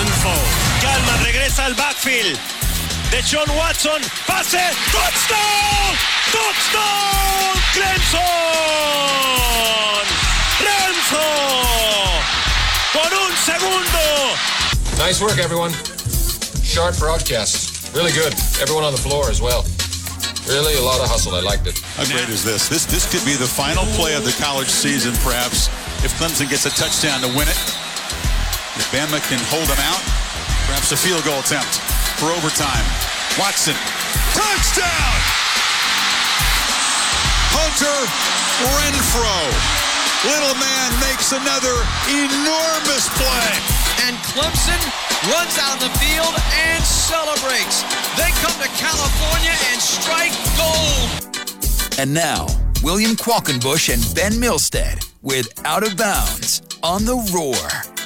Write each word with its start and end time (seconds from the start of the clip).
unfold. 0.00 0.48
Calma 0.80 1.16
regresa 1.24 1.64
al 1.64 1.74
backfield. 1.74 2.38
Deshaun 3.10 3.48
Watson. 3.56 4.02
Pase. 4.26 4.64
Touchdown. 4.90 5.96
Touchdown. 6.32 7.54
Clemson. 7.72 8.22
Renzo. 10.66 11.26
Por 12.92 13.12
un 13.12 13.32
segundo. 13.36 14.06
Nice 14.98 15.20
work, 15.20 15.38
everyone. 15.38 15.72
Sharp 16.62 16.98
broadcast. 16.98 17.94
Really 17.94 18.12
good. 18.12 18.34
Everyone 18.60 18.84
on 18.84 18.92
the 18.92 19.00
floor 19.00 19.30
as 19.30 19.40
well. 19.40 19.64
Really 20.48 20.74
a 20.76 20.82
lot 20.82 21.00
of 21.00 21.08
hustle. 21.08 21.34
I 21.34 21.40
liked 21.40 21.66
it. 21.66 21.78
How 21.96 22.04
great 22.04 22.28
is 22.28 22.42
this? 22.44 22.68
This 22.68 22.84
this 22.84 23.06
could 23.10 23.24
be 23.24 23.34
the 23.36 23.46
final 23.46 23.84
play 23.96 24.14
of 24.14 24.24
the 24.24 24.32
college 24.42 24.68
season, 24.68 25.14
perhaps, 25.22 25.68
if 26.04 26.12
Clemson 26.18 26.50
gets 26.50 26.66
a 26.66 26.70
touchdown 26.70 27.20
to 27.22 27.28
win 27.28 27.48
it. 27.48 27.83
If 28.76 28.90
Bama 28.90 29.22
can 29.30 29.38
hold 29.46 29.70
them 29.70 29.78
out, 29.86 30.02
perhaps 30.66 30.90
a 30.90 30.98
field 30.98 31.22
goal 31.22 31.38
attempt 31.38 31.78
for 32.18 32.34
overtime. 32.34 32.82
Watson, 33.38 33.78
touchdown! 34.34 35.14
Hunter 37.54 37.98
Renfrow. 38.74 39.46
Little 40.26 40.58
man 40.58 40.90
makes 41.06 41.30
another 41.30 41.76
enormous 42.10 43.06
play. 43.14 43.50
And 44.10 44.18
Clemson 44.34 44.80
runs 45.30 45.54
out 45.58 45.78
on 45.78 45.80
the 45.86 45.92
field 46.02 46.34
and 46.66 46.82
celebrates. 46.82 47.86
They 48.18 48.34
come 48.42 48.58
to 48.58 48.70
California 48.74 49.54
and 49.70 49.78
strike 49.78 50.34
gold. 50.58 51.98
And 51.98 52.12
now, 52.12 52.46
William 52.82 53.14
Qualkinbush 53.14 53.92
and 53.94 54.02
Ben 54.14 54.32
Milstead 54.32 55.08
with 55.22 55.46
Out 55.64 55.86
of 55.86 55.96
Bounds 55.96 56.62
on 56.82 57.04
the 57.04 57.16
Roar. 57.32 58.03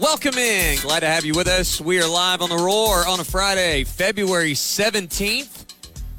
Welcome 0.00 0.38
in. 0.38 0.78
Glad 0.78 1.00
to 1.00 1.06
have 1.08 1.26
you 1.26 1.34
with 1.34 1.46
us. 1.46 1.78
We 1.78 2.00
are 2.00 2.08
live 2.08 2.40
on 2.40 2.48
the 2.48 2.56
Roar 2.56 3.06
on 3.06 3.20
a 3.20 3.24
Friday, 3.24 3.84
February 3.84 4.54
17th, 4.54 5.66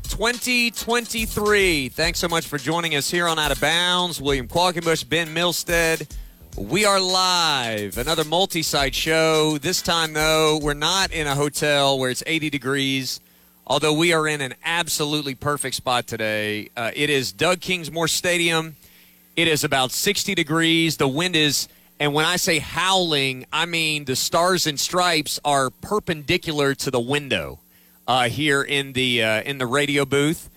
2023. 0.04 1.90
Thanks 1.90 2.20
so 2.20 2.28
much 2.28 2.46
for 2.46 2.60
joining 2.60 2.96
us 2.96 3.10
here 3.10 3.28
on 3.28 3.40
Out 3.40 3.52
of 3.52 3.60
Bounds. 3.60 4.22
William 4.22 4.48
Qualkinbush, 4.48 5.10
Ben 5.10 5.30
Milstead. 5.30 6.08
We 6.56 6.86
are 6.86 7.00
live. 7.00 7.98
Another 7.98 8.24
multi 8.24 8.62
site 8.62 8.94
show. 8.94 9.58
This 9.58 9.82
time, 9.82 10.14
though, 10.14 10.60
we're 10.62 10.76
not 10.76 11.12
in 11.12 11.26
a 11.26 11.34
hotel 11.34 11.98
where 11.98 12.12
it's 12.12 12.22
80 12.28 12.52
degrees, 12.52 13.20
although 13.66 13.94
we 13.94 14.14
are 14.14 14.28
in 14.28 14.42
an 14.42 14.54
absolutely 14.64 15.34
perfect 15.34 15.76
spot 15.76 16.06
today. 16.06 16.70
Uh, 16.78 16.92
it 16.96 17.10
is 17.10 17.32
Doug 17.32 17.62
Kingsmore 17.62 18.12
Stadium. 18.12 18.76
It 19.36 19.48
is 19.48 19.64
about 19.64 19.92
60 19.92 20.36
degrees. 20.36 20.98
The 20.98 21.08
wind 21.08 21.36
is, 21.36 21.68
and 22.02 22.16
when 22.16 22.26
I 22.26 22.38
say 22.38 22.58
howling, 22.58 23.46
I 23.54 23.68
mean 23.68 24.06
the 24.06 24.16
stars 24.16 24.66
and 24.66 24.80
stripes 24.80 25.40
are 25.46 25.70
perpendicular 25.70 26.74
to 26.74 26.90
the 26.90 27.00
window 27.00 27.60
uh, 28.08 28.28
here 28.28 28.64
in 28.64 28.94
the 28.94 29.22
uh, 29.22 29.44
in 29.44 29.60
the 29.60 29.68
radio 29.68 30.04
booth. 30.04 30.50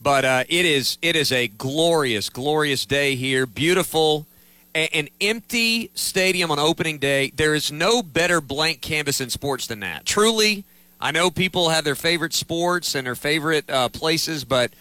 But 0.00 0.24
uh, 0.24 0.44
it 0.48 0.64
is 0.64 0.96
it 1.02 1.14
is 1.14 1.32
a 1.32 1.48
glorious, 1.48 2.30
glorious 2.30 2.86
day 2.86 3.14
here. 3.14 3.44
Beautiful, 3.44 4.26
a- 4.74 4.88
an 4.96 5.10
empty 5.20 5.90
stadium 5.94 6.50
on 6.50 6.58
opening 6.58 6.96
day. 6.96 7.30
There 7.36 7.54
is 7.54 7.70
no 7.70 8.02
better 8.02 8.40
blank 8.40 8.80
canvas 8.80 9.20
in 9.20 9.28
sports 9.28 9.66
than 9.66 9.80
that. 9.80 10.06
Truly, 10.06 10.64
I 10.98 11.10
know 11.10 11.30
people 11.30 11.68
have 11.68 11.84
their 11.84 11.94
favorite 11.94 12.32
sports 12.32 12.94
and 12.94 13.06
their 13.06 13.14
favorite 13.14 13.68
uh, 13.68 13.90
places, 13.90 14.44
but 14.44 14.72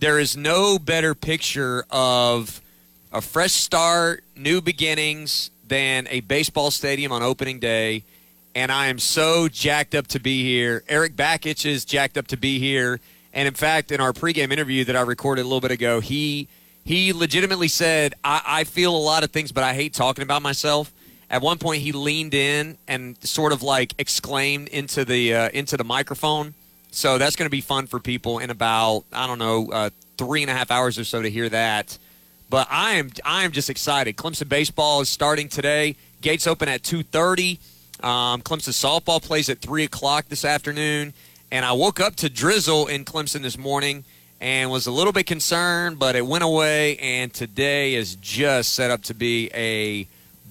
there 0.00 0.18
is 0.18 0.36
no 0.36 0.80
better 0.80 1.14
picture 1.14 1.84
of 1.92 2.60
a 3.12 3.20
fresh 3.20 3.52
start, 3.52 4.24
new 4.34 4.60
beginnings 4.60 5.50
than 5.70 6.06
a 6.10 6.20
baseball 6.20 6.70
stadium 6.70 7.12
on 7.12 7.22
opening 7.22 7.58
day. 7.58 8.02
And 8.54 8.70
I 8.70 8.88
am 8.88 8.98
so 8.98 9.48
jacked 9.48 9.94
up 9.94 10.08
to 10.08 10.20
be 10.20 10.42
here. 10.42 10.82
Eric 10.88 11.14
Bakich 11.14 11.64
is 11.64 11.84
jacked 11.84 12.18
up 12.18 12.26
to 12.26 12.36
be 12.36 12.58
here. 12.58 13.00
And 13.32 13.46
in 13.46 13.54
fact, 13.54 13.92
in 13.92 14.00
our 14.00 14.12
pregame 14.12 14.52
interview 14.52 14.84
that 14.84 14.96
I 14.96 15.02
recorded 15.02 15.42
a 15.42 15.44
little 15.44 15.60
bit 15.60 15.70
ago, 15.70 16.00
he 16.00 16.48
he 16.84 17.12
legitimately 17.12 17.68
said, 17.68 18.14
I, 18.24 18.42
I 18.44 18.64
feel 18.64 18.94
a 18.94 18.98
lot 18.98 19.22
of 19.22 19.30
things, 19.30 19.52
but 19.52 19.62
I 19.62 19.74
hate 19.74 19.94
talking 19.94 20.24
about 20.24 20.42
myself. 20.42 20.92
At 21.30 21.42
one 21.42 21.58
point, 21.58 21.82
he 21.82 21.92
leaned 21.92 22.34
in 22.34 22.76
and 22.88 23.16
sort 23.22 23.52
of 23.52 23.62
like 23.62 23.94
exclaimed 23.98 24.66
into 24.68 25.04
the 25.04 25.34
uh, 25.34 25.48
into 25.50 25.76
the 25.76 25.84
microphone. 25.84 26.54
So 26.90 27.18
that's 27.18 27.36
going 27.36 27.46
to 27.46 27.50
be 27.50 27.60
fun 27.60 27.86
for 27.86 28.00
people 28.00 28.40
in 28.40 28.50
about 28.50 29.04
I 29.12 29.28
don't 29.28 29.38
know 29.38 29.70
uh, 29.70 29.90
three 30.18 30.42
and 30.42 30.50
a 30.50 30.54
half 30.54 30.72
hours 30.72 30.98
or 30.98 31.04
so 31.04 31.22
to 31.22 31.30
hear 31.30 31.48
that. 31.48 31.96
But 32.50 32.66
I 32.68 32.94
am 32.94 33.12
I 33.24 33.44
am 33.44 33.52
just 33.52 33.70
excited. 33.70 34.16
Clemson 34.16 34.48
baseball 34.48 35.00
is 35.00 35.08
starting 35.08 35.48
today. 35.48 35.94
Gates 36.20 36.48
open 36.48 36.68
at 36.68 36.82
two 36.82 37.04
thirty. 37.04 37.60
Um, 38.02 38.42
Clemson 38.42 38.74
softball 38.74 39.22
plays 39.22 39.48
at 39.48 39.60
three 39.60 39.84
o'clock 39.84 40.26
this 40.28 40.44
afternoon. 40.44 41.14
And 41.52 41.64
I 41.64 41.72
woke 41.72 42.00
up 42.00 42.16
to 42.16 42.28
drizzle 42.28 42.88
in 42.88 43.04
Clemson 43.04 43.42
this 43.42 43.56
morning 43.56 44.04
and 44.40 44.70
was 44.70 44.86
a 44.86 44.90
little 44.90 45.12
bit 45.12 45.26
concerned, 45.26 45.98
but 45.98 46.16
it 46.16 46.26
went 46.26 46.42
away. 46.42 46.96
And 46.96 47.32
today 47.32 47.94
is 47.94 48.16
just 48.16 48.74
set 48.74 48.90
up 48.90 49.02
to 49.04 49.14
be 49.14 49.50
a 49.54 50.08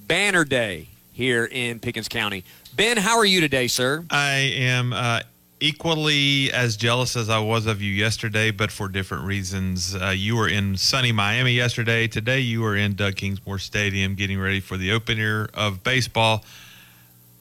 banner 0.08 0.46
day 0.46 0.88
here 1.12 1.46
in 1.52 1.80
Pickens 1.80 2.08
County. 2.08 2.44
Ben, 2.76 2.98
how 2.98 3.18
are 3.18 3.26
you 3.26 3.42
today, 3.42 3.68
sir? 3.68 4.06
I 4.10 4.36
am 4.56 4.94
uh, 4.94 5.22
equally 5.59 6.52
as 6.52 6.78
jealous 6.78 7.16
as 7.16 7.30
I 7.30 7.40
was 7.40 7.66
of 7.66 7.81
you 7.81 7.92
yesterday, 7.92 8.52
but 8.52 8.72
for 8.72 8.88
different 8.88 9.25
reasons. 9.25 9.96
Uh, 9.96 10.09
you 10.16 10.36
were 10.36 10.47
in 10.47 10.78
sunny 10.78 11.12
Miami 11.12 11.53
yesterday. 11.53 12.08
Today, 12.08 12.40
you 12.40 12.62
were 12.62 12.75
in 12.75 12.96
Doug 12.96 13.16
Kingsmore 13.16 13.59
Stadium 13.59 14.16
getting 14.16 14.40
ready 14.40 14.59
for 14.59 14.78
the 14.78 14.92
opener 14.92 15.50
of 15.53 15.84
baseball. 15.84 16.44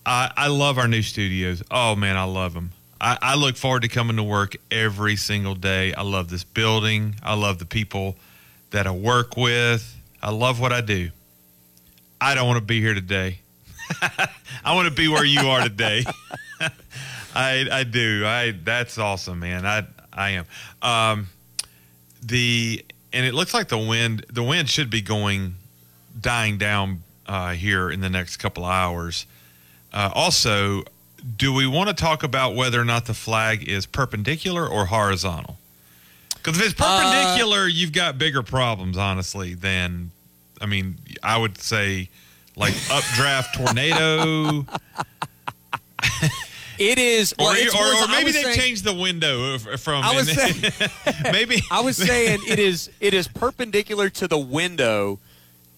I, 0.05 0.33
I 0.37 0.49
love 0.49 0.78
our 0.78 0.89
new 0.89 1.03
studios. 1.03 1.62
Oh, 1.71 1.95
man, 1.95 2.17
I 2.17 2.25
love 2.25 2.55
them. 2.55 2.73
I, 3.01 3.19
I 3.23 3.34
look 3.37 3.57
forward 3.57 3.83
to 3.83 3.89
coming 3.89 4.17
to 4.17 4.25
work 4.25 4.57
every 4.71 5.17
single 5.17 5.55
day. 5.55 5.95
I 5.95 6.03
love 6.03 6.31
this 6.31 6.45
building. 6.45 7.15
I 7.23 7.34
love 7.34 7.59
the 7.59 7.67
people 7.67 8.17
that 8.71 8.87
I 8.87 8.91
work 8.91 9.37
with. 9.37 9.97
I 10.21 10.31
love 10.31 10.61
what 10.61 10.73
I 10.73 10.81
do. 10.81 11.11
I 12.21 12.34
don't 12.34 12.49
want 12.49 12.59
to 12.59 12.65
be 12.65 12.81
here 12.81 12.95
today. 12.95 13.39
I 14.65 14.75
want 14.75 14.89
to 14.89 14.95
be 14.95 15.07
where 15.07 15.25
you 15.25 15.41
are 15.41 15.62
today. 15.62 16.05
I 17.34 17.66
I 17.71 17.84
do. 17.84 18.25
I 18.27 18.53
that's 18.53 18.99
awesome, 18.99 19.41
man. 19.41 19.66
I 19.66 19.87
I 20.12 20.31
am. 20.31 20.44
Um, 20.83 21.28
the 22.22 22.84
and 23.12 23.25
it 23.25 23.34
looks 23.34 23.55
like 23.55 23.69
the 23.69 23.78
wind 23.78 24.27
the 24.31 24.43
wind 24.43 24.69
should 24.69 24.91
be 24.91 25.00
going 25.00 25.55
dying 26.21 26.59
down 26.59 27.03
uh, 27.27 27.53
here 27.53 27.91
in 27.91 28.00
the 28.00 28.11
next 28.11 28.39
couple 28.39 28.65
of 28.65 28.71
hours. 28.71 29.27
Uh, 29.93 30.11
also, 30.15 30.83
do 31.37 31.53
we 31.53 31.66
want 31.66 31.89
to 31.89 31.94
talk 31.94 32.22
about 32.22 32.55
whether 32.55 32.81
or 32.81 32.84
not 32.84 33.06
the 33.06 33.15
flag 33.15 33.69
is 33.69 33.87
perpendicular 33.87 34.66
or 34.66 34.87
horizontal? 34.87 35.59
Because 36.34 36.59
if 36.59 36.66
it's 36.66 36.75
perpendicular, 36.75 37.66
you've 37.66 37.93
got 37.93 38.19
bigger 38.19 38.43
problems, 38.43 38.97
honestly. 38.97 39.55
Than 39.55 40.10
I 40.60 40.66
mean, 40.66 40.97
I 41.22 41.37
would 41.39 41.59
say 41.59 42.09
like 42.56 42.75
updraft 42.91 43.55
tornado. 43.55 44.66
It 46.78 46.99
is, 46.99 47.34
or, 47.39 47.50
or, 47.50 47.94
or 48.05 48.09
maybe 48.09 48.31
they've 48.33 48.44
saying- 48.44 48.59
changed 48.59 48.84
the 48.84 48.94
window 48.94 49.59
from. 49.59 50.05
I 50.05 50.15
was 50.15 50.31
saying- 50.31 50.72
maybe 51.33 51.61
I 51.71 51.81
was 51.81 51.97
saying 51.97 52.41
it 52.47 52.59
is 52.59 52.91
it 53.00 53.15
is 53.15 53.27
perpendicular 53.28 54.09
to 54.11 54.28
the 54.28 54.39
window, 54.39 55.19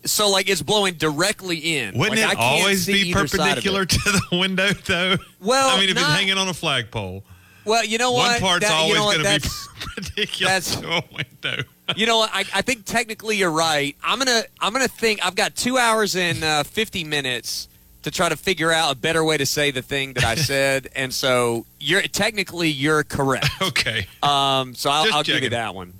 so 0.04 0.28
like 0.30 0.48
it's 0.48 0.62
blowing 0.62 0.94
directly 0.94 1.56
in. 1.78 1.96
Wouldn't 1.98 2.20
Like, 2.20 2.32
it 2.32 2.36
can't 2.36 2.60
always 2.62 2.86
be 2.86 3.10
either 3.10 3.26
side 3.26 3.58
of 3.58 3.64
it. 3.64 3.64
perpendicular 3.64 3.84
to 3.86 3.98
the 3.98 4.22
window, 4.38 4.68
though? 4.86 5.16
Well, 5.40 5.68
I 5.76 5.80
mean, 5.80 5.88
if 5.88 5.96
it's 5.96 6.04
hanging 6.06 6.36
on 6.38 6.48
a 6.48 6.54
flagpole, 6.54 7.24
Well, 7.64 7.84
you 7.84 7.98
know 7.98 8.12
what? 8.12 8.32
one 8.32 8.40
part's 8.40 8.66
That- 8.68 8.86
you 8.88 8.96
always 8.96 9.18
know 9.18 9.24
going 9.24 9.40
to 9.40 9.48
be 9.48 9.54
perpendicular 9.80 10.52
that's- 10.52 10.76
to 10.76 10.88
a 10.90 11.02
window. 11.14 11.62
You 11.96 12.06
know 12.06 12.18
what? 12.18 12.30
I, 12.32 12.44
I 12.54 12.62
think 12.62 12.84
technically 12.84 13.36
you're 13.36 13.50
right. 13.50 13.96
I'm 14.04 14.18
gonna 14.20 14.42
I'm 14.60 14.72
gonna 14.72 14.86
think. 14.86 15.26
I've 15.26 15.34
got 15.34 15.56
two 15.56 15.76
hours 15.76 16.14
and 16.14 16.44
uh, 16.44 16.62
50 16.62 17.02
minutes 17.02 17.66
to 18.02 18.10
try 18.10 18.28
to 18.28 18.36
figure 18.36 18.72
out 18.72 18.92
a 18.92 18.94
better 18.96 19.22
way 19.24 19.36
to 19.36 19.44
say 19.46 19.70
the 19.70 19.82
thing 19.82 20.14
that 20.14 20.24
I 20.24 20.34
said, 20.50 20.88
and 20.96 21.12
so 21.12 21.66
you're 21.78 22.02
technically 22.02 22.68
you're 22.70 23.04
correct. 23.04 23.48
Okay. 23.62 24.06
Um, 24.22 24.74
so 24.74 24.90
I'll, 24.90 25.12
I'll 25.14 25.22
give 25.22 25.42
you 25.42 25.50
that 25.50 25.74
one. 25.74 25.92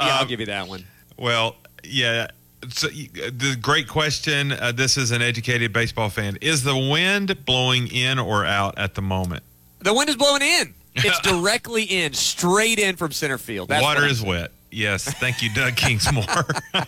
Yeah, 0.00 0.06
I'll 0.16 0.22
Um, 0.22 0.28
give 0.28 0.40
you 0.40 0.46
that 0.46 0.68
one. 0.68 0.84
Well, 1.18 1.56
yeah. 1.82 2.28
So, 2.70 2.88
the 2.88 3.56
great 3.60 3.88
question. 3.88 4.52
Uh, 4.52 4.72
this 4.72 4.96
is 4.96 5.10
an 5.10 5.20
educated 5.22 5.72
baseball 5.72 6.08
fan. 6.08 6.38
Is 6.40 6.62
the 6.64 6.74
wind 6.76 7.44
blowing 7.44 7.88
in 7.88 8.18
or 8.18 8.44
out 8.46 8.78
at 8.78 8.94
the 8.94 9.02
moment? 9.02 9.42
The 9.80 9.92
wind 9.92 10.08
is 10.08 10.16
blowing 10.16 10.40
in. 10.42 10.72
It's 10.94 11.20
directly 11.28 11.82
in, 11.84 12.14
straight 12.14 12.78
in 12.78 12.96
from 12.96 13.12
center 13.12 13.36
field. 13.36 13.68
That's 13.68 13.82
Water 13.82 14.06
is 14.06 14.22
wet. 14.22 14.50
Yes. 14.70 15.04
Thank 15.04 15.42
you, 15.42 15.52
Doug 15.54 15.74
Kingsmore. 15.74 16.86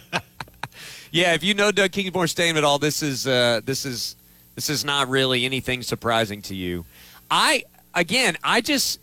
Yeah, 1.13 1.35
if 1.35 1.45
you 1.45 1.55
know 1.55 1.71
Doug 1.73 1.91
Kingsmore 1.93 2.29
Stadium 2.29 2.57
at 2.57 2.65
all, 2.65 2.79
this 2.79 3.03
is 3.03 3.27
uh, 3.27 3.61
this 3.65 3.85
is 3.87 4.16
this 4.57 4.69
is 4.69 4.85
not 4.85 5.09
really 5.09 5.45
anything 5.45 5.83
surprising 5.83 6.43
to 6.43 6.57
you. 6.57 6.85
I 7.31 7.63
again, 7.95 8.37
I 8.43 8.61
just 8.61 8.99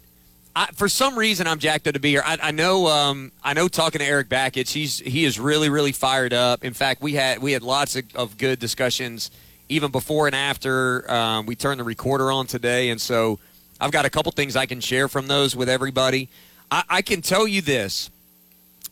I, 0.55 0.67
for 0.73 0.87
some 0.87 1.17
reason, 1.17 1.47
I'm 1.47 1.57
jacked 1.57 1.87
up 1.87 1.93
to 1.93 1.99
be 1.99 2.11
here. 2.11 2.23
I, 2.23 2.37
I 2.41 2.51
know. 2.51 2.87
Um, 2.87 3.31
I 3.43 3.53
know. 3.53 3.67
Talking 3.67 3.99
to 3.99 4.05
Erik 4.05 4.29
Bakich, 4.29 4.71
he's 4.71 4.99
he 4.99 5.25
is 5.25 5.39
really, 5.39 5.69
really 5.69 5.91
fired 5.91 6.33
up. 6.33 6.63
In 6.63 6.73
fact, 6.73 7.01
we 7.01 7.13
had 7.13 7.39
we 7.39 7.53
had 7.53 7.63
lots 7.63 7.95
of, 7.95 8.03
of 8.15 8.37
good 8.37 8.59
discussions 8.59 9.31
even 9.69 9.91
before 9.91 10.27
and 10.27 10.35
after 10.35 11.09
um, 11.09 11.45
we 11.45 11.55
turned 11.55 11.79
the 11.79 11.83
recorder 11.83 12.31
on 12.31 12.45
today, 12.45 12.89
and 12.89 13.01
so 13.01 13.39
I've 13.79 13.91
got 13.91 14.05
a 14.05 14.09
couple 14.09 14.31
things 14.31 14.55
I 14.55 14.65
can 14.65 14.79
share 14.79 15.07
from 15.07 15.27
those 15.27 15.55
with 15.55 15.69
everybody. 15.69 16.29
I, 16.69 16.83
I 16.89 17.01
can 17.01 17.21
tell 17.21 17.47
you 17.47 17.61
this, 17.61 18.11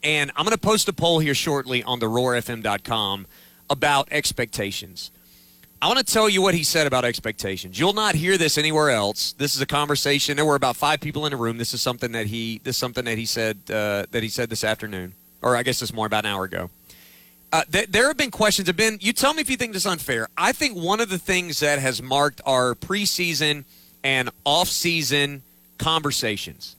and 0.03 0.31
I'm 0.35 0.45
going 0.45 0.55
to 0.55 0.61
post 0.61 0.87
a 0.87 0.93
poll 0.93 1.19
here 1.19 1.35
shortly 1.35 1.83
on 1.83 1.99
the 1.99 2.07
RoarFM.com 2.07 3.27
about 3.69 4.07
expectations. 4.11 5.11
I 5.83 5.87
want 5.87 5.97
to 5.97 6.05
tell 6.05 6.29
you 6.29 6.43
what 6.43 6.53
he 6.53 6.63
said 6.63 6.85
about 6.85 7.05
expectations. 7.05 7.79
You'll 7.79 7.93
not 7.93 8.13
hear 8.13 8.37
this 8.37 8.59
anywhere 8.59 8.91
else. 8.91 9.33
This 9.33 9.55
is 9.55 9.61
a 9.61 9.65
conversation. 9.65 10.35
There 10.35 10.45
were 10.45 10.53
about 10.53 10.75
five 10.75 11.01
people 11.01 11.25
in 11.25 11.31
the 11.31 11.37
room. 11.37 11.57
This 11.57 11.73
is 11.73 11.81
something 11.81 12.11
that 12.11 12.27
he 12.27 12.61
this 12.63 12.75
is 12.75 12.79
something 12.79 13.03
that 13.05 13.17
he 13.17 13.25
said 13.25 13.57
uh, 13.67 14.05
that 14.11 14.21
he 14.21 14.29
said 14.29 14.51
this 14.51 14.63
afternoon, 14.63 15.13
or 15.41 15.55
I 15.55 15.63
guess 15.63 15.79
this 15.79 15.91
more 15.91 16.05
about 16.05 16.23
an 16.23 16.31
hour 16.31 16.43
ago. 16.43 16.69
Uh, 17.51 17.63
th- 17.71 17.87
there 17.87 18.05
have 18.07 18.15
been 18.15 18.29
questions. 18.29 18.67
Have 18.67 18.77
been. 18.77 18.99
You 19.01 19.11
tell 19.11 19.33
me 19.33 19.41
if 19.41 19.49
you 19.49 19.57
think 19.57 19.73
this 19.73 19.83
is 19.83 19.91
unfair. 19.91 20.27
I 20.37 20.51
think 20.51 20.77
one 20.77 20.99
of 20.99 21.09
the 21.09 21.17
things 21.17 21.61
that 21.61 21.79
has 21.79 21.99
marked 21.99 22.41
our 22.45 22.75
preseason 22.75 23.63
and 24.03 24.29
off-season 24.45 25.41
conversations 25.79 26.75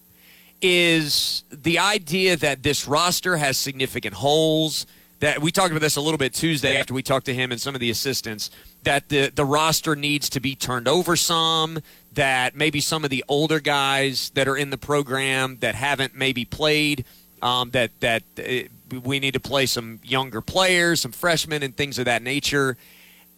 is 0.60 1.42
the 1.50 1.80
idea 1.80 2.36
that 2.36 2.62
this 2.62 2.86
roster 2.86 3.36
has 3.36 3.58
significant 3.58 4.14
holes. 4.14 4.86
That 5.18 5.40
we 5.40 5.52
talked 5.52 5.70
about 5.70 5.80
this 5.80 5.94
a 5.94 6.00
little 6.00 6.18
bit 6.18 6.34
Tuesday 6.34 6.76
after 6.76 6.94
we 6.94 7.02
talked 7.02 7.26
to 7.26 7.34
him 7.34 7.52
and 7.52 7.60
some 7.60 7.74
of 7.76 7.80
the 7.80 7.90
assistants. 7.90 8.50
That 8.82 9.08
the 9.08 9.30
the 9.34 9.44
roster 9.44 9.94
needs 9.94 10.28
to 10.30 10.40
be 10.40 10.54
turned 10.54 10.88
over 10.88 11.16
some. 11.16 11.80
That 12.14 12.56
maybe 12.56 12.80
some 12.80 13.04
of 13.04 13.10
the 13.10 13.24
older 13.28 13.60
guys 13.60 14.30
that 14.30 14.48
are 14.48 14.56
in 14.56 14.70
the 14.70 14.78
program 14.78 15.58
that 15.60 15.74
haven't 15.74 16.14
maybe 16.14 16.44
played. 16.44 17.04
Um, 17.40 17.70
that 17.70 17.90
that 18.00 18.22
uh, 18.38 18.68
we 19.04 19.18
need 19.18 19.34
to 19.34 19.40
play 19.40 19.66
some 19.66 20.00
younger 20.04 20.40
players, 20.40 21.00
some 21.00 21.12
freshmen, 21.12 21.62
and 21.62 21.76
things 21.76 21.98
of 21.98 22.04
that 22.04 22.22
nature. 22.22 22.76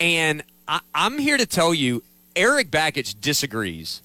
And 0.00 0.43
I, 0.67 0.81
I'm 0.94 1.19
here 1.19 1.37
to 1.37 1.46
tell 1.46 1.73
you, 1.73 2.02
Eric 2.37 2.70
Bakich 2.70 3.20
disagrees. 3.20 4.02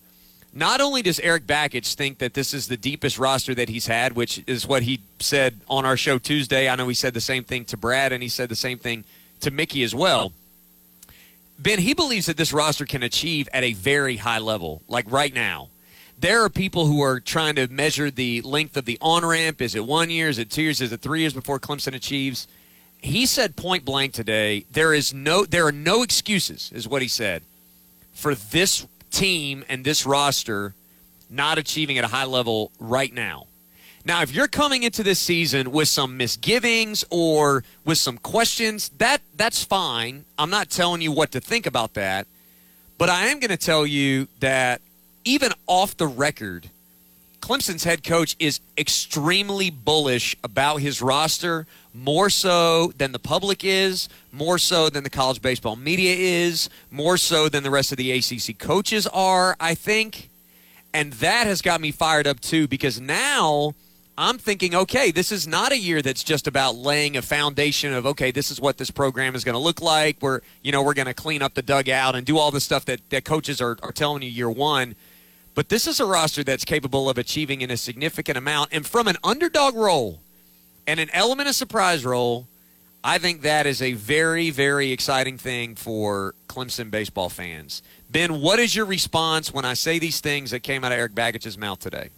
Not 0.54 0.82
only 0.82 1.02
does 1.02 1.20
Eric 1.20 1.46
Bakich 1.46 1.94
think 1.94 2.18
that 2.20 2.34
this 2.34 2.54
is 2.54 2.68
the 2.68 2.78
deepest 2.78 3.20
roster 3.20 3.54
that 3.56 3.70
he's 3.70 3.88
had, 3.88 4.14
which 4.14 4.44
is 4.48 4.68
what 4.68 4.84
he 4.84 5.00
said 5.20 5.60
on 5.70 5.86
our 5.86 5.96
show 5.96 6.18
Tuesday. 6.18 6.68
I 6.68 6.76
know 6.76 6.88
he 6.88 6.96
said 6.96 7.14
the 7.14 7.22
same 7.22 7.44
thing 7.44 7.66
to 7.66 7.78
Brad, 7.78 8.12
and 8.12 8.24
he 8.24 8.30
said 8.30 8.50
the 8.50 8.56
same 8.56 8.80
thing 8.80 9.06
to 9.42 9.52
Mickey 9.52 9.84
as 9.84 9.94
well. 9.94 10.34
Ben, 11.62 11.80
he 11.80 11.94
believes 11.94 12.28
that 12.28 12.38
this 12.38 12.54
roster 12.54 12.86
can 12.86 13.04
achieve 13.04 13.50
at 13.52 13.66
a 13.66 13.74
very 13.74 14.16
high 14.16 14.40
level, 14.40 14.82
like 14.88 15.12
right 15.12 15.34
now. 15.34 15.68
There 16.18 16.42
are 16.44 16.50
people 16.50 16.86
who 16.86 17.02
are 17.02 17.20
trying 17.20 17.56
to 17.56 17.68
measure 17.68 18.10
the 18.10 18.42
length 18.42 18.78
of 18.78 18.86
the 18.86 18.98
on 19.02 19.26
ramp. 19.26 19.62
Is 19.62 19.76
it 19.76 19.86
one 19.86 20.10
year? 20.10 20.30
Is 20.30 20.40
it 20.40 20.50
two 20.50 20.62
years? 20.62 20.80
Is 20.80 20.94
it 20.94 21.02
three 21.02 21.20
years 21.20 21.34
before 21.34 21.60
Clemson 21.60 21.94
achieves? 21.94 22.48
He 23.02 23.26
said 23.26 23.58
point 23.58 23.84
blank 23.84 24.14
today, 24.14 24.66
there 24.72 24.94
is 24.94 25.14
no 25.14 25.46
there 25.46 25.66
are 25.66 25.72
no 25.72 26.02
excuses, 26.02 26.72
is 26.74 26.88
what 26.88 27.02
he 27.02 27.08
said, 27.10 27.44
for 28.14 28.36
this 28.36 28.88
team 29.12 29.66
and 29.68 29.84
this 29.84 30.06
roster 30.06 30.74
not 31.30 31.58
achieving 31.58 31.98
at 31.98 32.06
a 32.06 32.10
high 32.10 32.26
level 32.26 32.72
right 32.80 33.14
now. 33.14 33.48
Now, 34.06 34.22
if 34.22 34.34
you're 34.34 34.48
coming 34.48 34.84
into 34.84 35.04
this 35.04 35.19
season 35.19 35.72
with 35.72 35.88
some 35.88 36.16
misgivings 36.16 37.04
or 37.10 37.63
with 37.86 37.98
some 37.98 38.18
questions, 38.18 38.90
that 38.98 39.22
that's 39.36 39.63
fine. 39.63 40.25
I'm 40.38 40.50
not 40.50 40.69
telling 40.69 41.01
you 41.01 41.12
what 41.12 41.31
to 41.34 41.42
think 41.42 41.66
about 41.66 41.94
that, 41.96 42.25
but 42.98 43.10
I 43.10 43.25
am 43.25 43.40
going 43.40 43.50
to 43.50 43.57
tell 43.57 43.86
you 43.86 44.28
that 44.40 44.81
even 45.25 45.51
off 45.68 45.98
the 45.98 46.07
record, 46.07 46.69
Clemson's 47.42 47.84
head 47.84 48.04
coach 48.04 48.36
is 48.40 48.62
extremely 48.78 49.69
bullish 49.69 50.36
about 50.44 50.78
his 50.78 51.02
roster, 51.02 51.68
more 51.94 52.30
so 52.30 52.94
than 52.98 53.12
the 53.12 53.19
public 53.19 53.63
is, 53.63 54.07
more 54.31 54.57
so 54.57 54.90
than 54.90 55.04
the 55.04 55.10
college 55.10 55.42
baseball 55.42 55.75
media 55.75 56.16
is, 56.16 56.69
more 56.90 57.18
so 57.18 57.50
than 57.50 57.63
the 57.63 57.72
rest 57.72 57.92
of 57.92 57.98
the 57.98 58.12
ACC 58.12 58.57
coaches 58.57 59.07
are, 59.07 59.57
I 59.60 59.75
think. 59.75 60.30
And 60.94 61.13
that 61.13 61.48
has 61.48 61.62
got 61.62 61.81
me 61.81 61.92
fired 61.92 62.28
up 62.28 62.40
too 62.40 62.68
because 62.68 63.00
now 63.00 63.74
I'm 64.21 64.38
thinking, 64.38 64.75
okay, 64.75 65.12
this 65.12 65.31
is 65.31 65.48
not 65.48 65.71
a 65.71 65.77
year 65.77 66.01
that's 66.01 66.25
just 66.25 66.45
about 66.45 66.75
laying 66.75 67.16
a 67.16 67.21
foundation 67.21 67.94
of, 67.94 68.06
okay, 68.06 68.31
this 68.31 68.51
is 68.51 68.60
what 68.60 68.77
this 68.77 68.92
program 68.92 69.33
is 69.33 69.45
going 69.45 69.54
to 69.54 69.60
look 69.60 69.80
like. 69.80 70.18
We're, 70.19 70.42
you 70.62 70.74
know, 70.74 70.83
we're 70.83 70.94
going 70.94 71.06
to 71.06 71.13
clean 71.13 71.42
up 71.42 71.54
the 71.54 71.62
dugout 71.62 72.16
and 72.16 72.25
do 72.25 72.38
all 72.38 72.51
the 72.51 72.60
stuff 72.60 72.83
that, 72.83 73.00
that 73.12 73.24
coaches 73.24 73.62
are, 73.62 73.77
are 73.81 73.94
telling 73.94 74.21
you 74.21 74.30
year 74.30 74.50
one. 74.50 74.95
But 75.56 75.69
this 75.69 75.88
is 75.88 76.01
a 76.01 76.06
roster 76.06 76.44
that's 76.44 76.66
capable 76.66 77.10
of 77.10 77.18
achieving 77.18 77.62
in 77.62 77.71
a 77.71 77.77
significant 77.77 78.38
amount. 78.38 78.74
And 78.74 78.86
from 78.86 79.07
an 79.07 79.16
underdog 79.24 79.75
role 79.75 80.19
and 80.86 81.00
an 81.00 81.10
element 81.13 81.48
of 81.48 81.56
surprise 81.56 82.04
role, 82.04 82.45
I 83.01 83.19
think 83.19 83.42
that 83.44 83.66
is 83.66 83.81
a 83.81 83.94
very, 83.94 84.50
very 84.50 84.92
exciting 84.92 85.38
thing 85.38 85.75
for 85.75 86.36
Clemson 86.50 86.92
baseball 86.92 87.30
fans. 87.30 87.81
Ben, 88.10 88.42
what 88.42 88.60
is 88.60 88.75
your 88.75 88.86
response 88.86 89.54
when 89.54 89.63
I 89.63 89.75
say 89.75 89.98
these 89.98 90.19
things 90.19 90.51
that 90.51 90.60
came 90.60 90.83
out 90.83 90.92
of 90.92 90.98
Eric 90.98 91.13
Bakich's 91.13 91.57
mouth 91.57 91.80
today? 91.80 92.10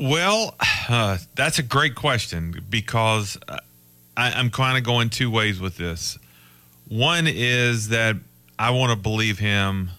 Well, 0.00 0.54
uh, 0.88 1.18
that's 1.34 1.58
a 1.58 1.62
great 1.62 1.94
question 1.94 2.64
because 2.68 3.38
I, 4.16 4.32
I'm 4.32 4.50
kind 4.50 4.78
of 4.78 4.84
going 4.84 5.10
two 5.10 5.30
ways 5.30 5.60
with 5.60 5.76
this. 5.76 6.18
One 6.88 7.26
is 7.28 7.90
that 7.90 8.16
I 8.58 8.70
want 8.70 8.90
to 8.90 8.96
believe 8.96 9.38
him 9.38 9.90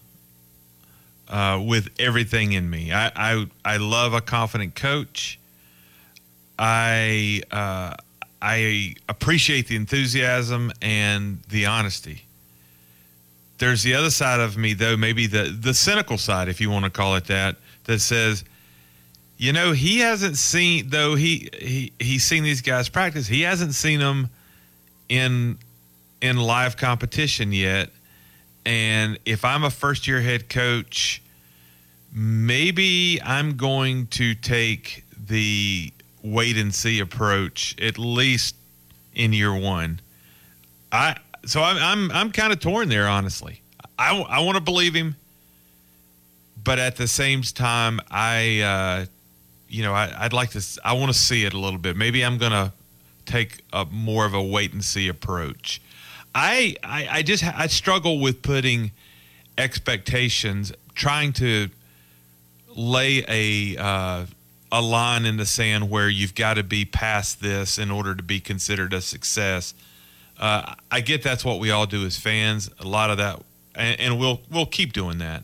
uh, 1.29 1.61
with 1.65 1.89
everything 1.99 2.51
in 2.51 2.69
me. 2.69 2.91
I, 2.91 3.11
I 3.15 3.45
I 3.63 3.77
love 3.77 4.13
a 4.13 4.19
confident 4.19 4.75
coach. 4.75 5.39
I 6.59 7.43
uh, 7.51 7.95
I 8.41 8.95
appreciate 9.07 9.67
the 9.67 9.77
enthusiasm 9.77 10.73
and 10.81 11.41
the 11.49 11.67
honesty. 11.67 12.25
There's 13.59 13.83
the 13.83 13.93
other 13.93 14.09
side 14.09 14.39
of 14.39 14.57
me, 14.57 14.73
though, 14.73 14.97
maybe 14.97 15.27
the 15.27 15.43
the 15.43 15.73
cynical 15.73 16.17
side, 16.17 16.49
if 16.49 16.59
you 16.59 16.69
want 16.69 16.83
to 16.85 16.91
call 16.91 17.15
it 17.15 17.25
that, 17.25 17.55
that 17.85 17.99
says, 17.99 18.43
you 19.41 19.53
know, 19.53 19.71
he 19.71 19.97
hasn't 19.97 20.37
seen 20.37 20.89
though 20.89 21.15
he 21.15 21.49
he 21.59 21.91
he's 21.97 22.23
seen 22.23 22.43
these 22.43 22.61
guys 22.61 22.89
practice. 22.89 23.25
He 23.25 23.41
hasn't 23.41 23.73
seen 23.73 23.99
them 23.99 24.29
in 25.09 25.57
in 26.21 26.37
live 26.37 26.77
competition 26.77 27.51
yet. 27.51 27.89
And 28.67 29.17
if 29.25 29.43
I'm 29.43 29.63
a 29.63 29.71
first 29.71 30.05
year 30.05 30.21
head 30.21 30.47
coach, 30.47 31.23
maybe 32.13 33.19
I'm 33.23 33.57
going 33.57 34.05
to 34.07 34.35
take 34.35 35.05
the 35.27 35.91
wait 36.21 36.55
and 36.55 36.71
see 36.71 36.99
approach 36.99 37.75
at 37.81 37.97
least 37.97 38.55
in 39.15 39.33
year 39.33 39.55
one. 39.55 40.01
I 40.91 41.17
so 41.47 41.63
I'm 41.63 41.77
I'm 41.77 42.11
I'm 42.11 42.31
kind 42.31 42.53
of 42.53 42.59
torn 42.59 42.89
there, 42.89 43.07
honestly. 43.07 43.63
I 43.97 44.21
I 44.21 44.41
want 44.41 44.57
to 44.57 44.63
believe 44.63 44.93
him, 44.93 45.15
but 46.63 46.77
at 46.77 46.95
the 46.95 47.07
same 47.07 47.41
time, 47.41 47.99
I 48.11 48.59
uh, 48.59 49.05
you 49.71 49.83
know 49.83 49.93
I, 49.93 50.13
I'd 50.25 50.33
like 50.33 50.51
to 50.51 50.63
I 50.83 50.93
want 50.93 51.11
to 51.11 51.17
see 51.17 51.45
it 51.45 51.53
a 51.53 51.59
little 51.59 51.79
bit. 51.79 51.95
Maybe 51.95 52.23
I'm 52.23 52.37
gonna 52.37 52.73
take 53.25 53.63
a 53.71 53.85
more 53.85 54.25
of 54.25 54.33
a 54.33 54.41
wait 54.41 54.73
and 54.73 54.83
see 54.83 55.07
approach. 55.07 55.81
I 56.35 56.75
I, 56.83 57.07
I 57.09 57.21
just 57.23 57.43
I 57.43 57.67
struggle 57.67 58.19
with 58.19 58.41
putting 58.41 58.91
expectations, 59.57 60.73
trying 60.93 61.33
to 61.33 61.69
lay 62.75 63.23
a 63.27 63.81
uh, 63.81 64.25
a 64.71 64.81
line 64.81 65.25
in 65.25 65.37
the 65.37 65.45
sand 65.45 65.89
where 65.89 66.09
you've 66.09 66.35
got 66.35 66.55
to 66.55 66.63
be 66.63 66.85
past 66.85 67.41
this 67.41 67.77
in 67.77 67.91
order 67.91 68.15
to 68.15 68.23
be 68.23 68.39
considered 68.39 68.93
a 68.93 69.01
success. 69.01 69.73
Uh, 70.39 70.75
I 70.89 71.01
get 71.01 71.23
that's 71.23 71.45
what 71.45 71.59
we 71.59 71.71
all 71.71 71.85
do 71.85 72.05
as 72.05 72.17
fans. 72.17 72.69
A 72.79 72.87
lot 72.87 73.09
of 73.09 73.17
that, 73.17 73.41
and, 73.75 73.99
and 73.99 74.19
we'll 74.19 74.41
we'll 74.49 74.65
keep 74.65 74.91
doing 74.93 75.19
that. 75.19 75.43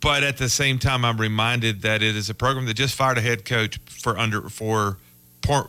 But 0.00 0.22
at 0.22 0.36
the 0.36 0.48
same 0.48 0.78
time, 0.78 1.04
I'm 1.04 1.20
reminded 1.20 1.82
that 1.82 2.02
it 2.02 2.14
is 2.14 2.30
a 2.30 2.34
program 2.34 2.66
that 2.66 2.74
just 2.74 2.94
fired 2.94 3.18
a 3.18 3.20
head 3.20 3.44
coach 3.44 3.78
for 3.86 4.18
under 4.18 4.48
for 4.48 4.98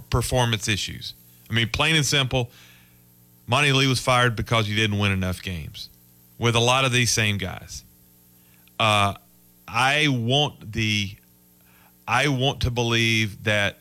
performance 0.10 0.68
issues. 0.68 1.14
I 1.50 1.54
mean, 1.54 1.70
plain 1.70 1.96
and 1.96 2.06
simple, 2.06 2.52
Monty 3.48 3.72
Lee 3.72 3.88
was 3.88 4.00
fired 4.00 4.36
because 4.36 4.70
you 4.70 4.76
didn't 4.76 5.00
win 5.00 5.12
enough 5.12 5.42
games 5.42 5.90
with 6.38 6.56
a 6.56 6.60
lot 6.60 6.86
of 6.86 6.92
these 6.92 7.12
same 7.12 7.38
guys. 7.38 7.84
Uh, 8.80 9.16
I 9.68 10.08
want 10.10 10.72
the 10.74 11.16
I 12.08 12.28
want 12.28 12.62
to 12.62 12.72
believe 12.72 13.44
that 13.44 13.78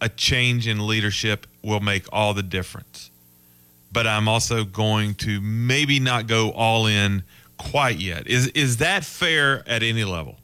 a 0.00 0.08
change 0.08 0.66
in 0.66 0.86
leadership 0.86 1.46
will 1.62 1.80
make 1.80 2.06
all 2.12 2.34
the 2.34 2.42
difference. 2.42 3.10
But 3.92 4.06
I'm 4.06 4.28
also 4.28 4.64
going 4.64 5.14
to 5.16 5.40
maybe 5.40 6.00
not 6.00 6.26
go 6.26 6.50
all 6.50 6.86
in 6.86 7.22
quite 7.58 7.98
yet. 7.98 8.26
Is 8.26 8.48
is 8.48 8.78
that 8.78 9.04
fair 9.04 9.62
at 9.68 9.82
any 9.82 10.04
level? 10.04 10.36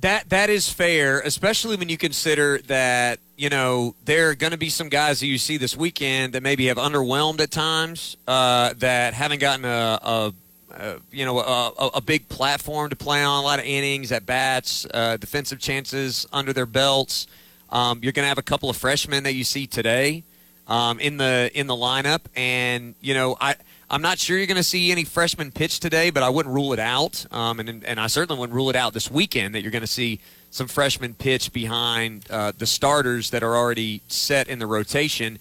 That 0.00 0.28
that 0.30 0.50
is 0.50 0.68
fair, 0.68 1.20
especially 1.20 1.76
when 1.76 1.88
you 1.88 1.96
consider 1.96 2.58
that 2.66 3.20
you 3.36 3.48
know 3.48 3.94
there 4.04 4.30
are 4.30 4.34
going 4.34 4.52
to 4.52 4.58
be 4.58 4.68
some 4.68 4.88
guys 4.88 5.20
that 5.20 5.26
you 5.26 5.38
see 5.38 5.56
this 5.56 5.76
weekend 5.76 6.32
that 6.32 6.42
maybe 6.42 6.66
have 6.66 6.76
underwhelmed 6.76 7.40
at 7.40 7.50
times, 7.50 8.16
uh, 8.26 8.74
that 8.78 9.14
haven't 9.14 9.40
gotten 9.40 9.64
a, 9.64 9.98
a 10.02 10.34
uh, 10.72 10.98
you 11.10 11.24
know, 11.24 11.38
a, 11.38 11.72
a, 11.78 11.86
a 11.96 12.00
big 12.00 12.28
platform 12.28 12.88
to 12.88 12.96
play 12.96 13.22
on, 13.22 13.42
a 13.42 13.44
lot 13.44 13.58
of 13.58 13.64
innings 13.66 14.10
at 14.10 14.24
bats, 14.24 14.86
uh, 14.94 15.18
defensive 15.18 15.58
chances 15.58 16.26
under 16.32 16.52
their 16.52 16.66
belts. 16.66 17.26
Um, 17.68 18.00
you're 18.02 18.12
going 18.12 18.24
to 18.24 18.28
have 18.28 18.38
a 18.38 18.42
couple 18.42 18.70
of 18.70 18.76
freshmen 18.76 19.24
that 19.24 19.34
you 19.34 19.44
see 19.44 19.66
today 19.66 20.24
um, 20.68 20.98
in 20.98 21.18
the 21.18 21.50
in 21.54 21.66
the 21.66 21.74
lineup, 21.74 22.20
and 22.34 22.94
you 23.00 23.12
know, 23.12 23.36
I 23.40 23.56
I'm 23.92 24.00
not 24.00 24.18
sure 24.18 24.38
you're 24.38 24.46
going 24.46 24.56
to 24.56 24.62
see 24.62 24.90
any 24.90 25.04
freshmen 25.04 25.52
pitch 25.52 25.78
today, 25.78 26.08
but 26.08 26.22
I 26.22 26.30
wouldn't 26.30 26.54
rule 26.54 26.72
it 26.72 26.78
out, 26.78 27.26
um, 27.30 27.60
and 27.60 27.84
and 27.84 28.00
I 28.00 28.06
certainly 28.06 28.40
wouldn't 28.40 28.56
rule 28.56 28.70
it 28.70 28.76
out 28.76 28.94
this 28.94 29.10
weekend 29.10 29.54
that 29.54 29.60
you're 29.60 29.70
going 29.70 29.82
to 29.82 29.86
see 29.86 30.18
some 30.50 30.66
freshmen 30.66 31.12
pitch 31.12 31.52
behind 31.52 32.24
uh, 32.30 32.52
the 32.56 32.64
starters 32.64 33.28
that 33.30 33.42
are 33.42 33.54
already 33.54 34.00
set 34.08 34.48
in 34.48 34.58
the 34.58 34.66
rotation. 34.66 35.38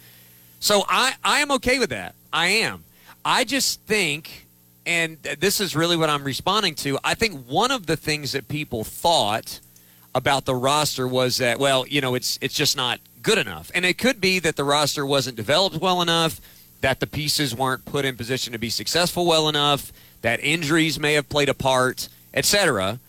So 0.60 0.84
I 0.90 1.14
I 1.24 1.40
am 1.40 1.50
okay 1.52 1.80
with 1.80 1.92
that. 1.92 2.14
I 2.34 2.48
am. 2.48 2.84
I 3.24 3.46
just 3.46 3.80
think, 3.84 4.48
and 4.86 5.18
this 5.22 5.62
is 5.62 5.74
really 5.74 5.96
what 5.96 6.10
I'm 6.10 6.26
responding 6.26 6.76
to. 6.76 7.00
I 7.06 7.14
think 7.14 7.46
one 7.48 7.72
of 7.72 7.86
the 7.86 7.96
things 7.96 8.34
that 8.34 8.50
people 8.50 8.84
thought 8.84 9.62
about 10.14 10.44
the 10.44 10.56
roster 10.56 11.08
was 11.08 11.38
that, 11.38 11.58
well, 11.58 11.88
you 11.88 12.02
know, 12.02 12.16
it's 12.16 12.38
it's 12.42 12.56
just 12.56 12.76
not 12.76 13.00
good 13.22 13.38
enough, 13.38 13.72
and 13.74 13.86
it 13.86 13.98
could 13.98 14.20
be 14.20 14.40
that 14.40 14.58
the 14.58 14.66
roster 14.66 15.06
wasn't 15.06 15.38
developed 15.38 15.78
well 15.78 16.02
enough, 16.02 16.42
that 16.82 17.00
the 17.00 17.08
pieces 17.08 17.56
weren't 17.56 17.86
put 17.86 18.06
in 18.06 18.16
position 18.18 18.54
to 18.54 18.60
be 18.60 18.70
successful 18.70 19.26
well 19.26 19.48
enough, 19.48 19.92
that 20.22 20.40
injuries 20.44 21.00
may 21.00 21.14
have 21.14 21.30
played 21.30 21.50
a 21.50 21.54
part, 21.54 22.10
etc. 22.34 23.00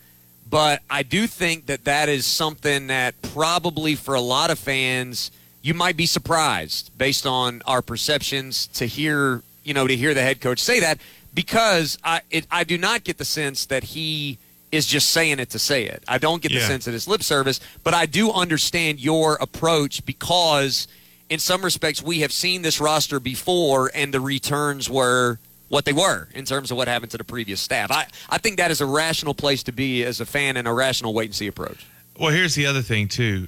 But 0.49 0.83
I 0.91 1.03
do 1.03 1.27
think 1.27 1.67
that 1.67 1.85
that 1.85 2.09
is 2.09 2.27
something 2.27 2.89
that 2.89 3.15
probably 3.23 3.95
for 3.95 4.15
a 4.15 4.21
lot 4.21 4.51
of 4.51 4.59
fans 4.59 5.31
you 5.65 5.75
might 5.75 5.97
be 5.97 6.07
surprised 6.07 6.91
based 6.99 7.25
on 7.25 7.63
our 7.67 7.81
perceptions 7.83 8.67
to 8.67 8.85
hear 8.85 9.43
you 9.65 9.73
know 9.73 9.87
to 9.87 9.97
hear 9.97 10.13
the 10.13 10.21
head 10.21 10.41
coach 10.41 10.59
say 10.59 10.81
that 10.81 10.99
because 11.33 11.97
I 12.05 12.21
it, 12.31 12.47
I 12.51 12.65
do 12.65 12.77
not 12.77 13.05
get 13.05 13.17
the 13.19 13.25
sense 13.25 13.67
that 13.67 13.85
he 13.85 14.39
is 14.73 14.87
just 14.87 15.11
saying 15.11 15.39
it 15.39 15.51
to 15.51 15.59
say 15.59 15.85
it. 15.85 16.03
I 16.09 16.19
don't 16.19 16.43
get 16.43 16.49
the 16.49 16.57
Yeah. 16.59 16.67
sense 16.67 16.85
that 16.87 16.95
it's 16.95 17.07
lip 17.07 17.23
service, 17.23 17.61
but 17.85 17.95
I 17.95 18.07
do 18.07 18.33
understand 18.33 19.01
your 19.01 19.35
approach 19.37 20.05
because 20.05 20.89
in 21.33 21.39
some 21.39 21.63
respects 21.63 22.03
we 22.03 22.21
have 22.21 22.31
seen 22.31 22.61
this 22.61 22.79
roster 22.79 23.19
before 23.19 23.91
and 23.95 24.13
the 24.13 24.21
returns 24.21 24.91
were 24.91 25.39
what 25.69 25.87
they 25.87 25.93
were 25.95 26.29
in 26.35 26.45
terms 26.45 26.71
of 26.71 26.77
what 26.77 26.87
happened 26.89 27.11
to 27.11 27.17
the 27.17 27.25
previous 27.25 27.59
staff. 27.59 27.91
I, 27.91 28.07
I 28.29 28.37
think 28.37 28.59
that 28.59 28.71
is 28.71 28.83
a 28.83 28.87
rational 28.87 29.33
place 29.33 29.63
to 29.63 29.73
be 29.73 30.05
as 30.05 30.21
a 30.21 30.27
fan 30.27 30.59
and 30.59 30.69
a 30.69 30.73
rational 30.75 31.15
wait 31.15 31.25
and 31.25 31.35
see 31.35 31.47
approach. 31.47 31.87
Well, 32.21 32.31
here's 32.31 32.55
the 32.55 32.67
other 32.67 32.83
thing 32.83 33.09
too. 33.09 33.47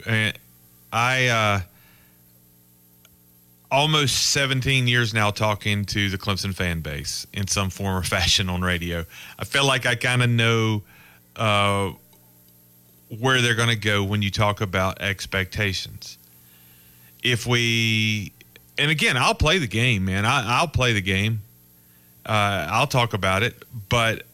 I 0.91 1.27
uh, 1.27 1.61
almost 3.71 4.31
17 4.31 4.89
years 4.89 5.13
now 5.13 5.31
talking 5.31 5.85
to 5.85 6.09
the 6.09 6.17
Clemson 6.17 6.55
fan 6.55 6.81
base 6.81 7.27
in 7.35 7.47
some 7.49 7.69
form 7.69 7.99
or 7.99 8.03
fashion 8.17 8.49
on 8.49 8.63
radio. 8.63 9.05
I 9.39 9.45
feel 9.45 9.67
like 9.67 9.85
I 9.85 9.95
kind 9.95 10.23
of 10.23 10.31
know 10.31 10.83
uh, 11.37 11.91
where 13.19 13.43
they're 13.43 13.55
going 13.55 13.69
to 13.69 13.77
go 13.77 14.03
when 14.03 14.23
you 14.23 14.31
talk 14.31 14.63
about 14.63 15.03
expectations. 15.03 16.17
If 17.25 17.47
we, 17.47 18.33
and 18.79 18.91
again, 18.91 19.17
I'll 19.17 19.35
play 19.35 19.59
the 19.59 19.67
game, 19.67 20.05
man. 20.05 20.25
I, 20.25 20.59
I'll 20.61 20.69
play 20.69 20.93
the 20.93 21.03
game. 21.03 21.41
Uh, 22.25 22.69
I'll 22.71 22.87
talk 22.87 23.15
about 23.15 23.43
it, 23.43 23.65
but 23.89 24.25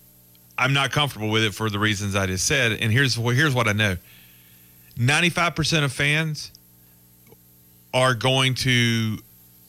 I'm 0.58 0.72
not 0.72 0.92
comfortable 0.92 1.30
with 1.30 1.42
it 1.42 1.54
for 1.54 1.70
the 1.70 1.78
reasons 1.78 2.14
I 2.14 2.26
just 2.26 2.46
said. 2.46 2.72
And 2.72 2.92
here's 2.92 3.14
here's 3.14 3.54
what 3.54 3.66
I 3.66 3.72
know. 3.72 3.96
95% 4.98 5.84
of 5.84 5.92
fans 5.92 6.50
are 7.94 8.14
going 8.14 8.54
to 8.56 9.18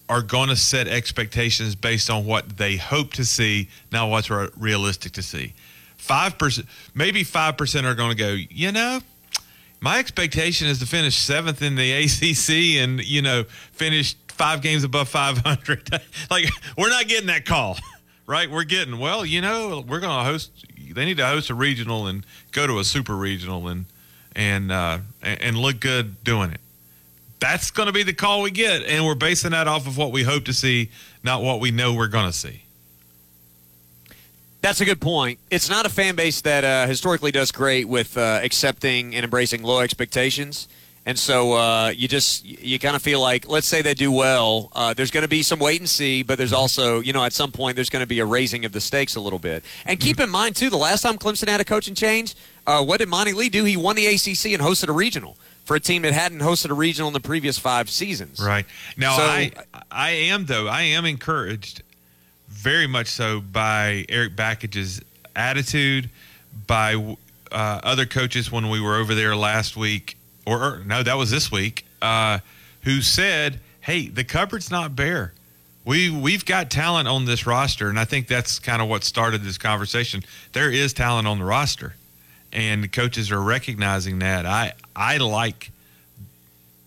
are 0.10 0.22
going 0.22 0.50
to 0.50 0.58
set 0.58 0.90
expectations 0.90 1.74
based 1.74 2.10
on 2.10 2.26
what 2.26 2.58
they 2.58 2.76
hope 2.76 3.14
to 3.14 3.24
see, 3.24 3.70
not 3.94 4.10
what's 4.10 4.30
realistic 4.30 5.14
to 5.14 5.22
see. 5.22 5.54
5% 5.98 6.66
maybe 6.94 7.24
5% 7.24 7.84
are 7.86 7.96
going 7.96 8.10
to 8.10 8.18
go, 8.18 8.34
"You 8.50 8.74
know, 8.74 9.02
my 9.82 10.00
expectation 10.00 10.68
is 10.68 10.80
to 10.80 10.86
finish 10.86 11.18
7th 11.18 11.62
in 11.62 11.76
the 11.76 11.92
ACC 12.04 12.82
and, 12.82 13.04
you 13.04 13.22
know, 13.22 13.44
finish 13.74 14.16
5 14.28 14.62
games 14.62 14.84
above 14.84 15.10
500." 15.10 15.90
like 16.32 16.46
we're 16.78 16.90
not 16.90 17.08
getting 17.08 17.28
that 17.28 17.46
call. 17.46 17.78
Right? 18.28 18.50
We're 18.50 18.64
getting, 18.64 18.98
well, 18.98 19.26
you 19.26 19.42
know, 19.42 19.84
we're 19.86 20.00
going 20.00 20.18
to 20.18 20.24
host 20.24 20.52
they 20.94 21.06
need 21.06 21.18
to 21.18 21.26
host 21.26 21.50
a 21.50 21.56
regional 21.56 22.08
and 22.08 22.26
go 22.52 22.68
to 22.68 22.80
a 22.80 22.84
super 22.84 23.16
regional 23.16 23.68
and 23.68 23.86
and 24.36 24.72
uh, 24.72 25.00
and 25.22 25.58
look 25.58 25.80
good 25.80 26.24
doing 26.24 26.52
it. 26.52 26.62
That's 27.40 27.72
going 27.72 27.88
to 27.88 27.94
be 27.94 28.04
the 28.04 28.14
call 28.14 28.42
we 28.42 28.52
get, 28.52 28.84
and 28.84 29.06
we're 29.06 29.16
basing 29.16 29.52
that 29.52 29.68
off 29.68 29.88
of 29.88 29.98
what 29.98 30.12
we 30.12 30.24
hope 30.24 30.46
to 30.46 30.54
see, 30.54 30.92
not 31.24 31.42
what 31.42 31.60
we 31.60 31.72
know 31.72 31.94
we're 31.94 32.08
going 32.08 32.28
to 32.28 32.38
see. 32.38 32.64
That's 34.62 34.80
a 34.80 34.86
good 34.86 35.02
point. 35.02 35.40
It's 35.50 35.70
not 35.70 35.86
a 35.86 35.90
fan 35.90 36.16
base 36.16 36.42
that 36.42 36.64
uh, 36.64 36.86
historically 36.88 37.32
does 37.32 37.52
great 37.52 37.88
with 37.88 38.16
uh, 38.18 38.40
accepting 38.44 39.16
and 39.16 39.24
embracing 39.24 39.64
low 39.64 39.80
expectations. 39.80 40.68
And 41.04 41.18
so 41.18 41.54
uh, 41.54 41.90
you 41.96 42.08
just 42.08 42.46
you 42.46 42.78
kind 42.78 42.96
of 42.96 43.02
feel 43.02 43.20
like, 43.20 43.48
let's 43.50 43.66
say 43.68 43.82
they 43.82 43.96
do 43.96 44.12
well, 44.12 44.70
uh, 44.74 44.94
there's 44.94 45.10
going 45.10 45.24
to 45.24 45.28
be 45.28 45.42
some 45.42 45.58
wait 45.58 45.80
and 45.80 45.90
see, 45.90 46.22
but 46.22 46.38
there's 46.38 46.54
also, 46.54 47.00
you 47.00 47.12
know, 47.12 47.24
at 47.24 47.34
some 47.34 47.52
point 47.52 47.76
there's 47.76 47.90
going 47.90 48.04
to 48.04 48.08
be 48.08 48.20
a 48.20 48.26
raising 48.26 48.66
of 48.66 48.72
the 48.72 48.80
stakes 48.80 49.16
a 49.16 49.20
little 49.20 49.40
bit. 49.40 49.64
And 49.88 50.00
keep 50.00 50.20
in 50.20 50.30
mind 50.30 50.56
too, 50.56 50.70
the 50.70 50.78
last 50.78 51.02
time 51.02 51.18
Clemson 51.18 51.48
had 51.48 51.60
a 51.60 51.66
coaching 51.66 51.96
change, 51.96 52.36
uh, 52.68 52.84
what 52.86 52.98
did 53.00 53.10
Monty 53.10 53.34
Lee 53.34 53.50
do? 53.50 53.64
He 53.64 53.78
won 53.78 53.96
the 53.96 54.06
ACC 54.06 54.54
and 54.54 54.62
hosted 54.62 54.90
a 54.90 54.94
regional 54.94 55.38
for 55.66 55.76
a 55.76 55.80
team 55.80 56.04
that 56.04 56.14
hadn't 56.14 56.42
hosted 56.42 56.70
a 56.70 56.76
regional 56.76 57.08
in 57.08 57.14
the 57.16 57.20
previous 57.20 57.58
five 57.58 57.90
seasons. 57.90 58.40
Right 58.40 58.68
now, 58.96 59.18
So- 59.18 59.24
I 59.24 59.52
I 59.90 60.10
am 60.12 60.46
though 60.46 60.68
I 60.68 60.84
am 60.84 61.06
encouraged, 61.06 61.82
very 62.62 62.86
much 62.86 63.08
so 63.08 63.42
by 63.42 64.06
Eric 64.08 64.36
Bakich's 64.36 65.02
attitude, 65.36 66.10
by 66.68 66.94
uh, 67.52 67.80
other 67.84 68.06
coaches 68.06 68.52
when 68.52 68.70
we 68.70 68.80
were 68.80 68.98
over 68.98 69.16
there 69.16 69.36
last 69.36 69.76
week, 69.76 70.16
or, 70.46 70.64
or 70.64 70.84
no, 70.86 71.02
that 71.02 71.18
was 71.18 71.32
this 71.32 71.52
week, 71.52 71.86
uh, 72.02 72.40
who 72.84 73.02
said, 73.02 73.60
"Hey, 73.82 74.08
the 74.08 74.24
cupboard's 74.24 74.70
not 74.70 74.96
bare." 74.96 75.34
We 75.86 76.12
we've 76.12 76.46
got 76.46 76.70
talent 76.70 77.08
on 77.08 77.26
this 77.26 77.48
roster, 77.48 77.90
and 77.90 78.00
I 78.00 78.06
think 78.06 78.28
that's 78.28 78.60
kind 78.60 78.82
of 78.82 78.88
what 78.88 79.04
started 79.04 79.42
this 79.44 79.58
conversation. 79.58 80.24
There 80.54 80.70
is 80.70 80.94
talent 80.94 81.28
on 81.28 81.40
the 81.40 81.46
roster, 81.46 81.96
and 82.54 82.84
the 82.84 82.88
coaches 82.88 83.32
are 83.32 83.42
recognizing 83.42 84.20
that. 84.20 84.46
I 84.46 84.74
I 84.96 85.18
like 85.18 85.72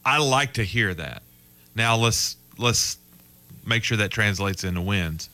I 0.04 0.19
like 0.19 0.54
to 0.54 0.64
hear 0.64 0.95
that. 0.95 1.23
Now 1.75 1.97
let's 1.97 2.37
let's 2.59 2.97
make 3.66 3.83
sure 3.83 3.97
that 3.97 4.12
translates 4.12 4.62
into 4.62 4.81
wins. 4.81 5.28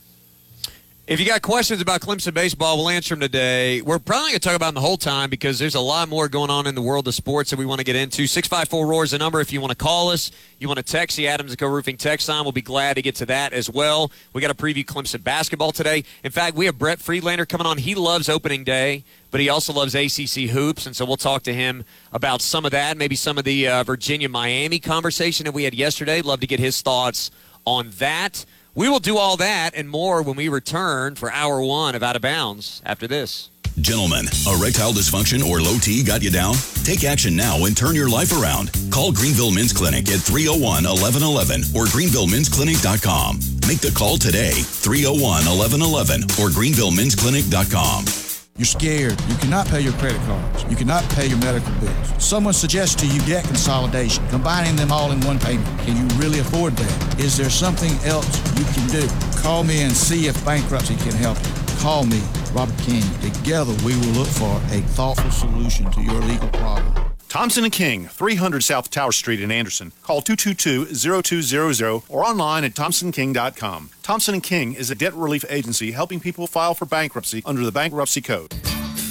If 1.07 1.19
you 1.19 1.25
got 1.25 1.41
questions 1.41 1.81
about 1.81 1.99
Clemson 1.99 2.31
baseball, 2.35 2.77
we'll 2.77 2.89
answer 2.89 3.15
them 3.15 3.21
today. 3.21 3.81
We're 3.81 3.97
probably 3.97 4.29
going 4.29 4.39
to 4.39 4.39
talk 4.39 4.55
about 4.55 4.67
them 4.67 4.75
the 4.75 4.81
whole 4.81 4.97
time 4.97 5.31
because 5.31 5.57
there's 5.57 5.73
a 5.73 5.81
lot 5.81 6.07
more 6.07 6.29
going 6.29 6.51
on 6.51 6.67
in 6.67 6.75
the 6.75 6.81
world 6.81 7.07
of 7.07 7.15
sports 7.15 7.49
that 7.49 7.57
we 7.57 7.65
want 7.65 7.79
to 7.79 7.83
get 7.83 7.95
into. 7.95 8.27
654 8.27 8.85
Roar 8.85 9.03
is 9.03 9.11
the 9.11 9.17
number 9.17 9.41
if 9.41 9.51
you 9.51 9.59
want 9.59 9.71
to 9.71 9.75
call 9.77 10.11
us. 10.11 10.31
You 10.59 10.67
want 10.67 10.77
to 10.77 10.83
text 10.83 11.17
the 11.17 11.27
Adams 11.27 11.55
& 11.55 11.57
Co. 11.57 11.65
Roofing 11.65 11.97
text 11.97 12.29
line. 12.29 12.43
We'll 12.43 12.51
be 12.51 12.61
glad 12.61 12.93
to 12.93 13.01
get 13.01 13.15
to 13.15 13.25
that 13.25 13.51
as 13.51 13.67
well. 13.67 14.11
We 14.33 14.41
got 14.41 14.55
to 14.55 14.63
preview 14.63 14.85
Clemson 14.85 15.23
basketball 15.23 15.71
today. 15.71 16.03
In 16.23 16.31
fact, 16.31 16.55
we 16.55 16.67
have 16.67 16.77
Brett 16.77 16.99
Friedlander 16.99 17.47
coming 17.47 17.65
on. 17.65 17.79
He 17.79 17.95
loves 17.95 18.29
opening 18.29 18.63
day, 18.63 19.03
but 19.31 19.41
he 19.41 19.49
also 19.49 19.73
loves 19.73 19.95
ACC 19.95 20.51
hoops, 20.51 20.85
and 20.85 20.95
so 20.95 21.03
we'll 21.03 21.17
talk 21.17 21.41
to 21.43 21.53
him 21.53 21.83
about 22.13 22.41
some 22.41 22.63
of 22.63 22.71
that, 22.71 22.95
maybe 22.95 23.15
some 23.15 23.39
of 23.39 23.43
the 23.43 23.67
uh, 23.67 23.83
Virginia-Miami 23.83 24.77
conversation 24.77 25.45
that 25.45 25.53
we 25.53 25.63
had 25.63 25.73
yesterday. 25.73 26.21
Love 26.21 26.41
to 26.41 26.47
get 26.47 26.59
his 26.59 26.79
thoughts 26.83 27.31
on 27.65 27.89
that. 27.97 28.45
We 28.73 28.87
will 28.87 28.99
do 28.99 29.17
all 29.17 29.35
that 29.37 29.71
and 29.75 29.89
more 29.89 30.21
when 30.21 30.37
we 30.37 30.47
return 30.47 31.15
for 31.15 31.31
hour 31.31 31.61
one 31.61 31.93
of 31.93 32.03
Out 32.03 32.15
of 32.15 32.21
Bounds 32.21 32.81
after 32.85 33.05
this. 33.05 33.49
Gentlemen, 33.79 34.25
erectile 34.47 34.91
dysfunction 34.91 35.43
or 35.45 35.61
low 35.61 35.77
T 35.77 36.03
got 36.03 36.21
you 36.21 36.29
down? 36.29 36.55
Take 36.83 37.03
action 37.03 37.35
now 37.35 37.65
and 37.65 37.75
turn 37.75 37.95
your 37.95 38.09
life 38.09 38.31
around. 38.31 38.71
Call 38.91 39.11
Greenville 39.11 39.51
Men's 39.51 39.73
Clinic 39.73 40.09
at 40.09 40.19
301 40.19 40.83
1111 40.83 41.75
or 41.75 41.85
greenvillemensclinic.com. 41.85 43.39
Make 43.67 43.79
the 43.79 43.91
call 43.95 44.17
today, 44.17 44.51
301 44.51 45.21
1111 45.21 46.23
or 46.39 46.49
greenvillemensclinic.com. 46.49 48.20
You're 48.61 48.67
scared. 48.67 49.19
You 49.27 49.35
cannot 49.37 49.65
pay 49.69 49.81
your 49.81 49.93
credit 49.93 50.21
cards. 50.21 50.63
You 50.69 50.75
cannot 50.75 51.03
pay 51.15 51.25
your 51.25 51.39
medical 51.39 51.73
bills. 51.79 52.23
Someone 52.23 52.53
suggests 52.53 52.93
to 53.01 53.07
you 53.07 53.19
debt 53.21 53.43
consolidation, 53.43 54.23
combining 54.27 54.75
them 54.75 54.91
all 54.91 55.11
in 55.11 55.19
one 55.21 55.39
payment. 55.39 55.65
Can 55.79 55.97
you 55.97 56.05
really 56.19 56.37
afford 56.37 56.73
that? 56.73 57.19
Is 57.19 57.35
there 57.35 57.49
something 57.49 57.91
else 58.05 58.27
you 58.59 58.65
can 58.65 58.87
do? 58.89 59.07
Call 59.41 59.63
me 59.63 59.81
and 59.81 59.91
see 59.91 60.27
if 60.27 60.45
bankruptcy 60.45 60.95
can 60.97 61.13
help 61.13 61.39
you. 61.39 61.53
Call 61.79 62.05
me, 62.05 62.21
Robert 62.53 62.77
King. 62.83 63.01
Together 63.21 63.73
we 63.83 63.95
will 63.95 64.13
look 64.13 64.27
for 64.27 64.55
a 64.69 64.81
thoughtful 64.93 65.31
solution 65.31 65.89
to 65.89 66.01
your 66.03 66.21
legal 66.21 66.49
problem. 66.49 67.00
Thompson 67.31 67.63
and 67.63 67.71
King, 67.71 68.07
300 68.09 68.61
South 68.61 68.89
Tower 68.89 69.13
Street 69.13 69.39
in 69.39 69.51
Anderson. 69.51 69.93
Call 70.03 70.21
222-0200 70.21 72.03
or 72.09 72.25
online 72.25 72.65
at 72.65 72.73
thompsonking.com. 72.73 73.89
Thompson 74.03 74.33
and 74.33 74.43
King 74.43 74.73
is 74.73 74.91
a 74.91 74.95
debt 74.95 75.13
relief 75.13 75.45
agency 75.47 75.91
helping 75.91 76.19
people 76.19 76.45
file 76.45 76.73
for 76.73 76.85
bankruptcy 76.85 77.41
under 77.45 77.63
the 77.63 77.71
bankruptcy 77.71 78.19
code. 78.19 78.53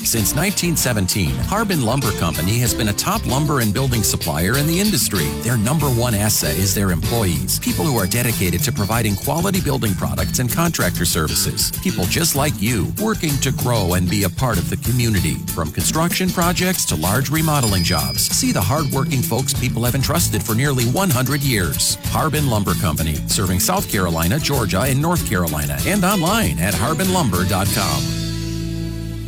Since 0.02 0.34
1917, 0.34 1.30
Harbin 1.44 1.84
Lumber 1.84 2.10
Company 2.12 2.58
has 2.58 2.74
been 2.74 2.88
a 2.88 2.92
top 2.92 3.24
lumber 3.26 3.60
and 3.60 3.72
building 3.72 4.02
supplier 4.02 4.56
in 4.56 4.66
the 4.66 4.80
industry. 4.80 5.26
Their 5.42 5.58
number 5.58 5.86
one 5.86 6.14
asset 6.14 6.56
is 6.56 6.74
their 6.74 6.90
employees, 6.90 7.60
people 7.60 7.84
who 7.84 7.96
are 7.98 8.06
dedicated 8.06 8.62
to 8.64 8.72
providing 8.72 9.14
quality 9.14 9.60
building 9.60 9.94
products 9.94 10.38
and 10.38 10.50
contractor 10.50 11.04
services. 11.04 11.70
People 11.82 12.06
just 12.06 12.34
like 12.34 12.60
you, 12.60 12.92
working 13.00 13.36
to 13.38 13.52
grow 13.52 13.94
and 13.94 14.08
be 14.10 14.24
a 14.24 14.30
part 14.30 14.58
of 14.58 14.70
the 14.70 14.78
community. 14.78 15.34
From 15.54 15.70
construction 15.70 16.30
projects 16.30 16.84
to 16.86 16.96
large 16.96 17.30
remodeling 17.30 17.84
jobs, 17.84 18.22
see 18.22 18.52
the 18.52 18.60
hardworking 18.60 19.22
folks 19.22 19.52
people 19.52 19.84
have 19.84 19.94
entrusted 19.94 20.42
for 20.42 20.54
nearly 20.54 20.86
100 20.86 21.42
years. 21.42 21.96
Harbin 22.06 22.48
Lumber 22.48 22.74
Company, 22.74 23.16
serving 23.28 23.60
South 23.60 23.88
Carolina, 23.88 24.38
Georgia, 24.38 24.80
and 24.80 25.00
North 25.00 25.28
Carolina, 25.28 25.78
and 25.86 26.02
online 26.04 26.58
at 26.58 26.74
harbinlumber.com. 26.74 28.29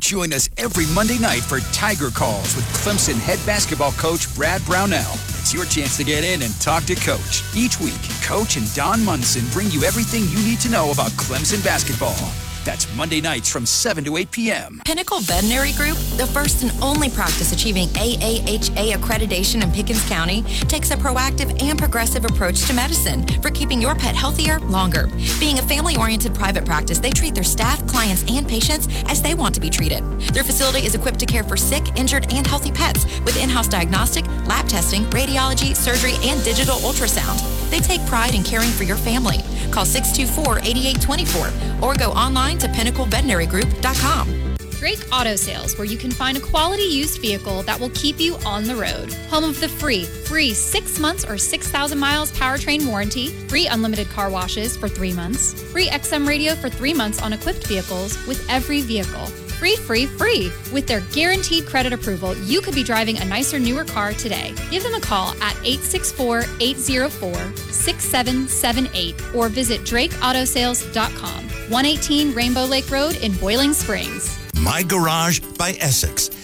Join 0.03 0.33
us 0.33 0.51
every 0.59 0.87
Monday 0.93 1.17
night 1.17 1.43
for 1.43 1.61
Tiger 1.73 2.11
Calls 2.11 2.57
with 2.57 2.65
Clemson 2.83 3.15
head 3.15 3.39
basketball 3.47 3.93
coach 3.93 4.35
Brad 4.35 4.61
Brownell. 4.65 5.15
It's 5.39 5.55
your 5.55 5.65
chance 5.65 5.97
to 5.97 6.03
get 6.05 6.25
in 6.25 6.43
and 6.43 6.61
talk 6.61 6.83
to 6.87 6.97
Coach. 6.97 7.45
Each 7.55 7.79
week, 7.79 8.03
Coach 8.21 8.57
and 8.57 8.75
Don 8.75 9.05
Munson 9.05 9.47
bring 9.53 9.71
you 9.71 9.85
everything 9.85 10.25
you 10.25 10.45
need 10.45 10.59
to 10.61 10.71
know 10.71 10.91
about 10.91 11.13
Clemson 11.13 11.65
basketball. 11.65 12.19
That's 12.64 12.95
Monday 12.95 13.21
nights 13.21 13.49
from 13.49 13.66
7 13.66 14.04
to 14.04 14.16
8 14.16 14.31
p.m. 14.31 14.81
Pinnacle 14.85 15.21
Veterinary 15.21 15.73
Group, 15.73 15.97
the 16.16 16.26
first 16.28 16.62
and 16.62 16.73
only 16.83 17.11
practice 17.11 17.52
achieving 17.52 17.88
AAHA 17.88 18.92
accreditation 18.92 19.62
in 19.62 19.73
Pickens 19.73 20.07
County, 20.09 20.42
takes 20.69 20.92
a 20.92 20.97
proactive 20.97 21.61
and 21.62 21.78
progressive 21.78 22.25
approach 22.25 22.64
to 22.66 22.73
medicine 22.73 23.26
for 23.40 23.50
keeping 23.50 23.83
your 23.83 23.97
pet 23.97 24.14
healthier 24.14 24.61
longer. 24.61 25.09
Being 25.40 25.59
a 25.59 25.62
family 25.62 25.97
oriented 25.97 26.35
private 26.35 26.64
practice, 26.64 27.00
they 27.00 27.11
treat 27.11 27.35
their 27.35 27.42
staff, 27.42 27.85
clients, 27.88 28.25
and 28.31 28.49
patients 28.49 28.87
as 29.07 29.21
they 29.21 29.35
want 29.35 29.54
to 29.57 29.61
be 29.61 29.71
treated. 29.71 30.02
Their 30.33 30.45
facility 30.45 30.87
is 30.87 30.95
equipped 30.95 31.19
to 31.19 31.26
care 31.26 31.42
for 31.42 31.57
sick, 31.57 31.85
injured, 31.97 32.33
and 32.33 32.47
healthy 32.47 32.71
pets 32.71 33.04
with 33.21 33.42
in 33.42 33.49
house 33.49 33.69
diagnostic, 33.69 34.26
lab 34.47 34.69
testing, 34.69 35.02
radiology, 35.07 35.75
surgery, 35.75 36.14
and 36.23 36.42
digital 36.45 36.76
ultrasound. 36.76 37.62
They 37.73 37.81
take 37.81 38.05
pride 38.05 38.35
in 38.35 38.43
caring 38.43 38.69
for 38.69 38.85
your 38.85 38.99
family. 38.99 39.38
Call 39.71 39.87
624 39.87 40.59
8824 40.59 41.88
or 41.88 41.95
go 41.95 42.11
online 42.11 42.59
to 42.59 42.69
pinnacleveterinarygroup.com. 42.69 44.57
Drake 44.73 45.07
Auto 45.11 45.37
Sales, 45.37 45.79
where 45.79 45.87
you 45.87 45.97
can 45.97 46.11
find 46.11 46.37
a 46.37 46.41
quality 46.41 46.83
used 46.83 47.21
vehicle 47.21 47.62
that 47.62 47.81
will 47.81 47.88
keep 47.91 48.21
you 48.21 48.37
on 48.45 48.64
the 48.64 48.75
road. 48.75 49.11
Home 49.31 49.45
of 49.45 49.59
the 49.61 49.69
free, 49.69 50.05
free 50.05 50.52
six 50.52 50.99
months 50.99 51.25
or 51.25 51.38
6,000 51.38 51.97
miles 51.99 52.31
powertrain 52.33 52.87
warranty, 52.87 53.29
free 53.49 53.69
unlimited 53.69 54.11
car 54.11 54.29
washes 54.29 54.76
for 54.76 54.88
three 54.88 55.12
months, 55.14 55.55
free 55.73 55.87
XM 55.87 56.29
radio 56.29 56.55
for 56.55 56.69
three 56.69 56.93
months 56.93 57.23
on 57.23 57.33
equipped 57.33 57.67
vehicles 57.67 58.19
with 58.26 58.45
every 58.50 58.83
vehicle. 58.83 59.29
Free, 59.62 59.76
free, 59.76 60.07
free. 60.07 60.52
With 60.73 60.88
their 60.88 61.02
guaranteed 61.12 61.66
credit 61.66 61.92
approval, 61.92 62.37
you 62.38 62.61
could 62.61 62.75
be 62.75 62.83
driving 62.83 63.19
a 63.19 63.25
nicer, 63.25 63.61
newer 63.61 63.85
car 63.85 64.12
today. 64.12 64.52
Give 64.73 64.83
them 64.83 64.95
a 64.95 65.00
call 65.00 65.35
at 65.40 65.54
864 65.62 66.47
804 66.59 67.33
6778 67.71 69.14
or 69.37 69.49
visit 69.49 69.83
DrakeAutosales.com. 69.83 71.45
118 71.71 72.35
Rainbow 72.35 72.64
Lake 72.64 72.90
Road 72.90 73.14
in 73.23 73.35
Boiling 73.35 73.73
Springs. 73.73 74.37
My 74.61 74.83
Garage 74.83 75.38
by 75.57 75.76
Essex 75.78 76.28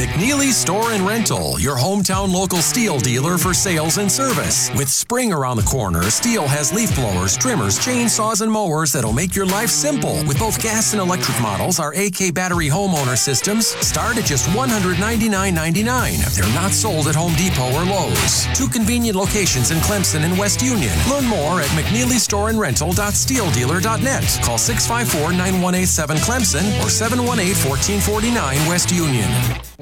McNeely's 0.00 0.56
Store 0.56 0.92
and 0.92 1.04
Rental, 1.06 1.60
your 1.60 1.76
hometown 1.76 2.32
local 2.32 2.60
Stihl 2.60 3.02
dealer 3.02 3.36
for 3.36 3.52
sales 3.52 3.98
and 3.98 4.10
service. 4.10 4.70
With 4.74 4.88
spring 4.88 5.30
around 5.30 5.58
the 5.58 5.62
corner, 5.62 6.00
Stihl 6.04 6.46
has 6.46 6.72
leaf 6.72 6.94
blowers, 6.94 7.36
trimmers, 7.36 7.78
chainsaws, 7.78 8.40
and 8.40 8.50
mowers 8.50 8.92
that'll 8.92 9.12
make 9.12 9.36
your 9.36 9.44
life 9.44 9.68
simple. 9.68 10.24
With 10.26 10.38
both 10.38 10.62
gas 10.62 10.94
and 10.94 11.02
electric 11.02 11.38
models, 11.42 11.78
our 11.78 11.92
AK 11.92 12.32
battery 12.32 12.68
homeowner 12.68 13.14
systems 13.14 13.66
start 13.86 14.16
at 14.16 14.24
just 14.24 14.48
$199.99. 14.56 16.34
They're 16.34 16.54
not 16.54 16.70
sold 16.70 17.06
at 17.06 17.14
Home 17.14 17.34
Depot 17.34 17.70
or 17.70 17.84
Lowe's. 17.84 18.46
Two 18.54 18.68
convenient 18.68 19.18
locations 19.18 19.70
in 19.70 19.76
Clemson 19.80 20.24
and 20.24 20.38
West 20.38 20.62
Union. 20.62 20.96
Learn 21.10 21.26
more 21.26 21.60
at 21.60 21.68
McNeelyStoreandRental.stihldealer.net. 21.76 24.38
Call 24.42 24.56
654-9187 24.56 26.16
Clemson 26.24 26.64
or 26.80 26.88
718-1449 26.88 28.66
West 28.66 28.90
Union. 28.92 29.28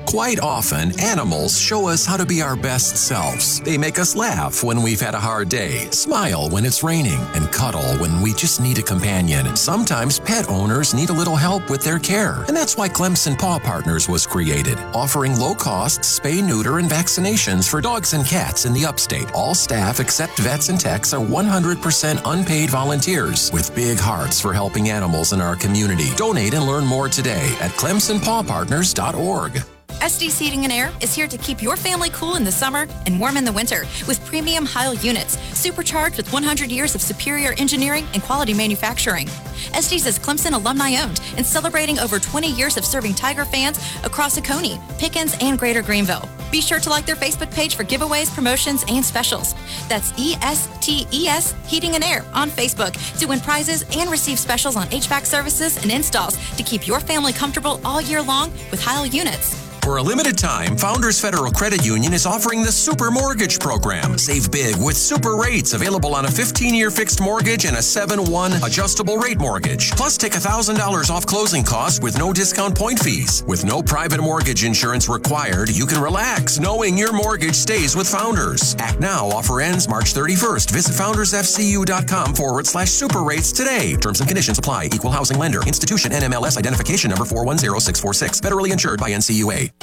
Quite 0.09 0.41
often, 0.41 0.99
animals 1.03 1.61
show 1.61 1.87
us 1.87 2.07
how 2.07 2.17
to 2.17 2.25
be 2.25 2.41
our 2.41 2.57
best 2.57 2.97
selves. 2.97 3.61
They 3.61 3.77
make 3.77 3.99
us 3.99 4.17
laugh 4.17 4.65
when 4.65 4.81
we've 4.83 5.03
had 5.03 5.15
a 5.15 5.21
hard 5.21 5.51
day, 5.51 5.91
smile 5.91 6.49
when 6.49 6.65
it's 6.65 6.83
raining, 6.83 7.21
and 7.35 7.53
cuddle 7.53 7.95
when 7.99 8.23
we 8.23 8.33
just 8.33 8.59
need 8.59 8.79
a 8.79 8.83
companion. 8.83 9.55
Sometimes 9.55 10.19
pet 10.19 10.49
owners 10.49 10.95
need 10.95 11.11
a 11.11 11.13
little 11.13 11.37
help 11.37 11.69
with 11.69 11.85
their 11.85 11.99
care, 11.99 12.43
and 12.49 12.57
that's 12.57 12.75
why 12.75 12.89
Clemson 12.89 13.39
Paw 13.39 13.59
Partners 13.59 14.09
was 14.09 14.27
created, 14.27 14.79
offering 14.95 15.39
low 15.39 15.55
cost 15.55 16.01
spay, 16.01 16.43
neuter, 16.43 16.79
and 16.79 16.89
vaccinations 16.89 17.69
for 17.69 17.83
dogs 17.83 18.15
and 18.15 18.25
cats 18.25 18.65
in 18.65 18.73
the 18.73 18.87
upstate. 18.87 19.31
All 19.35 19.55
staff 19.55 20.01
except 20.01 20.39
vets 20.39 20.71
and 20.71 20.81
techs 20.81 21.13
are 21.13 21.21
100% 21.21 22.23
unpaid 22.25 22.71
volunteers 22.71 23.53
with 23.53 23.75
big 23.75 23.99
hearts 23.99 24.41
for 24.41 24.55
helping 24.55 24.89
animals 24.89 25.35
in 25.35 25.43
our 25.43 25.55
community. 25.55 26.09
Donate 26.17 26.55
and 26.55 26.65
learn 26.65 26.87
more 26.87 27.11
today 27.11 27.55
at 27.61 27.73
clemsonpawpartners.org. 27.73 29.63
Estes 30.01 30.39
Heating 30.39 30.63
and 30.63 30.73
Air 30.73 30.93
is 31.01 31.13
here 31.13 31.27
to 31.27 31.37
keep 31.39 31.61
your 31.61 31.77
family 31.77 32.09
cool 32.11 32.37
in 32.37 32.45
the 32.45 32.53
summer 32.53 32.87
and 33.07 33.19
warm 33.19 33.37
in 33.37 33.45
the 33.45 33.53
winter 33.53 33.83
with 34.07 34.25
premium 34.25 34.65
Heil 34.65 34.95
units, 34.95 35.37
supercharged 35.59 36.17
with 36.17 36.33
100 36.33 36.71
years 36.71 36.95
of 36.95 37.03
superior 37.03 37.53
engineering 37.59 38.07
and 38.15 38.23
quality 38.23 38.55
manufacturing. 38.55 39.29
Estes 39.75 40.07
is 40.07 40.19
Clemson 40.19 40.53
alumni 40.53 41.03
owned 41.03 41.21
and 41.37 41.45
celebrating 41.45 41.99
over 41.99 42.21
20 42.21 42.51
years 42.53 42.77
of 42.77 42.85
serving 42.85 43.15
Tiger 43.15 43.45
fans 43.45 43.79
across 44.05 44.39
Oconee, 44.39 44.81
Pickens, 44.99 45.37
and 45.41 45.59
Greater 45.59 45.83
Greenville. 45.83 46.29
Be 46.53 46.61
sure 46.61 46.79
to 46.79 46.91
like 46.91 47.05
their 47.05 47.17
Facebook 47.17 47.53
page 47.53 47.75
for 47.75 47.85
giveaways, 47.85 48.33
promotions, 48.33 48.85
and 48.89 49.05
specials. 49.05 49.55
That's 49.89 50.13
ESTES 50.13 51.55
Heating 51.67 51.97
and 51.97 52.05
Air 52.05 52.25
on 52.33 52.51
Facebook 52.51 52.95
to 53.19 53.27
win 53.27 53.41
prizes 53.41 53.85
and 53.97 54.11
receive 54.11 54.39
specials 54.39 54.77
on 54.77 54.87
HVAC 54.87 55.27
services 55.27 55.77
and 55.83 55.91
installs 55.91 56.37
to 56.57 56.63
keep 56.63 56.87
your 56.87 57.01
family 57.01 57.33
comfortable 57.33 57.81
all 57.85 58.01
year 58.01 58.23
long 58.23 58.53
with 58.71 58.81
Heil 58.81 59.05
units. 59.05 59.68
For 59.83 59.97
a 59.97 60.03
limited 60.03 60.37
time, 60.37 60.77
Founders 60.77 61.19
Federal 61.19 61.51
Credit 61.51 61.85
Union 61.85 62.13
is 62.13 62.27
offering 62.27 62.63
the 62.63 62.71
Super 62.71 63.11
Mortgage 63.11 63.59
Program. 63.59 64.19
Save 64.19 64.51
big 64.51 64.77
with 64.77 64.97
super 64.97 65.37
rates 65.37 65.73
available 65.73 66.15
on 66.15 66.27
a 66.27 66.31
15 66.31 66.75
year 66.75 66.91
fixed 66.91 67.21
mortgage 67.23 67.65
and 67.65 67.77
a 67.77 67.83
7 67.83 68.31
1 68.31 68.53
adjustable 68.65 69.17
rate 69.17 69.39
mortgage. 69.39 69.91
Plus, 69.93 70.19
take 70.19 70.33
$1,000 70.33 71.11
off 71.11 71.25
closing 71.25 71.65
costs 71.65 72.01
with 72.01 72.19
no 72.19 72.33
discount 72.35 72.77
point 72.77 72.99
fees. 72.99 73.43
With 73.47 73.65
no 73.65 73.83
private 73.83 74.21
mortgage 74.21 74.63
insurance 74.63 75.09
required, 75.09 75.71
you 75.71 75.87
can 75.87 76.03
relax 76.03 76.59
knowing 76.59 76.99
your 76.99 77.13
mortgage 77.15 77.55
stays 77.55 77.97
with 77.97 78.09
Founders. 78.11 78.77
Act 78.79 79.01
now. 79.01 79.27
Offer 79.29 79.63
ends 79.63 79.89
March 79.89 80.13
31st. 80.13 80.71
Visit 80.71 80.93
foundersfcu.com 80.93 82.35
forward 82.35 82.67
slash 82.67 82.91
super 82.91 83.23
rates 83.23 83.53
today. 83.53 83.97
Terms 83.97 84.21
and 84.21 84.29
conditions 84.29 84.59
apply. 84.59 84.87
Equal 84.93 85.13
housing 85.13 85.39
lender. 85.39 85.63
Institution 85.67 86.13
NMLS 86.13 86.59
identification 86.59 87.09
number 87.11 87.25
410646. 87.25 88.41
Federally 88.43 88.71
insured 88.73 89.01
by 89.01 89.11
NCUA. 89.11 89.78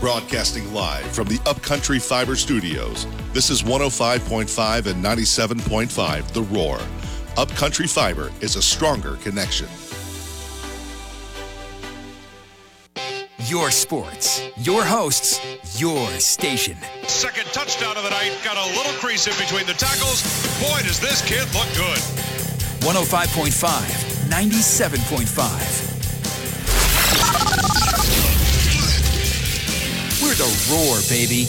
Broadcasting 0.00 0.70
live 0.74 1.06
from 1.06 1.28
the 1.28 1.40
Upcountry 1.46 1.98
Fiber 1.98 2.36
Studios. 2.36 3.06
This 3.32 3.48
is 3.48 3.62
105.5 3.62 4.86
and 4.86 5.02
97.5 5.02 6.26
The 6.32 6.42
Roar. 6.42 6.78
Upcountry 7.38 7.86
Fiber 7.86 8.30
is 8.40 8.56
a 8.56 8.62
stronger 8.62 9.16
connection. 9.16 9.66
Your 13.46 13.70
sports, 13.70 14.42
your 14.58 14.84
hosts, 14.84 15.40
your 15.80 16.06
station. 16.20 16.76
Second 17.06 17.46
touchdown 17.46 17.96
of 17.96 18.02
the 18.04 18.10
night. 18.10 18.38
Got 18.44 18.56
a 18.56 18.76
little 18.76 18.92
crease 19.00 19.26
in 19.26 19.32
between 19.42 19.66
the 19.66 19.72
tackles. 19.72 20.22
Boy, 20.60 20.80
does 20.82 21.00
this 21.00 21.22
kid 21.22 21.46
look 21.54 21.68
good. 21.74 21.98
105.5, 22.84 23.50
97.5. 24.28 25.83
Hear 30.34 30.46
the 30.46 30.68
roar, 30.72 30.98
baby. 31.08 31.46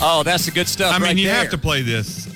Oh, 0.00 0.22
that's 0.22 0.46
the 0.46 0.50
good 0.52 0.66
stuff. 0.66 0.94
I 0.94 0.98
mean, 0.98 1.02
right 1.02 1.16
you 1.16 1.26
there. 1.26 1.34
have 1.34 1.50
to 1.50 1.58
play 1.58 1.82
this. 1.82 2.26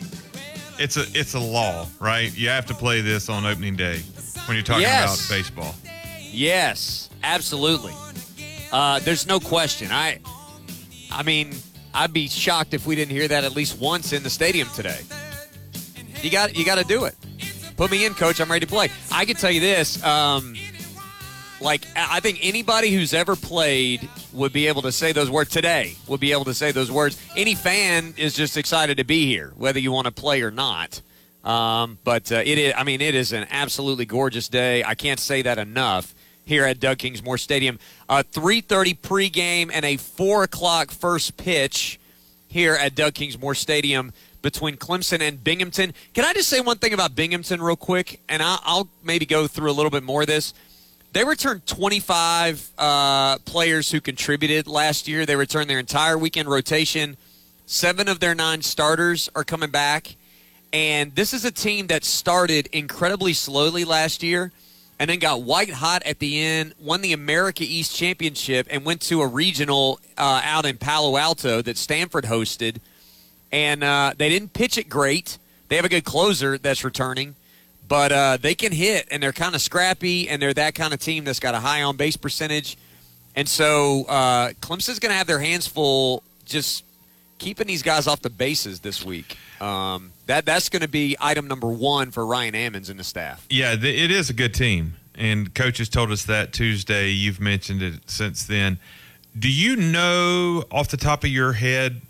It's 0.79 0.99
a 0.99 1.05
it's 1.15 1.33
a 1.33 1.41
law, 1.41 1.87
right? 1.99 2.37
You 2.37 2.51
have 2.51 2.67
to 2.67 2.75
play 2.75 3.01
this 3.01 3.31
on 3.31 3.47
opening 3.47 3.77
day 3.77 4.03
when 4.45 4.57
you're 4.57 4.65
talking 4.65 4.83
yes. 4.83 5.27
about 5.27 5.35
baseball. 5.35 5.75
Yes, 6.21 7.09
absolutely. 7.23 7.95
Uh, 8.73 9.01
there's 9.01 9.27
no 9.27 9.41
question. 9.41 9.89
I, 9.91 10.21
I 11.11 11.23
mean, 11.23 11.55
I'd 11.93 12.13
be 12.13 12.29
shocked 12.29 12.75
if 12.75 12.87
we 12.87 12.95
didn't 12.95 13.13
hear 13.13 13.29
that 13.29 13.45
at 13.45 13.53
least 13.53 13.81
once 13.81 14.13
in 14.13 14.23
the 14.23 14.31
stadium 14.31 14.69
today. 14.75 15.01
You 16.23 16.31
got 16.31 16.57
you 16.57 16.65
got 16.65 16.79
to 16.79 16.85
do 16.85 17.05
it. 17.05 17.15
Put 17.77 17.91
me 17.91 18.05
in, 18.05 18.15
coach. 18.15 18.41
I'm 18.41 18.51
ready 18.51 18.67
to 18.67 18.71
play. 18.71 18.91
I 19.11 19.25
can 19.25 19.37
tell 19.37 19.51
you 19.51 19.61
this. 19.61 20.03
Um, 20.05 20.55
like 21.61 21.87
I 21.97 22.21
think 22.21 22.39
anybody 22.43 22.91
who's 22.91 23.15
ever 23.15 23.37
played 23.37 24.09
would 24.33 24.53
be 24.53 24.67
able 24.67 24.83
to 24.83 24.93
say 24.93 25.13
those 25.13 25.31
words 25.31 25.51
today. 25.51 25.95
Would 26.07 26.21
be 26.21 26.33
able 26.33 26.45
to 26.45 26.55
say 26.55 26.73
those 26.73 26.91
words. 26.91 27.21
Any 27.37 27.55
fan 27.55 28.15
is 28.17 28.35
just 28.35 28.57
excited 28.57 28.99
to 28.99 29.05
be 29.05 29.27
here, 29.27 29.53
whether 29.57 29.79
you 29.79 29.93
want 29.93 30.07
to 30.07 30.13
play 30.13 30.43
or 30.43 30.51
not. 30.51 31.01
Um, 31.43 31.99
but 32.05 32.31
uh, 32.31 32.37
it 32.37 32.59
is. 32.59 32.75
I 32.77 32.85
mean, 32.85 33.01
it 33.01 33.15
is 33.15 33.33
an 33.33 33.47
absolutely 33.51 34.05
gorgeous 34.05 34.49
day. 34.49 34.85
I 34.85 34.95
can't 34.95 35.19
say 35.21 35.43
that 35.43 35.59
enough 35.59 36.15
here 36.51 36.65
at 36.65 36.81
Doug 36.81 36.99
Kingsmore 36.99 37.39
Stadium. 37.39 37.79
Uh, 38.09 38.25
3:30 38.25 38.95
pregame 38.95 39.71
and 39.73 39.85
a 39.85 39.97
four 39.97 40.43
o'clock 40.43 40.91
first 40.91 41.37
pitch 41.37 42.01
here 42.49 42.75
at 42.75 42.97
Doug 42.97 43.15
Kingsmore 43.15 43.57
Stadium 43.57 44.13
between 44.43 44.77
Clemson 44.77 45.21
and 45.21 45.45
Binghamton. 45.45 45.95
Can 46.13 46.25
I 46.25 46.33
just 46.33 46.49
say 46.49 46.61
one 46.61 46.79
thing 46.79 46.93
about 46.93 47.15
Binghamton 47.15 47.63
real 47.63 47.77
quick? 47.77 48.21
And 48.29 48.43
I'll, 48.43 48.61
I'll 48.65 48.89
maybe 49.05 49.27
go 49.27 49.47
through 49.47 49.71
a 49.71 49.73
little 49.73 49.93
bit 49.93 50.03
more 50.03 50.23
of 50.23 50.27
this. 50.27 50.53
They 51.13 51.25
returned 51.25 51.67
25 51.67 52.71
uh, 52.77 53.39
players 53.39 53.93
who 53.93 54.01
contributed 54.01 54.67
last 54.67 55.07
year. 55.07 55.27
They 55.27 55.37
returned 55.37 55.71
their 55.71 55.79
entire 55.79 56.19
weekend 56.19 56.49
rotation. 56.49 57.17
Seven 57.67 58.09
of 58.09 58.19
their 58.19 58.35
nine 58.35 58.63
starters 58.63 59.29
are 59.37 59.45
coming 59.45 59.71
back. 59.71 60.17
And 60.73 61.15
this 61.15 61.33
is 61.33 61.45
a 61.45 61.53
team 61.53 61.87
that 61.89 62.05
started 62.05 62.69
incredibly 62.73 63.35
slowly 63.35 63.85
last 63.85 64.25
year 64.25 64.51
and 65.01 65.09
then 65.09 65.19
got 65.19 65.43
white 65.43 65.71
hot 65.71 66.03
at 66.05 66.19
the 66.19 66.39
end, 66.39 66.75
won 66.79 67.01
the 67.01 67.15
America 67.15 67.65
East 67.65 67.97
Championship, 67.97 68.67
and 68.71 68.85
went 68.85 69.01
to 69.01 69.23
a 69.23 69.27
regional 69.27 69.99
uh, 70.19 70.43
out 70.45 70.67
in 70.67 70.77
Palo 70.77 71.17
Alto 71.17 71.63
that 71.63 71.79
Stanford 71.79 72.27
hosted. 72.27 72.77
And 73.51 73.83
uh, 73.83 74.13
they 74.19 74.29
didn't 74.29 74.53
pitch 74.53 74.77
it 74.77 74.91
great. 74.91 75.39
They 75.69 75.77
have 75.77 75.87
a 75.87 75.89
good 75.89 76.05
closer 76.05 76.59
that's 76.59 76.85
returning, 76.85 77.35
but 77.89 78.13
uh, 78.13 78.37
they 78.39 78.55
can 78.55 78.73
hit, 78.73 79.09
and 79.11 79.23
they're 79.23 79.33
kind 79.33 79.55
of 79.55 79.63
scrappy, 79.63 80.29
and 80.29 80.41
they're 80.41 80.53
that 80.53 80.75
kind 80.75 80.93
of 80.93 81.01
team 81.01 81.25
that's 81.25 81.41
got 81.41 81.55
a 81.55 81.61
high 81.61 81.83
on 81.83 81.97
base 81.97 82.19
percentage. 82.19 82.77
And 83.35 83.49
so 83.49 84.05
uh, 84.07 84.51
Clemson's 84.61 84.99
going 84.99 85.13
to 85.13 85.17
have 85.17 85.27
their 85.27 85.41
hands 85.41 85.67
full 85.67 86.23
just 86.45 86.85
keeping 87.41 87.67
these 87.67 87.83
guys 87.83 88.07
off 88.07 88.21
the 88.21 88.31
bases 88.31 88.79
this 88.81 89.05
week. 89.05 89.37
Um, 89.61 90.13
that 90.27 90.47
that's 90.47 90.69
going 90.69 90.83
to 90.83 90.89
be 90.89 91.17
item 91.21 91.49
number 91.49 91.67
one 91.69 92.13
for 92.13 92.25
Ryan 92.25 92.55
Ammons 92.55 92.89
and 92.89 93.01
the 93.01 93.05
staff. 93.05 93.45
Yeah, 93.51 93.75
th- 93.75 93.99
it 94.01 94.13
is 94.13 94.31
a 94.31 94.33
good 94.33 94.55
team, 94.55 94.95
and 95.17 95.53
coaches 95.53 95.89
told 95.89 96.13
us 96.13 96.25
that 96.27 96.53
Tuesday. 96.53 97.11
You've 97.11 97.41
mentioned 97.41 97.83
it 97.83 98.09
since 98.09 98.45
then. 98.45 98.79
Do 99.37 99.51
you 99.51 99.75
know 99.75 100.65
off 100.71 100.89
the 100.89 100.97
top 100.97 101.25
of 101.25 101.31
your 101.31 101.55
head 101.55 102.01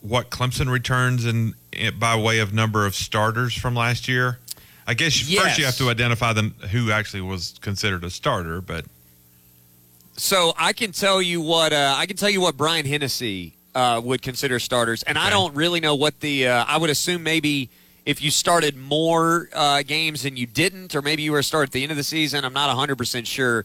what 0.00 0.30
Clemson 0.30 0.70
returns 0.70 1.24
in, 1.24 1.54
in 1.72 1.98
by 1.98 2.16
way 2.16 2.38
of 2.38 2.52
number 2.52 2.86
of 2.86 2.94
starters 2.94 3.54
from 3.54 3.74
last 3.74 4.06
year? 4.06 4.38
I 4.86 4.94
guess 4.94 5.18
first 5.20 5.58
you 5.58 5.64
have 5.64 5.76
to 5.76 5.90
identify 5.90 6.32
them 6.32 6.54
who 6.70 6.90
actually 6.90 7.22
was 7.22 7.54
considered 7.60 8.02
a 8.02 8.10
starter, 8.10 8.60
but 8.60 8.84
So 10.16 10.52
I 10.58 10.72
can 10.72 10.90
tell 10.92 11.22
you 11.22 11.40
what 11.40 11.72
uh, 11.72 11.94
I 11.96 12.06
can 12.06 12.16
tell 12.16 12.30
you 12.30 12.40
what 12.40 12.56
Brian 12.56 12.84
Hennessy 12.84 13.54
uh, 13.74 14.00
would 14.04 14.22
consider 14.22 14.58
starters, 14.58 15.02
and 15.02 15.18
I 15.18 15.30
don't 15.30 15.54
really 15.54 15.80
know 15.80 15.94
what 15.94 16.20
the. 16.20 16.48
Uh, 16.48 16.64
I 16.66 16.78
would 16.78 16.90
assume 16.90 17.22
maybe 17.22 17.70
if 18.04 18.22
you 18.22 18.30
started 18.30 18.76
more 18.76 19.48
uh, 19.52 19.82
games 19.82 20.24
and 20.24 20.38
you 20.38 20.46
didn't, 20.46 20.94
or 20.94 21.02
maybe 21.02 21.22
you 21.22 21.32
were 21.32 21.38
a 21.38 21.44
start 21.44 21.68
at 21.68 21.72
the 21.72 21.82
end 21.82 21.92
of 21.92 21.96
the 21.96 22.04
season. 22.04 22.44
I'm 22.44 22.52
not 22.52 22.68
100 22.68 22.96
percent 22.96 23.26
sure, 23.26 23.64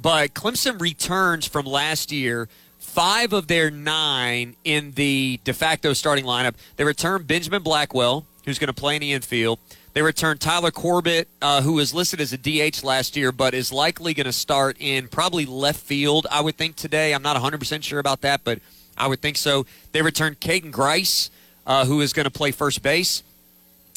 but 0.00 0.34
Clemson 0.34 0.80
returns 0.80 1.46
from 1.46 1.66
last 1.66 2.12
year. 2.12 2.48
Five 2.78 3.32
of 3.34 3.46
their 3.46 3.70
nine 3.70 4.56
in 4.64 4.92
the 4.92 5.38
de 5.44 5.52
facto 5.52 5.92
starting 5.92 6.24
lineup. 6.24 6.54
They 6.76 6.84
return 6.84 7.24
Benjamin 7.24 7.62
Blackwell, 7.62 8.24
who's 8.44 8.58
going 8.58 8.68
to 8.68 8.74
play 8.74 8.96
in 8.96 9.00
the 9.00 9.12
infield. 9.12 9.58
They 9.92 10.02
return 10.02 10.38
Tyler 10.38 10.70
Corbitt, 10.70 11.26
uh, 11.42 11.62
who 11.62 11.74
was 11.74 11.92
listed 11.92 12.20
as 12.20 12.32
a 12.32 12.38
DH 12.38 12.84
last 12.84 13.16
year, 13.16 13.32
but 13.32 13.54
is 13.54 13.72
likely 13.72 14.14
going 14.14 14.26
to 14.26 14.32
start 14.32 14.76
in 14.78 15.08
probably 15.08 15.44
left 15.46 15.80
field, 15.80 16.26
I 16.30 16.40
would 16.40 16.56
think, 16.56 16.76
today. 16.76 17.12
I'm 17.12 17.22
not 17.22 17.36
100% 17.36 17.82
sure 17.82 17.98
about 17.98 18.20
that, 18.20 18.42
but 18.44 18.60
I 19.00 19.06
would 19.06 19.20
think 19.20 19.38
so. 19.38 19.64
They 19.92 20.02
return 20.02 20.34
Caden 20.34 20.70
Grice, 20.70 21.30
uh, 21.66 21.86
who 21.86 22.02
is 22.02 22.12
going 22.12 22.24
to 22.24 22.30
play 22.30 22.50
first 22.50 22.82
base. 22.82 23.22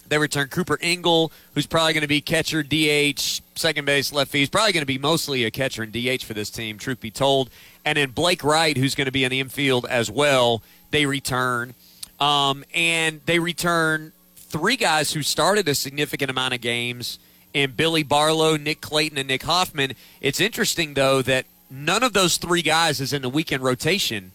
They 0.07 0.17
return 0.17 0.47
Cooper 0.47 0.77
Ingle, 0.81 1.31
who's 1.53 1.65
probably 1.65 1.93
going 1.93 2.01
to 2.01 2.07
be 2.07 2.21
catcher, 2.21 2.63
DH, 2.63 3.41
second 3.55 3.85
base, 3.85 4.13
left 4.13 4.31
field. 4.31 4.39
He's 4.39 4.49
probably 4.49 4.71
going 4.71 4.81
to 4.81 4.87
be 4.87 4.97
mostly 4.97 5.43
a 5.43 5.51
catcher 5.51 5.83
and 5.83 5.91
DH 5.91 6.23
for 6.23 6.33
this 6.33 6.49
team, 6.49 6.77
truth 6.77 6.99
be 7.01 7.11
told. 7.11 7.49
And 7.83 7.97
then 7.97 8.11
Blake 8.11 8.43
Wright, 8.43 8.77
who's 8.77 8.95
going 8.95 9.05
to 9.05 9.11
be 9.11 9.23
in 9.23 9.31
the 9.31 9.39
infield 9.39 9.85
as 9.89 10.09
well. 10.09 10.61
They 10.91 11.05
return. 11.05 11.73
Um, 12.19 12.63
and 12.73 13.21
they 13.25 13.39
return 13.39 14.13
three 14.35 14.77
guys 14.77 15.13
who 15.13 15.21
started 15.21 15.67
a 15.67 15.75
significant 15.75 16.31
amount 16.31 16.53
of 16.53 16.61
games 16.61 17.19
in 17.53 17.71
Billy 17.71 18.03
Barlow, 18.03 18.55
Nick 18.55 18.81
Clayton, 18.81 19.17
and 19.17 19.27
Nick 19.27 19.43
Hoffman. 19.43 19.93
It's 20.21 20.39
interesting, 20.39 20.93
though, 20.93 21.21
that 21.23 21.45
none 21.69 22.03
of 22.03 22.13
those 22.13 22.37
three 22.37 22.61
guys 22.61 23.01
is 23.01 23.13
in 23.13 23.21
the 23.21 23.29
weekend 23.29 23.63
rotation 23.63 24.31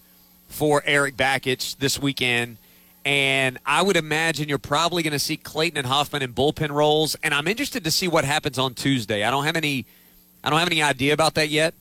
for 0.48 0.82
Eric 0.84 1.16
Bakich 1.16 1.76
this 1.76 1.98
weekend. 1.98 2.56
And 3.04 3.58
I 3.64 3.82
would 3.82 3.96
imagine 3.96 4.48
you're 4.48 4.58
probably 4.58 5.02
going 5.02 5.12
to 5.12 5.18
see 5.18 5.36
Clayton 5.36 5.78
and 5.78 5.86
Hoffman 5.86 6.22
in 6.22 6.32
bullpen 6.32 6.70
roles. 6.70 7.14
And 7.22 7.32
I'm 7.32 7.46
interested 7.46 7.84
to 7.84 7.90
see 7.90 8.08
what 8.08 8.24
happens 8.24 8.58
on 8.58 8.74
Tuesday. 8.74 9.24
I 9.24 9.30
don't 9.30 9.44
have 9.44 9.56
any, 9.56 9.86
I 10.42 10.50
don't 10.50 10.58
have 10.58 10.68
any 10.68 10.82
idea 10.82 11.14
about 11.14 11.34
that 11.34 11.48
yet. 11.48 11.74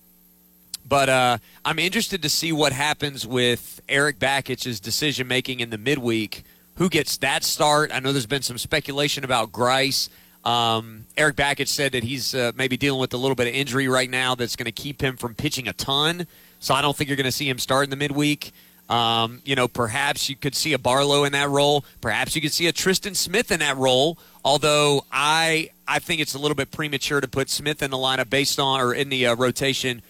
But 0.87 1.09
uh, 1.09 1.37
I'm 1.65 1.79
interested 1.79 2.21
to 2.21 2.29
see 2.29 2.53
what 2.53 2.71
happens 2.71 3.27
with 3.27 3.81
Eric 3.89 4.19
Bakich's 4.19 4.79
decision 4.79 5.27
making 5.27 5.59
in 5.59 5.69
the 5.69 5.77
midweek. 5.77 6.43
Who 6.75 6.87
gets 6.87 7.17
that 7.17 7.43
start? 7.43 7.91
I 7.93 7.99
know 7.99 8.13
there's 8.13 8.25
been 8.25 8.41
some 8.41 8.57
speculation 8.57 9.25
about 9.25 9.51
Grice. 9.51 10.09
Um, 10.45 11.07
Eric 11.17 11.35
Bakich 11.35 11.67
said 11.67 11.91
that 11.91 12.05
he's 12.05 12.33
uh, 12.33 12.53
maybe 12.55 12.77
dealing 12.77 13.01
with 13.01 13.13
a 13.13 13.17
little 13.17 13.35
bit 13.35 13.47
of 13.47 13.53
injury 13.53 13.89
right 13.89 14.09
now 14.09 14.33
that's 14.33 14.55
going 14.55 14.65
to 14.65 14.71
keep 14.71 15.01
him 15.01 15.17
from 15.17 15.35
pitching 15.35 15.67
a 15.67 15.73
ton. 15.73 16.25
So 16.59 16.73
I 16.73 16.81
don't 16.81 16.95
think 16.95 17.09
you're 17.09 17.17
going 17.17 17.25
to 17.25 17.31
see 17.31 17.49
him 17.49 17.59
start 17.59 17.83
in 17.83 17.89
the 17.89 17.95
midweek. 17.95 18.51
Um, 18.89 19.41
you 19.43 19.55
know, 19.55 19.67
perhaps 19.67 20.29
you 20.29 20.35
could 20.35 20.55
see 20.55 20.73
a 20.73 20.79
Barlow 20.79 21.25
in 21.25 21.33
that 21.33 21.49
role. 21.49 21.83
Perhaps 21.99 22.35
you 22.35 22.41
could 22.41 22.53
see 22.53 22.67
a 22.67 22.71
Tristan 22.71 23.15
Smith 23.15 23.51
in 23.51 23.59
that 23.59 23.77
role. 23.77 24.17
Although 24.45 25.05
I 25.11 25.71
I 25.87 25.99
think 25.99 26.21
it's 26.21 26.33
a 26.33 26.39
little 26.39 26.55
bit 26.55 26.71
premature 26.71 27.19
to 27.19 27.27
put 27.27 27.49
Smith 27.49 27.83
in 27.83 27.91
the 27.91 27.97
lineup 27.97 28.29
based 28.29 28.59
on 28.59 28.79
or 28.79 28.93
in 28.93 29.09
the 29.09 29.27
uh, 29.27 29.35
rotation 29.35 30.01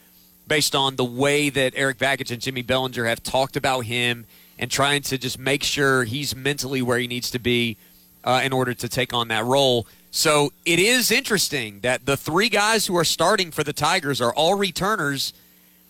based 0.48 0.76
on 0.76 0.96
the 0.96 1.04
way 1.04 1.50
that 1.50 1.74
Eric 1.76 1.98
Bakich 1.98 2.32
and 2.32 2.42
Jimmy 2.42 2.62
Belanger 2.62 3.06
have 3.06 3.22
talked 3.22 3.58
about 3.58 3.82
him 3.82 4.26
and 4.58 4.72
trying 4.72 5.02
to 5.04 5.18
just 5.18 5.38
make 5.38 5.64
sure 5.64 6.04
he's 6.04 6.36
mentally 6.36 6.82
where 6.82 6.98
he 6.98 7.08
needs 7.08 7.30
to 7.32 7.40
be 7.40 7.78
uh, 8.24 8.42
in 8.44 8.54
order 8.54 8.74
to 8.74 8.88
take 8.88 9.14
on 9.14 9.28
that 9.28 9.44
role. 9.46 9.88
So 10.10 10.54
it 10.66 10.80
is 10.80 11.12
interesting 11.12 11.82
that 11.82 12.06
the 12.06 12.18
three 12.18 12.50
guys 12.50 12.88
who 12.88 12.98
are 12.98 13.04
starting 13.04 13.52
for 13.52 13.64
the 13.64 13.74
Tigers 13.74 14.22
are 14.22 14.34
all 14.34 14.56
returners 14.56 15.34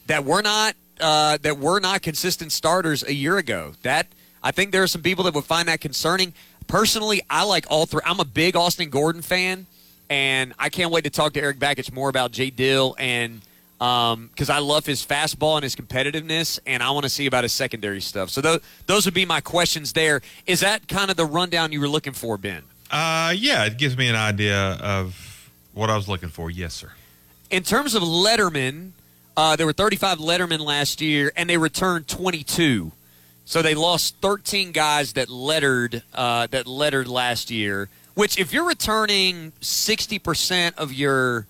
that 0.08 0.26
were 0.26 0.42
not 0.42 0.76
uh, 1.00 1.38
that 1.42 1.58
were 1.60 1.80
not 1.80 2.02
consistent 2.02 2.52
starters 2.52 3.04
a 3.04 3.14
year 3.14 3.38
ago. 3.38 3.74
That 3.84 4.08
I 4.44 4.52
think 4.52 4.72
there 4.72 4.84
are 4.84 4.88
some 4.88 5.02
people 5.02 5.24
that 5.26 5.34
would 5.36 5.46
find 5.46 5.68
that 5.68 5.80
concerning. 5.82 6.34
Personally, 6.68 7.22
I 7.30 7.44
like 7.44 7.66
all 7.70 7.86
three. 7.86 8.02
I'm 8.06 8.20
a 8.20 8.26
big 8.26 8.56
Austin 8.56 8.90
Gordon 8.90 9.22
fan, 9.22 9.68
and 10.10 10.54
I 10.60 10.70
can't 10.70 10.92
wait 10.92 11.04
to 11.06 11.10
talk 11.10 11.34
to 11.34 11.42
Eric 11.42 11.60
Bakich 11.60 11.94
more 11.94 12.10
about 12.10 12.32
Jay 12.32 12.50
Dill 12.50 12.96
and 12.98 13.42
because 13.80 14.50
I 14.50 14.58
love 14.58 14.88
his 14.88 15.06
fastball 15.06 15.56
and 15.56 15.64
his 15.64 15.76
competitiveness, 15.76 16.60
and 16.66 16.82
I 16.82 16.90
want 16.90 17.04
to 17.04 17.10
see 17.10 17.28
about 17.28 17.44
his 17.44 17.54
secondary 17.54 18.02
stuff. 18.02 18.32
So 18.32 18.42
those 18.42 18.62
those 18.88 19.06
would 19.06 19.14
be 19.14 19.26
my 19.26 19.40
questions. 19.40 19.94
There 19.94 20.22
is 20.48 20.62
that 20.62 20.88
kind 20.88 21.12
of 21.12 21.16
the 21.16 21.26
rundown 21.26 21.72
you 21.72 21.80
were 21.80 21.88
looking 21.88 22.14
for, 22.14 22.38
Ben. 22.40 22.64
uh, 22.90 23.34
yeah, 23.38 23.66
it 23.66 23.78
gives 23.78 23.96
me 23.96 24.08
an 24.10 24.16
idea 24.16 24.80
of 24.82 25.52
what 25.74 25.92
I 25.92 25.96
was 25.96 26.08
looking 26.08 26.30
for. 26.30 26.50
Yes, 26.50 26.74
sir. 26.74 26.92
In 27.52 27.62
terms 27.62 27.94
of 27.94 28.02
Letterman, 28.02 28.94
uh, 29.38 29.56
there 29.56 29.68
were 29.68 29.74
35 29.74 30.18
Letterman 30.18 30.60
last 30.60 31.00
year, 31.00 31.32
and 31.36 31.48
they 31.48 31.58
returned 31.58 32.08
22. 32.08 32.92
So 33.46 33.62
they 33.62 33.76
lost 33.76 34.16
13 34.20 34.72
guys 34.72 35.14
that 35.14 35.30
lettered 35.30 36.02
uh, 36.14 36.48
that 36.48 36.66
lettered 36.66 37.08
last 37.08 37.52
year. 37.52 37.88
Which, 38.16 38.40
if 38.40 38.52
you're 38.52 38.66
returning 38.66 39.54
60 39.62 40.18
percent 40.20 40.78
of 40.78 40.92
your 40.92 41.46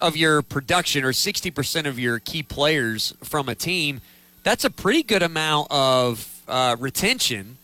of 0.00 0.16
your 0.16 0.42
production 0.42 1.04
or 1.04 1.12
60 1.12 1.52
percent 1.52 1.86
of 1.86 2.00
your 2.00 2.18
key 2.18 2.42
players 2.42 3.14
from 3.22 3.48
a 3.48 3.54
team, 3.54 4.00
that's 4.42 4.64
a 4.64 4.70
pretty 4.70 5.04
good 5.04 5.22
amount 5.22 5.68
of 5.70 6.42
uh, 6.48 6.76
retention, 6.80 7.58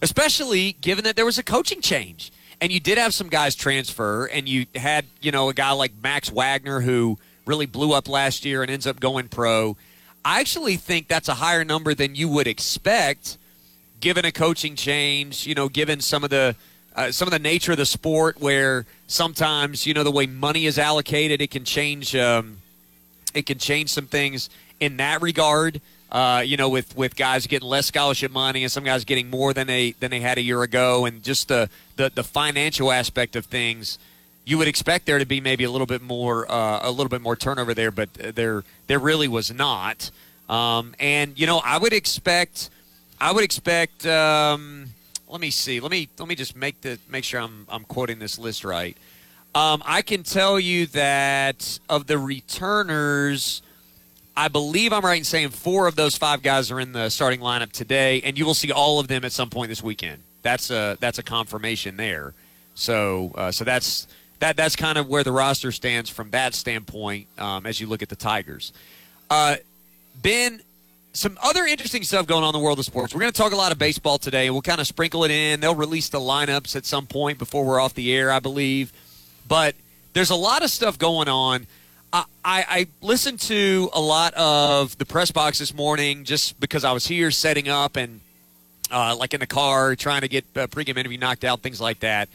especially 0.00 0.76
given 0.80 1.02
that 1.04 1.16
there 1.16 1.26
was 1.26 1.38
a 1.38 1.42
coaching 1.42 1.80
change 1.80 2.30
and 2.60 2.72
you 2.72 2.80
did 2.80 2.98
have 2.98 3.14
some 3.14 3.28
guys 3.28 3.54
transfer, 3.54 4.26
and 4.26 4.48
you 4.48 4.66
had 4.74 5.04
you 5.20 5.32
know 5.32 5.48
a 5.48 5.54
guy 5.54 5.72
like 5.72 5.92
Max 6.02 6.30
Wagner 6.30 6.80
who 6.80 7.18
really 7.48 7.66
blew 7.66 7.92
up 7.92 8.08
last 8.08 8.44
year 8.44 8.62
and 8.62 8.70
ends 8.70 8.86
up 8.86 9.00
going 9.00 9.28
pro. 9.28 9.76
I 10.24 10.40
actually 10.40 10.76
think 10.76 11.08
that's 11.08 11.28
a 11.28 11.34
higher 11.34 11.64
number 11.64 11.94
than 11.94 12.14
you 12.14 12.28
would 12.28 12.46
expect 12.46 13.38
given 14.00 14.24
a 14.24 14.32
coaching 14.32 14.76
change, 14.76 15.46
you 15.46 15.54
know, 15.54 15.68
given 15.68 16.00
some 16.00 16.22
of 16.22 16.30
the 16.30 16.54
uh, 16.94 17.12
some 17.12 17.28
of 17.28 17.32
the 17.32 17.38
nature 17.38 17.72
of 17.72 17.78
the 17.78 17.86
sport, 17.86 18.40
where 18.40 18.84
sometimes 19.06 19.86
you 19.86 19.94
know 19.94 20.02
the 20.02 20.10
way 20.10 20.26
money 20.26 20.66
is 20.66 20.78
allocated, 20.78 21.40
it 21.40 21.50
can 21.50 21.64
change. 21.64 22.14
Um, 22.14 22.58
it 23.34 23.46
can 23.46 23.58
change 23.58 23.90
some 23.90 24.06
things 24.06 24.50
in 24.80 24.96
that 24.96 25.22
regard. 25.22 25.80
Uh, 26.10 26.42
you 26.44 26.56
know, 26.56 26.70
with, 26.70 26.96
with 26.96 27.14
guys 27.16 27.46
getting 27.46 27.68
less 27.68 27.84
scholarship 27.84 28.32
money 28.32 28.62
and 28.62 28.72
some 28.72 28.82
guys 28.82 29.04
getting 29.04 29.28
more 29.28 29.52
than 29.52 29.66
they 29.66 29.92
than 29.92 30.10
they 30.10 30.20
had 30.20 30.38
a 30.38 30.40
year 30.40 30.62
ago, 30.62 31.04
and 31.04 31.22
just 31.22 31.48
the 31.48 31.68
the, 31.96 32.10
the 32.14 32.24
financial 32.24 32.90
aspect 32.90 33.36
of 33.36 33.44
things, 33.44 33.98
you 34.48 34.56
would 34.56 34.68
expect 34.68 35.04
there 35.04 35.18
to 35.18 35.26
be 35.26 35.42
maybe 35.42 35.64
a 35.64 35.70
little 35.70 35.86
bit 35.86 36.00
more 36.00 36.50
uh, 36.50 36.80
a 36.82 36.90
little 36.90 37.10
bit 37.10 37.20
more 37.20 37.36
turnover 37.36 37.74
there, 37.74 37.90
but 37.90 38.14
there 38.14 38.64
there 38.86 38.98
really 38.98 39.28
was 39.28 39.52
not. 39.52 40.10
Um, 40.48 40.94
and 40.98 41.38
you 41.38 41.46
know, 41.46 41.60
I 41.62 41.76
would 41.76 41.92
expect 41.92 42.70
I 43.20 43.32
would 43.32 43.44
expect. 43.44 44.06
Um, 44.06 44.86
let 45.28 45.42
me 45.42 45.50
see. 45.50 45.80
Let 45.80 45.90
me 45.90 46.08
let 46.18 46.28
me 46.28 46.34
just 46.34 46.56
make 46.56 46.80
the 46.80 46.98
make 47.10 47.24
sure 47.24 47.40
I'm 47.40 47.66
I'm 47.68 47.84
quoting 47.84 48.18
this 48.18 48.38
list 48.38 48.64
right. 48.64 48.96
Um, 49.54 49.82
I 49.84 50.00
can 50.00 50.22
tell 50.22 50.58
you 50.58 50.86
that 50.86 51.78
of 51.88 52.06
the 52.06 52.16
returners, 52.16 53.60
I 54.36 54.48
believe 54.48 54.92
I'm 54.92 55.04
right 55.04 55.18
in 55.18 55.24
saying 55.24 55.50
four 55.50 55.86
of 55.86 55.96
those 55.96 56.16
five 56.16 56.42
guys 56.42 56.70
are 56.70 56.80
in 56.80 56.92
the 56.92 57.10
starting 57.10 57.40
lineup 57.40 57.72
today, 57.72 58.22
and 58.22 58.38
you 58.38 58.46
will 58.46 58.54
see 58.54 58.72
all 58.72 58.98
of 58.98 59.08
them 59.08 59.24
at 59.24 59.32
some 59.32 59.50
point 59.50 59.68
this 59.68 59.82
weekend. 59.82 60.22
That's 60.40 60.70
a 60.70 60.96
that's 61.00 61.18
a 61.18 61.22
confirmation 61.22 61.98
there. 61.98 62.32
So 62.74 63.32
uh, 63.34 63.50
so 63.50 63.64
that's 63.64 64.06
that 64.40 64.56
that's 64.56 64.76
kind 64.76 64.98
of 64.98 65.08
where 65.08 65.24
the 65.24 65.32
roster 65.32 65.72
stands 65.72 66.10
from 66.10 66.30
that 66.30 66.54
standpoint 66.54 67.26
um, 67.38 67.66
as 67.66 67.80
you 67.80 67.86
look 67.86 68.02
at 68.02 68.08
the 68.08 68.16
Tigers. 68.16 68.72
Uh, 69.30 69.56
ben, 70.22 70.60
some 71.12 71.38
other 71.42 71.64
interesting 71.64 72.02
stuff 72.02 72.26
going 72.26 72.44
on 72.44 72.54
in 72.54 72.60
the 72.60 72.64
world 72.64 72.78
of 72.78 72.84
sports. 72.84 73.14
We're 73.14 73.20
going 73.20 73.32
to 73.32 73.36
talk 73.36 73.52
a 73.52 73.56
lot 73.56 73.72
of 73.72 73.78
baseball 73.78 74.18
today. 74.18 74.46
and 74.46 74.54
We'll 74.54 74.62
kind 74.62 74.80
of 74.80 74.86
sprinkle 74.86 75.24
it 75.24 75.30
in. 75.30 75.60
They'll 75.60 75.74
release 75.74 76.08
the 76.08 76.20
lineups 76.20 76.76
at 76.76 76.86
some 76.86 77.06
point 77.06 77.38
before 77.38 77.64
we're 77.64 77.80
off 77.80 77.94
the 77.94 78.14
air, 78.14 78.30
I 78.30 78.38
believe. 78.38 78.92
But 79.48 79.74
there's 80.12 80.30
a 80.30 80.36
lot 80.36 80.62
of 80.62 80.70
stuff 80.70 80.98
going 80.98 81.28
on. 81.28 81.66
I, 82.10 82.24
I, 82.44 82.86
listened 83.02 83.40
to 83.40 83.90
a 83.92 84.00
lot 84.00 84.32
of 84.32 84.96
the 84.96 85.04
press 85.04 85.30
box 85.30 85.58
this 85.58 85.74
morning 85.74 86.24
just 86.24 86.58
because 86.58 86.82
I 86.82 86.92
was 86.92 87.06
here 87.06 87.30
setting 87.30 87.68
up 87.68 87.96
and 87.96 88.20
uh, 88.90 89.14
like 89.14 89.34
in 89.34 89.40
the 89.40 89.46
car 89.46 89.94
trying 89.94 90.22
to 90.22 90.28
get 90.28 90.46
a 90.54 90.68
pregame 90.68 90.96
interview 90.96 91.18
knocked 91.18 91.44
out, 91.44 91.60
things 91.60 91.82
like 91.82 92.00
that. 92.00 92.30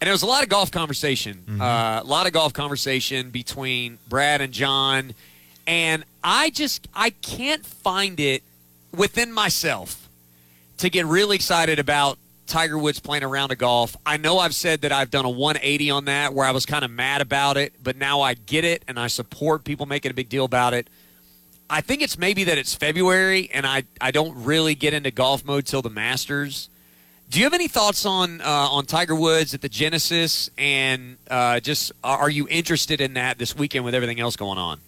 And 0.00 0.06
there 0.06 0.12
was 0.12 0.22
a 0.22 0.26
lot 0.26 0.42
of 0.42 0.48
golf 0.48 0.70
conversation, 0.70 1.42
Mm-hmm. 1.46 1.60
uh, 1.60 2.00
a 2.00 2.04
lot 2.04 2.26
of 2.26 2.32
golf 2.32 2.52
conversation 2.52 3.30
between 3.30 3.98
Brad 4.08 4.40
and 4.40 4.52
John. 4.52 5.12
And 5.66 6.04
I 6.24 6.50
just, 6.50 6.88
I 6.94 7.10
can't 7.10 7.64
find 7.66 8.18
it 8.18 8.42
within 8.96 9.30
myself 9.32 10.08
to 10.78 10.88
get 10.88 11.04
really 11.04 11.36
excited 11.36 11.78
about 11.78 12.18
Tiger 12.46 12.78
Woods 12.78 12.98
playing 12.98 13.22
a 13.22 13.28
round 13.28 13.52
of 13.52 13.58
golf. 13.58 13.94
I 14.06 14.16
know 14.16 14.38
I've 14.38 14.54
said 14.54 14.80
that 14.80 14.90
I've 14.90 15.10
done 15.10 15.26
a 15.26 15.30
180 15.30 15.90
on 15.90 16.06
that 16.06 16.32
where 16.32 16.46
I 16.46 16.50
was 16.50 16.64
kind 16.66 16.84
of 16.84 16.90
mad 16.90 17.20
about 17.20 17.56
it, 17.58 17.74
but 17.82 17.96
now 17.96 18.22
I 18.22 18.34
get 18.34 18.64
it 18.64 18.82
and 18.88 18.98
I 18.98 19.06
support 19.06 19.64
people 19.64 19.84
making 19.86 20.10
a 20.10 20.14
big 20.14 20.28
deal 20.30 20.46
about 20.46 20.72
it. 20.72 20.88
I 21.68 21.82
think 21.82 22.00
it's 22.02 22.16
maybe 22.18 22.42
that 22.44 22.56
it's 22.58 22.74
February 22.74 23.50
and 23.52 23.66
I, 23.66 23.84
I 24.00 24.10
don't 24.10 24.34
really 24.44 24.74
get 24.74 24.94
into 24.94 25.10
golf 25.12 25.44
mode 25.44 25.66
till 25.66 25.82
the 25.82 25.90
Masters. 25.90 26.69
Do 27.30 27.38
you 27.38 27.44
have 27.44 27.54
any 27.54 27.68
thoughts 27.68 28.06
on 28.06 28.40
uh, 28.40 28.44
on 28.44 28.86
Tiger 28.86 29.14
Woods 29.14 29.54
at 29.54 29.60
the 29.60 29.68
Genesis 29.68 30.50
and 30.58 31.16
uh, 31.30 31.60
just 31.60 31.92
are 32.02 32.28
you 32.28 32.48
interested 32.48 33.00
in 33.00 33.14
that 33.14 33.38
this 33.38 33.56
weekend 33.56 33.84
with 33.84 33.94
everything 33.94 34.18
else 34.18 34.34
going 34.34 34.58
on? 34.58 34.80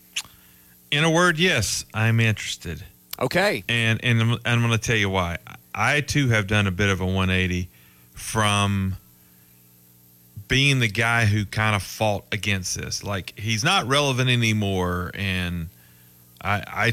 In 0.91 1.05
a 1.05 1.11
word, 1.11 1.39
yes, 1.39 1.85
I'm 1.95 2.19
interested. 2.19 2.83
Okay. 3.21 3.63
And 3.69 4.05
and 4.05 4.21
I'm, 4.21 4.39
I'm 4.45 4.59
going 4.61 4.73
to 4.73 4.79
tell 4.79 4.97
you 4.97 5.09
why. 5.09 5.39
I 5.73 6.01
too 6.01 6.31
have 6.31 6.49
done 6.49 6.67
a 6.67 6.73
bit 6.73 6.89
of 6.91 7.01
a 7.01 7.07
180 7.07 7.69
from 8.15 8.97
being 10.49 10.81
the 10.81 10.89
guy 10.89 11.27
who 11.27 11.45
kind 11.45 11.77
of 11.77 11.83
fought 11.85 12.25
against 12.33 12.75
this. 12.77 13.05
Like 13.05 13.39
he's 13.39 13.63
not 13.63 13.87
relevant 13.87 14.31
anymore 14.31 15.13
and 15.15 15.69
I 16.41 16.65
I 16.67 16.93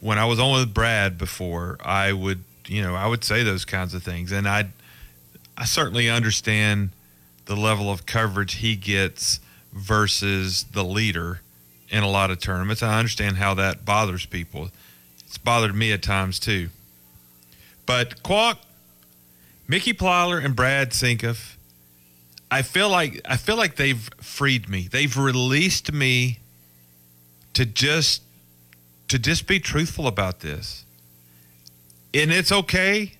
when 0.00 0.18
I 0.18 0.24
was 0.24 0.40
on 0.40 0.58
with 0.58 0.72
Brad 0.72 1.18
before, 1.18 1.76
I 1.84 2.14
would, 2.14 2.42
you 2.66 2.80
know, 2.80 2.94
I 2.94 3.06
would 3.06 3.24
say 3.24 3.42
those 3.42 3.66
kinds 3.66 3.92
of 3.92 4.02
things 4.02 4.32
and 4.32 4.48
I 4.48 4.70
I 5.56 5.64
certainly 5.64 6.10
understand 6.10 6.90
the 7.46 7.56
level 7.56 7.90
of 7.90 8.06
coverage 8.06 8.54
he 8.54 8.76
gets 8.76 9.40
versus 9.72 10.64
the 10.72 10.84
leader 10.84 11.40
in 11.88 12.02
a 12.02 12.08
lot 12.08 12.30
of 12.30 12.40
tournaments. 12.40 12.82
I 12.82 12.98
understand 12.98 13.36
how 13.36 13.54
that 13.54 13.84
bothers 13.84 14.26
people. 14.26 14.70
It's 15.20 15.38
bothered 15.38 15.74
me 15.74 15.92
at 15.92 16.02
times 16.02 16.38
too. 16.38 16.68
But 17.86 18.22
Quack, 18.22 18.58
Mickey 19.68 19.94
Plyler, 19.94 20.44
and 20.44 20.56
Brad 20.56 20.90
Sinkoff, 20.90 21.54
I 22.50 22.62
feel 22.62 22.88
like 22.88 23.20
I 23.24 23.36
feel 23.36 23.56
like 23.56 23.76
they've 23.76 24.08
freed 24.20 24.68
me. 24.68 24.88
They've 24.90 25.16
released 25.16 25.92
me 25.92 26.38
to 27.54 27.64
just 27.64 28.22
to 29.08 29.18
just 29.18 29.46
be 29.46 29.60
truthful 29.60 30.06
about 30.06 30.40
this. 30.40 30.84
And 32.14 32.32
it's 32.32 32.52
okay 32.52 33.15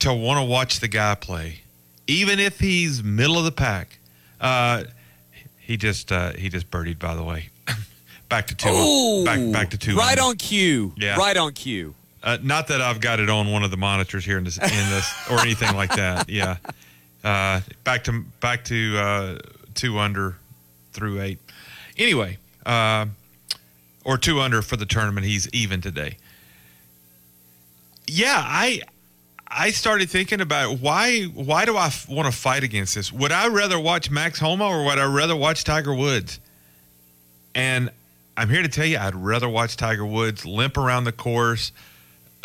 to 0.00 0.12
want 0.12 0.38
to 0.38 0.44
watch 0.44 0.80
the 0.80 0.88
guy 0.88 1.14
play, 1.14 1.60
even 2.06 2.38
if 2.38 2.60
he's 2.60 3.02
middle 3.02 3.38
of 3.38 3.44
the 3.44 3.52
pack. 3.52 3.98
Uh, 4.40 4.84
he 5.58 5.76
just 5.76 6.12
uh, 6.12 6.32
he 6.32 6.48
just 6.48 6.70
birdied, 6.70 6.98
by 6.98 7.14
the 7.14 7.22
way. 7.24 7.48
back 8.28 8.46
to 8.48 8.54
two. 8.54 8.68
Ooh, 8.68 9.24
back 9.24 9.40
back 9.52 9.70
to 9.70 9.78
two. 9.78 9.96
Right 9.96 10.18
on 10.18 10.36
cue. 10.36 10.92
Yeah. 10.96 11.16
Right 11.16 11.36
on 11.36 11.52
cue. 11.52 11.94
Uh, 12.22 12.38
not 12.42 12.68
that 12.68 12.80
I've 12.80 13.00
got 13.00 13.20
it 13.20 13.30
on 13.30 13.52
one 13.52 13.62
of 13.62 13.70
the 13.70 13.76
monitors 13.76 14.24
here 14.24 14.36
in 14.36 14.42
this, 14.44 14.58
in 14.58 14.90
this 14.90 15.12
or 15.30 15.38
anything 15.40 15.74
like 15.76 15.94
that. 15.94 16.28
Yeah. 16.36 16.56
Uh, 17.22 17.60
back 17.82 18.04
to 18.04 18.24
back 18.40 18.64
to 18.66 18.98
uh, 18.98 19.38
two 19.74 19.98
under 19.98 20.36
through 20.92 21.20
eight. 21.20 21.38
Anyway, 21.98 22.38
uh, 22.64 23.06
or 24.04 24.16
two 24.18 24.40
under 24.40 24.62
for 24.62 24.76
the 24.76 24.86
tournament. 24.86 25.26
He's 25.26 25.48
even 25.52 25.80
today. 25.80 26.18
Yeah, 28.06 28.36
I 28.38 28.82
I 29.48 29.70
started 29.70 30.10
thinking 30.10 30.40
about 30.40 30.80
why 30.80 31.22
why 31.24 31.64
do 31.64 31.76
I 31.76 31.86
f- 31.86 32.08
want 32.08 32.32
to 32.32 32.36
fight 32.36 32.64
against 32.64 32.94
this? 32.94 33.12
Would 33.12 33.32
I 33.32 33.48
rather 33.48 33.78
watch 33.78 34.10
Max 34.10 34.38
Homa 34.38 34.64
or 34.64 34.84
would 34.84 34.98
I 34.98 35.04
rather 35.04 35.36
watch 35.36 35.64
Tiger 35.64 35.94
Woods? 35.94 36.40
And 37.54 37.90
I'm 38.36 38.50
here 38.50 38.62
to 38.62 38.68
tell 38.68 38.84
you, 38.84 38.98
I'd 38.98 39.14
rather 39.14 39.48
watch 39.48 39.76
Tiger 39.76 40.04
Woods 40.04 40.44
limp 40.44 40.76
around 40.76 41.04
the 41.04 41.12
course, 41.12 41.72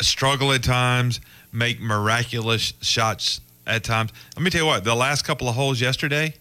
struggle 0.00 0.52
at 0.52 0.62
times, 0.62 1.20
make 1.52 1.80
miraculous 1.80 2.72
shots 2.80 3.40
at 3.66 3.84
times. 3.84 4.10
Let 4.36 4.42
me 4.42 4.50
tell 4.50 4.62
you 4.62 4.66
what, 4.66 4.84
the 4.84 4.94
last 4.94 5.22
couple 5.24 5.48
of 5.48 5.54
holes 5.54 5.80
yesterday 5.80 6.34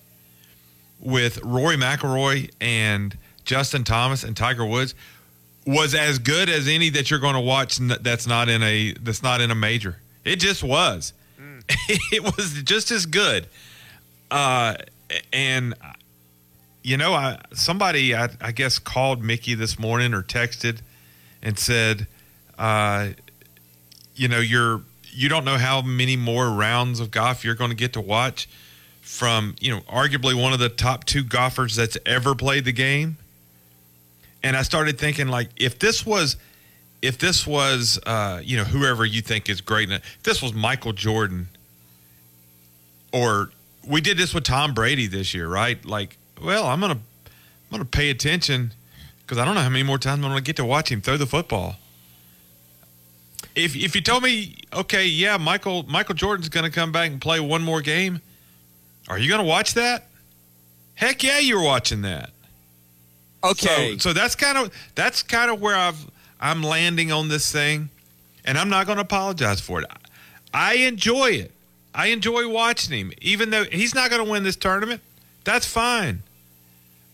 with 1.00 1.42
Rory 1.44 1.76
McIlroy 1.76 2.52
and 2.62 3.18
Justin 3.44 3.84
Thomas 3.84 4.24
and 4.24 4.38
Tiger 4.38 4.66
Woods 4.66 4.94
was 5.66 5.94
as 5.94 6.20
good 6.20 6.50
as 6.50 6.68
any 6.68 6.90
that 6.92 7.12
you're 7.12 7.20
going 7.20 7.36
to 7.36 7.42
watch 7.42 7.78
that's 7.78 8.28
not 8.28 8.48
in 8.48 8.64
a 8.64 8.94
that's 8.94 9.22
not 9.22 9.42
in 9.42 9.52
a 9.52 9.56
major. 9.56 9.98
It 10.24 10.38
just 10.38 10.64
was. 10.64 11.14
it 11.68 12.24
was 12.24 12.62
just 12.64 12.92
as 12.92 13.06
good. 13.06 13.48
Uh, 14.30 14.76
and 15.34 15.74
you 16.84 16.98
know, 16.98 17.14
I 17.14 17.40
somebody 17.54 18.16
I, 18.16 18.30
I 18.40 18.52
guess 18.52 18.80
called 18.80 19.24
Mickey 19.24 19.54
this 19.54 19.78
morning 19.78 20.14
or 20.14 20.24
texted 20.24 20.80
and 21.42 21.58
said, 21.58 22.08
uh, 22.58 23.10
you 24.16 24.28
know, 24.28 24.40
you're 24.40 24.82
you 25.14 25.30
don't 25.30 25.46
know 25.46 25.58
how 25.58 25.82
many 25.82 26.16
more 26.16 26.50
rounds 26.50 27.00
of 27.00 27.12
golf 27.12 27.44
you're 27.44 27.56
going 27.56 27.70
to 27.70 27.76
get 27.76 27.94
to 27.94 28.02
watch 28.02 28.48
from 29.02 29.56
you 29.60 29.74
know 29.74 29.82
arguably 29.82 30.40
one 30.40 30.54
of 30.54 30.60
the 30.60 30.70
top 30.70 31.04
two 31.04 31.24
golfers 31.24 31.76
that's 31.76 31.98
ever 32.06 32.36
played 32.36 32.66
the 32.66 32.72
game. 32.72 33.18
And 34.44 34.56
I 34.58 34.64
started 34.64 34.98
thinking 34.98 35.28
like 35.28 35.50
if 35.58 35.78
this 35.78 36.06
was 36.06 36.38
if 37.02 37.18
this 37.18 37.48
was 37.48 38.00
uh, 38.06 38.42
you 38.44 38.58
know 38.58 38.64
whoever 38.64 39.06
you 39.06 39.22
think 39.22 39.50
is 39.50 39.62
great, 39.62 39.92
if 39.92 40.24
this 40.24 40.42
was 40.42 40.54
Michael 40.54 40.94
Jordan 40.94 41.48
or 43.12 43.52
we 43.88 44.02
did 44.02 44.18
this 44.18 44.34
with 44.34 44.44
Tom 44.44 44.74
Brady 44.74 45.08
this 45.08 45.34
year, 45.34 45.48
right? 45.48 45.84
Like, 45.86 46.18
well, 46.42 46.66
I'm 46.66 46.80
gonna 46.80 46.94
I'm 46.94 47.72
gonna 47.72 47.86
pay 47.86 48.10
attention 48.10 48.74
because 49.22 49.38
I 49.38 49.46
don't 49.46 49.56
know 49.56 49.62
how 49.62 49.70
many 49.70 49.84
more 49.84 49.98
times 49.98 50.24
I'm 50.24 50.32
gonna 50.32 50.42
get 50.42 50.56
to 50.58 50.66
watch 50.66 50.92
him 50.92 51.02
throw 51.02 51.18
the 51.18 51.26
football. 51.26 51.76
If 53.56 53.76
if 53.76 53.96
you 53.96 54.02
told 54.02 54.24
me, 54.24 54.56
okay, 54.74 55.06
yeah, 55.06 55.38
Michael 55.38 55.84
Michael 55.84 56.16
Jordan's 56.16 56.50
gonna 56.50 56.70
come 56.70 56.92
back 56.92 57.12
and 57.12 57.20
play 57.20 57.40
one 57.40 57.64
more 57.64 57.82
game, 57.82 58.22
are 59.08 59.18
you 59.18 59.30
gonna 59.30 59.44
watch 59.44 59.74
that? 59.74 60.08
Heck 60.96 61.24
yeah, 61.24 61.40
you're 61.40 61.64
watching 61.64 62.04
that. 62.04 62.30
Okay. 63.44 63.94
So, 63.94 64.10
so 64.10 64.14
that's 64.14 64.36
kind 64.36 64.58
of 64.58 64.72
that's 64.94 65.24
kind 65.24 65.50
of 65.50 65.60
where 65.60 65.76
I've 65.76 66.06
I'm 66.42 66.64
landing 66.64 67.12
on 67.12 67.28
this 67.30 67.52
thing, 67.52 67.90
and 68.44 68.58
I'm 68.58 68.70
not 68.70 68.86
going 68.86 68.98
to 68.98 69.04
apologize 69.04 69.62
for 69.62 69.82
it. 69.82 69.88
I 70.54 70.76
enjoy 70.76 71.32
it. 71.32 71.52
I 71.94 72.08
enjoy 72.08 72.48
watching 72.50 72.98
him, 72.98 73.14
even 73.22 73.50
though 73.50 73.66
he's 73.66 73.94
not 73.94 74.10
going 74.10 74.24
to 74.26 74.30
win 74.30 74.44
this 74.44 74.56
tournament. 74.56 75.02
That's 75.44 75.66
fine. 75.66 76.24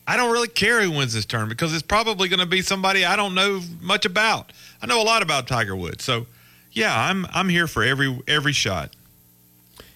I 0.07 0.15
don't 0.15 0.31
really 0.31 0.47
care 0.47 0.81
who 0.81 0.91
wins 0.91 1.13
this 1.13 1.25
tournament 1.25 1.57
because 1.57 1.73
it's 1.73 1.83
probably 1.83 2.29
going 2.29 2.39
to 2.39 2.45
be 2.45 2.61
somebody 2.61 3.03
I 3.03 3.15
don't 3.15 3.35
know 3.35 3.61
much 3.81 4.05
about. 4.05 4.53
I 4.81 4.85
know 4.85 5.01
a 5.01 5.03
lot 5.03 5.21
about 5.21 5.47
Tiger 5.47 5.75
Woods, 5.75 6.03
so 6.03 6.27
Yeah, 6.71 6.97
I'm 6.97 7.25
I'm 7.31 7.49
here 7.49 7.67
for 7.67 7.83
every 7.83 8.21
every 8.27 8.53
shot. 8.53 8.91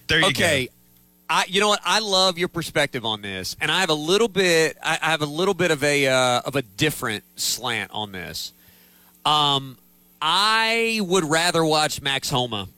There 0.08 0.18
you 0.18 0.26
okay. 0.26 0.66
go. 0.66 0.72
I, 1.30 1.44
you 1.48 1.60
know 1.60 1.68
what? 1.68 1.80
I 1.82 2.00
love 2.00 2.36
your 2.36 2.48
perspective 2.48 3.06
on 3.06 3.22
this, 3.22 3.56
and 3.58 3.70
I 3.70 3.80
have 3.80 3.88
a 3.88 3.94
little 3.94 4.28
bit. 4.28 4.76
I, 4.82 4.98
I 5.00 5.10
have 5.10 5.22
a 5.22 5.26
little 5.26 5.54
bit 5.54 5.70
of 5.70 5.82
a 5.82 6.08
uh, 6.08 6.42
of 6.44 6.56
a 6.56 6.62
different 6.62 7.24
slant 7.36 7.90
on 7.92 8.12
this. 8.12 8.52
Um, 9.24 9.76
I 10.20 11.00
would 11.02 11.24
rather 11.24 11.64
watch 11.64 12.00
Max 12.00 12.28
Homa. 12.30 12.68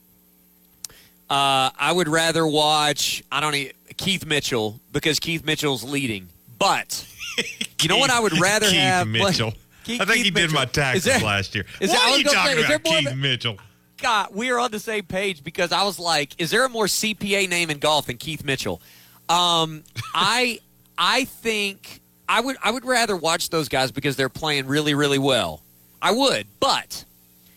Uh, 1.30 1.70
I 1.78 1.92
would 1.92 2.09
rather 2.09 2.46
watch. 2.46 3.22
I 3.33 3.40
don't 3.40 3.52
know 3.52 3.64
Keith 3.96 4.26
Mitchell 4.26 4.80
because 4.92 5.18
Keith 5.18 5.44
Mitchell's 5.44 5.83
leading. 5.83 6.28
But 6.59 7.07
you 7.83 7.88
know 7.88 7.96
what? 7.98 8.11
I 8.11 8.20
would 8.20 8.38
rather 8.38 8.66
Keith 8.66 8.76
have 8.78 9.09
Mitchell. 9.09 9.52
Keith- 9.85 9.98
Mitchell. 10.00 10.00
I 10.00 10.04
think 10.07 10.09
Keith 10.16 10.24
he 10.24 10.30
did 10.30 10.35
Mitchell. 10.50 10.54
my 10.54 10.64
taxes 10.66 11.04
there- 11.04 11.20
last 11.20 11.54
year. 11.54 11.64
is 11.80 11.90
what 11.90 12.00
are 12.00 12.18
you 12.18 12.24
talking 12.24 12.52
say, 12.54 12.61
is 12.61 12.66
there 12.68 12.76
about, 12.76 12.98
Keith 12.98 13.11
a- 13.11 13.16
Mitchell? 13.16 13.59
God, 13.98 14.28
we 14.35 14.50
are 14.50 14.59
on 14.59 14.70
the 14.70 14.78
same 14.78 15.04
page 15.04 15.42
because 15.44 15.72
I 15.72 15.83
was 15.85 15.98
like, 15.98 16.38
is 16.38 16.50
there 16.50 16.64
a 16.64 16.68
more 16.68 16.87
CPA 16.87 17.48
name 17.48 17.70
in 17.70 17.78
golf 17.78 18.07
than 18.07 18.16
Keith 18.18 18.44
Mitchell? 18.44 18.83
Um, 19.28 19.83
I 20.14 20.59
I 20.98 21.24
think 21.24 22.00
I 22.28 22.40
would 22.40 22.57
I 22.62 22.70
would 22.70 22.85
rather 22.85 23.16
watch 23.16 23.48
those 23.50 23.68
guys 23.68 23.92
because 23.92 24.16
they're 24.16 24.28
playing 24.28 24.66
really 24.66 24.94
really 24.94 25.18
well. 25.18 25.62
I 26.05 26.11
would, 26.11 26.47
but 26.61 27.07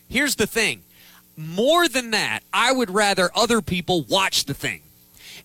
here's 0.08 0.36
the 0.36 0.48
thing. 0.48 0.84
More 1.36 1.90
than 1.90 2.12
that, 2.12 2.44
I 2.54 2.72
would 2.72 2.90
rather 2.90 3.30
other 3.36 3.62
people 3.62 4.04
watch 4.04 4.46
the 4.46 4.54
thing. 4.54 4.84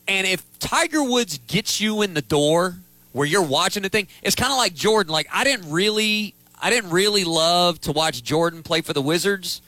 And 0.07 0.25
if 0.25 0.45
Tiger 0.61 1.03
Woods 1.03 1.39
gets 1.49 1.81
you 1.81 2.03
in 2.03 2.15
the 2.15 2.23
door 2.23 2.77
where 3.11 3.27
you're 3.27 3.43
watching 3.43 3.83
the 3.83 3.89
thing, 3.89 4.07
it's 4.23 4.37
kind 4.37 4.53
of 4.53 4.57
like 4.57 4.75
Jordan. 4.75 5.13
Like 5.13 5.27
I 5.33 5.43
didn't 5.43 5.69
really 5.73 6.35
I 6.63 6.71
didn't 6.71 6.91
really 6.91 7.25
love 7.25 7.81
to 7.83 7.93
watch 7.93 8.23
Jordan 8.23 8.63
play 8.63 8.83
for 8.83 8.93
the 8.93 9.03
Wizards. 9.03 9.63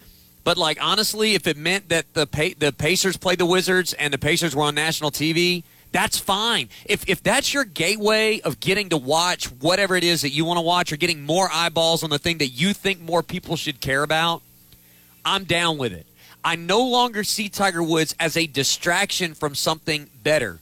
But 0.45 0.57
like 0.57 0.79
honestly, 0.81 1.35
if 1.35 1.49
it 1.49 1.57
meant 1.57 1.89
that 1.89 2.15
the 2.15 2.29
pa- 2.29 2.55
the 2.57 2.71
Pacers 2.71 3.17
played 3.17 3.39
the 3.39 3.47
Wizards 3.47 3.95
and 3.95 4.15
the 4.15 4.19
Pacers 4.19 4.55
were 4.55 4.63
on 4.63 4.77
national 4.77 5.11
TV, 5.11 5.65
that's 5.95 6.19
fine. 6.19 6.71
If 6.87 7.09
if 7.09 7.23
that's 7.23 7.55
your 7.55 7.65
gateway 7.65 8.41
of 8.41 8.59
getting 8.59 8.89
to 8.89 8.97
watch 8.97 9.47
whatever 9.47 9.95
it 9.95 10.03
is 10.03 10.23
that 10.23 10.31
you 10.31 10.45
want 10.45 10.59
to 10.59 10.63
watch 10.63 10.93
or 10.93 10.97
getting 10.97 11.23
more 11.23 11.49
eyeballs 11.53 12.03
on 12.03 12.11
the 12.11 12.19
thing 12.19 12.39
that 12.39 12.49
you 12.49 12.73
think 12.73 13.01
more 13.01 13.23
people 13.23 13.55
should 13.55 13.81
care 13.81 14.03
about, 14.03 14.43
I'm 15.25 15.45
down 15.45 15.79
with 15.79 15.93
it. 15.93 16.05
I 16.43 16.57
no 16.57 16.85
longer 16.85 17.23
see 17.23 17.49
Tiger 17.49 17.81
Woods 17.81 18.13
as 18.19 18.37
a 18.37 18.49
distraction 18.49 19.35
from 19.35 19.55
something 19.55 20.11
better. 20.25 20.59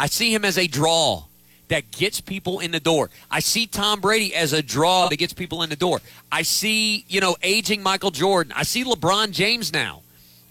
I 0.00 0.06
see 0.06 0.34
him 0.34 0.44
as 0.44 0.58
a 0.58 0.66
draw 0.66 1.26
that 1.68 1.92
gets 1.92 2.20
people 2.20 2.58
in 2.58 2.72
the 2.72 2.80
door. 2.80 3.08
I 3.30 3.38
see 3.38 3.68
Tom 3.68 4.00
Brady 4.00 4.34
as 4.34 4.52
a 4.52 4.62
draw 4.64 5.08
that 5.08 5.16
gets 5.16 5.32
people 5.32 5.62
in 5.62 5.70
the 5.70 5.76
door. 5.76 6.00
I 6.32 6.42
see, 6.42 7.04
you 7.08 7.20
know, 7.20 7.36
aging 7.44 7.84
Michael 7.84 8.10
Jordan. 8.10 8.52
I 8.56 8.64
see 8.64 8.82
LeBron 8.82 9.30
James 9.30 9.72
now 9.72 10.02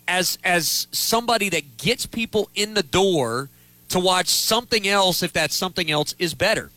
as 0.08 0.38
as 0.46 0.88
somebody 0.94 1.50
that 1.50 1.78
gets 1.78 2.06
people 2.06 2.50
in 2.56 2.76
the 2.76 2.84
door 2.84 3.50
to 3.92 4.00
watch 4.00 4.28
something 4.28 4.88
else 4.88 5.24
if 5.24 5.34
that 5.34 5.52
something 5.52 5.92
else 5.92 6.16
is 6.20 6.34
better. 6.34 6.72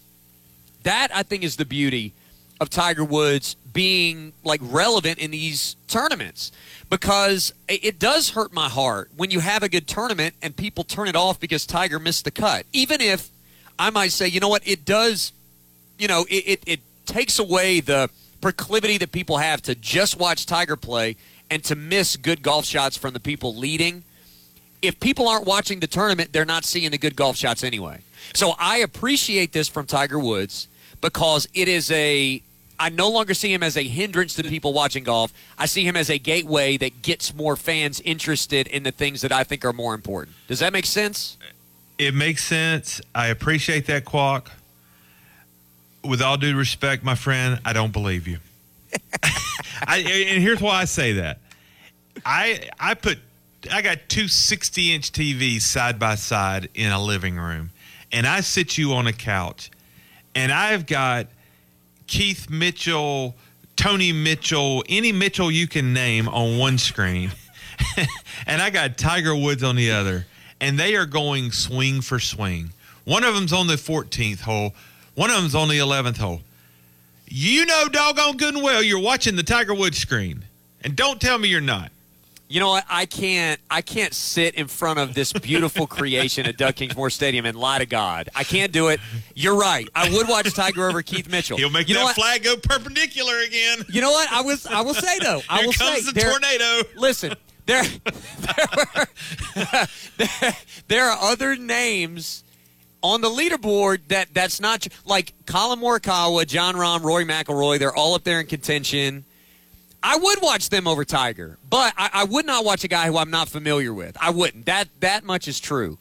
That 0.83 1.09
I 1.14 1.22
think 1.22 1.42
is 1.42 1.57
the 1.57 1.64
beauty 1.64 2.12
of 2.61 2.70
Tiger 2.70 3.05
Woods 3.05 3.57
being 3.72 4.33
like 4.44 4.61
relevant 4.62 5.18
in 5.18 5.33
these 5.33 5.77
tournaments 5.88 6.53
because 6.88 7.53
it 7.68 7.98
does 7.98 8.31
hurt 8.31 8.53
my 8.53 8.68
heart 8.68 9.11
when 9.16 9.31
you 9.31 9.40
have 9.40 9.62
a 9.62 9.68
good 9.68 9.88
tournament 9.88 10.35
and 10.42 10.57
people 10.57 10.85
turn 10.85 11.09
it 11.09 11.16
off 11.16 11.40
because 11.40 11.66
Tiger 11.66 11.98
missed 11.98 12.24
the 12.24 12.31
cut. 12.31 12.66
Even 12.72 13.00
if 13.00 13.31
I 13.79 13.90
might 13.90 14.12
say, 14.12 14.29
you 14.29 14.40
know 14.40 14.48
what, 14.48 14.66
it 14.66 14.85
does, 14.85 15.33
you 15.98 16.07
know, 16.07 16.24
it, 16.31 16.44
it, 16.46 16.62
it 16.66 16.81
takes 17.07 17.38
away 17.38 17.81
the 17.81 18.09
proclivity 18.40 18.98
that 18.98 19.11
people 19.11 19.38
have 19.38 19.62
to 19.62 19.74
just 19.74 20.18
watch 20.18 20.46
Tiger 20.46 20.77
play 20.77 21.16
and 21.50 21.64
to 21.64 21.74
miss 21.74 22.16
good 22.16 22.42
golf 22.42 22.64
shots 22.64 22.96
from 22.96 23.14
the 23.14 23.20
people 23.20 23.57
leading. 23.57 24.05
If 24.87 25.01
people 25.01 25.29
aren't 25.29 25.47
watching 25.47 25.81
the 25.81 25.87
tournament, 25.87 26.33
they're 26.33 26.44
not 26.44 26.64
seeing 26.64 26.90
the 26.90 26.99
good 26.99 27.16
golf 27.16 27.37
shots 27.37 27.64
anyway. 27.64 28.01
So 28.35 28.55
I 28.59 28.79
appreciate 28.79 29.53
this 29.53 29.68
from 29.68 29.87
Tiger 29.87 30.18
Woods 30.18 30.68
because 31.01 31.49
it 31.55 31.68
is 31.68 31.90
a 31.90 32.42
I 32.79 32.88
no 32.88 33.09
longer 33.09 33.35
see 33.35 33.53
him 33.53 33.62
as 33.62 33.77
a 33.77 33.83
hindrance 33.83 34.35
to 34.35 34.42
people 34.42 34.73
watching 34.73 35.05
golf. 35.05 35.33
I 35.57 35.66
see 35.66 35.85
him 35.85 35.97
as 35.97 36.11
a 36.11 36.18
gateway 36.18 36.77
that 36.79 37.03
gets 37.03 37.33
more 37.33 37.57
fans 37.57 38.01
interested 38.01 38.66
in 38.66 38.83
the 38.83 38.90
things 38.90 39.20
that 39.20 39.31
I 39.31 39.44
think 39.44 39.64
are 39.64 39.73
more 39.73 39.94
important. 39.94 40.37
Does 40.49 40.59
that 40.59 40.73
make 40.73 40.87
sense? 40.87 41.38
It 41.99 42.14
makes 42.14 42.42
sense. 42.42 43.01
I 43.14 43.29
appreciate 43.29 43.87
that, 43.87 44.05
Quack. 44.05 44.51
With 46.03 46.20
all 46.20 46.37
due 46.37 46.57
respect, 46.57 47.05
my 47.05 47.14
friend, 47.14 47.61
I 47.64 47.73
don't 47.73 47.92
believe 47.92 48.27
you. 48.27 48.38
I, 49.87 49.99
and 49.99 50.42
here's 50.42 50.61
why 50.61 50.81
I 50.81 50.85
say 50.85 51.14
that. 51.14 51.38
I 52.27 52.68
I 52.79 52.94
put 52.94 53.18
I 53.70 53.83
got 53.83 54.09
two 54.09 54.29
60 54.29 54.94
inch 54.94 55.12
TVs 55.12 55.62
side 55.62 55.98
by 55.98 56.14
side 56.16 56.68
in 56.74 56.92
a 56.92 57.03
living 57.03 57.37
room, 57.37 57.70
and 58.12 58.27
I 58.27 58.40
sit 58.40 58.77
you 58.77 58.92
on 58.94 59.07
a 59.07 59.12
couch, 59.12 59.70
and 60.35 60.53
I've 60.53 60.87
got 60.87 61.27
Keith 62.07 62.50
Mitchell, 62.50 63.35
Tony 63.77 64.12
Mitchell, 64.12 64.85
any 64.88 65.12
Mitchell 65.12 65.50
you 65.50 65.66
can 65.66 65.92
name 65.92 66.29
on 66.29 66.59
one 66.59 66.79
screen, 66.79 67.33
and 68.46 68.61
I 68.61 68.70
got 68.70 68.98
Tiger 68.98 69.35
Woods 69.35 69.62
on 69.62 69.77
the 69.77 69.90
other, 69.92 70.27
and 70.61 70.79
they 70.79 70.96
are 70.96 71.07
going 71.07 71.53
swing 71.53 72.00
for 72.00 72.20
swing. 72.20 72.70
One 73.05 73.24
of 73.24 73.35
them's 73.35 73.53
on 73.53 73.66
the 73.66 73.74
14th 73.74 74.40
hole, 74.40 74.74
one 75.14 75.31
of 75.31 75.37
them's 75.37 75.55
on 75.55 75.68
the 75.68 75.79
11th 75.79 76.18
hole. 76.18 76.40
You 77.27 77.66
know, 77.66 77.88
doggone 77.88 78.37
good 78.37 78.55
and 78.55 78.62
well, 78.62 78.83
you're 78.83 79.00
watching 79.00 79.37
the 79.37 79.42
Tiger 79.42 79.74
Woods 79.74 79.98
screen, 79.98 80.44
and 80.83 80.94
don't 80.94 81.20
tell 81.20 81.38
me 81.38 81.48
you're 81.48 81.61
not. 81.61 81.90
You 82.55 82.61
know 82.61 82.69
what? 82.69 82.85
I 82.88 83.05
can't. 83.07 83.61
I 83.69 83.83
can't 83.83 84.14
sit 84.14 84.55
in 84.55 84.69
front 84.69 85.01
of 85.01 85.12
this 85.12 85.33
beautiful 85.33 85.88
creation 85.88 86.47
at 86.47 86.57
Doug 86.57 86.77
Kingsmore 86.77 87.11
Stadium 87.11 87.47
and 87.47 87.57
lie 87.59 87.81
to 87.81 87.85
God. 87.87 88.29
I 88.33 88.45
can't 88.45 88.71
do 88.71 88.90
it. 88.90 89.01
You're 89.35 89.57
right. 89.57 89.88
I 89.93 90.09
would 90.09 90.29
watch 90.29 90.55
Tiger 90.55 90.88
over 90.88 91.03
Keith 91.03 91.29
Mitchell. 91.29 91.57
He'll 91.59 91.69
make 91.69 91.88
you 91.88 91.97
that 91.97 92.14
flag 92.14 92.45
go 92.45 92.55
perpendicular 92.57 93.40
again. 93.40 93.79
You 93.88 94.03
know 94.03 94.12
what? 94.12 94.31
I 94.33 94.43
was. 94.43 94.67
I 94.67 94.83
will 94.83 94.95
say 94.95 95.19
though. 95.19 95.40
I 95.51 95.57
Here 95.59 95.67
will 95.67 95.73
comes 95.73 95.99
say 95.99 96.03
the 96.03 96.12
there- 96.12 96.31
tornado. 96.31 96.88
Listen, 96.95 97.35
there, 97.67 97.83
there, 98.38 98.67
were- 98.77 99.87
there, 100.17 100.53
there 100.87 101.05
are 101.11 101.33
other 101.33 101.57
names 101.57 102.45
on 103.03 103.21
the 103.21 103.31
leaderboard 103.31 104.07
that 104.11 104.29
that's 104.33 104.61
not 104.61 104.87
like 105.05 105.33
Collin 105.47 105.81
Morikawa, 105.81 106.47
Jon 106.47 106.77
Rahm, 106.77 107.03
Rory 107.03 107.25
McIlroy. 107.25 107.81
They're 107.81 107.97
all 107.97 108.14
up 108.14 108.23
there 108.23 108.38
in 108.38 108.47
contention. 108.47 109.25
I 110.07 110.19
would 110.19 110.43
watch 110.43 110.69
them 110.69 110.87
over 110.87 111.03
Tiger, 111.03 111.57
but 111.71 111.95
I, 111.97 112.11
I 112.12 112.25
would 112.25 112.45
not 112.45 112.62
watch 112.62 112.85
a 112.85 112.88
guy 112.88 113.07
who 113.07 113.17
I'm 113.17 113.31
not 113.31 113.49
familiar 113.49 113.95
with. 113.95 114.19
I 114.21 114.31
wouldn't. 114.31 114.67
That 114.67 114.88
that 115.01 115.25
much 115.25 115.49
is 115.49 115.59
true. 115.59 115.97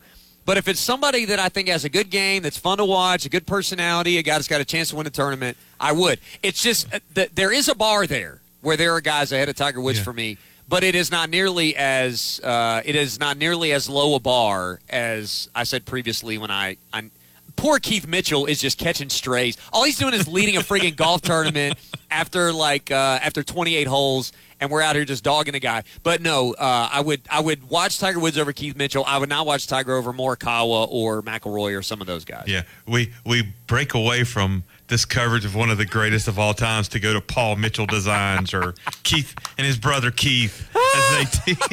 But 0.46 0.58
if 0.58 0.68
it's 0.68 0.82
somebody 0.82 1.24
that 1.24 1.40
I 1.40 1.48
think 1.48 1.70
has 1.70 1.86
a 1.86 1.90
good 1.90 2.10
game, 2.10 2.44
that's 2.44 2.58
fun 2.58 2.80
to 2.80 2.86
watch, 2.86 3.26
a 3.26 3.30
good 3.30 3.48
personality, 3.48 4.18
a 4.18 4.22
guy 4.22 4.34
that's 4.34 4.50
got 4.50 4.60
a 4.60 4.66
chance 4.66 4.90
to 4.90 4.98
win 4.98 5.08
a 5.08 5.10
tournament, 5.10 5.56
I 5.80 5.94
would. 5.94 6.20
It's 6.44 6.62
just 6.62 6.94
uh, 6.94 7.00
that 7.14 7.34
there 7.38 7.50
is 7.50 7.70
a 7.70 7.76
bar 7.76 8.06
there 8.06 8.42
where 8.60 8.76
there 8.76 8.92
are 8.92 9.00
guys 9.00 9.32
ahead 9.32 9.48
of 9.48 9.56
Tiger 9.56 9.80
Woods 9.80 10.00
for 10.00 10.12
me, 10.12 10.38
but 10.68 10.84
it 10.84 10.96
is 10.96 11.10
not 11.10 11.30
nearly 11.30 11.74
as 11.78 12.42
uh, 12.44 12.82
it 12.84 12.98
is 12.98 13.22
not 13.22 13.38
nearly 13.38 13.72
as 13.72 13.88
low 13.88 14.16
a 14.16 14.20
bar 14.20 14.82
as 14.90 15.50
I 15.56 15.64
said 15.64 15.86
previously 15.86 16.38
when 16.38 16.52
I. 16.52 16.76
I 16.92 17.10
Poor 17.56 17.78
Keith 17.78 18.08
Mitchell 18.08 18.48
is 18.48 18.60
just 18.60 18.80
catching 18.80 19.10
strays. 19.10 19.58
All 19.72 19.84
he's 19.84 20.00
doing 20.00 20.16
is 20.16 20.28
leading 20.28 20.58
a 20.58 20.62
friggin' 20.62 20.96
golf 20.96 21.22
tournament 21.22 21.78
after 22.14 22.54
like 22.54 22.92
uh, 22.92 23.20
after 23.22 23.44
28 23.44 23.88
holes, 23.88 24.32
and 24.60 24.70
we're 24.70 24.82
out 24.82 24.96
here 24.96 25.04
just 25.04 25.24
dogging 25.24 25.56
a 25.56 25.60
guy. 25.60 25.84
But 26.04 26.22
no, 26.22 26.54
uh, 26.54 26.90
I 26.92 27.02
would 27.02 27.22
I 27.30 27.42
would 27.42 27.70
watch 27.70 28.00
Tiger 28.00 28.20
Woods 28.20 28.38
over 28.38 28.54
Keith 28.54 28.76
Mitchell. 28.76 29.04
I 29.06 29.18
would 29.18 29.30
not 29.30 29.46
watch 29.46 29.68
Tiger 29.68 29.96
over 29.96 30.14
Morikawa 30.14 30.88
or 30.90 31.22
McIlroy 31.22 31.78
or 31.78 31.82
some 31.82 32.00
of 32.00 32.08
those 32.08 32.24
guys. 32.24 32.46
Yeah, 32.48 32.64
we 32.88 33.12
we 33.26 33.54
break 33.68 33.94
away 33.96 34.24
from 34.24 34.64
this 34.88 35.06
coverage 35.06 35.44
of 35.44 35.56
one 35.56 35.70
of 35.70 35.78
the 35.78 35.86
greatest 35.86 36.28
of 36.28 36.38
all 36.38 36.54
times 36.54 36.88
to 36.90 37.00
go 37.00 37.14
to 37.14 37.22
Paul 37.22 37.56
Mitchell 37.56 37.88
Designs 37.88 38.54
or 38.54 38.76
Keith 39.04 39.34
and 39.58 39.66
his 39.66 39.78
brother 39.78 40.12
Keith 40.12 40.70
as 40.96 41.44
they. 41.46 41.56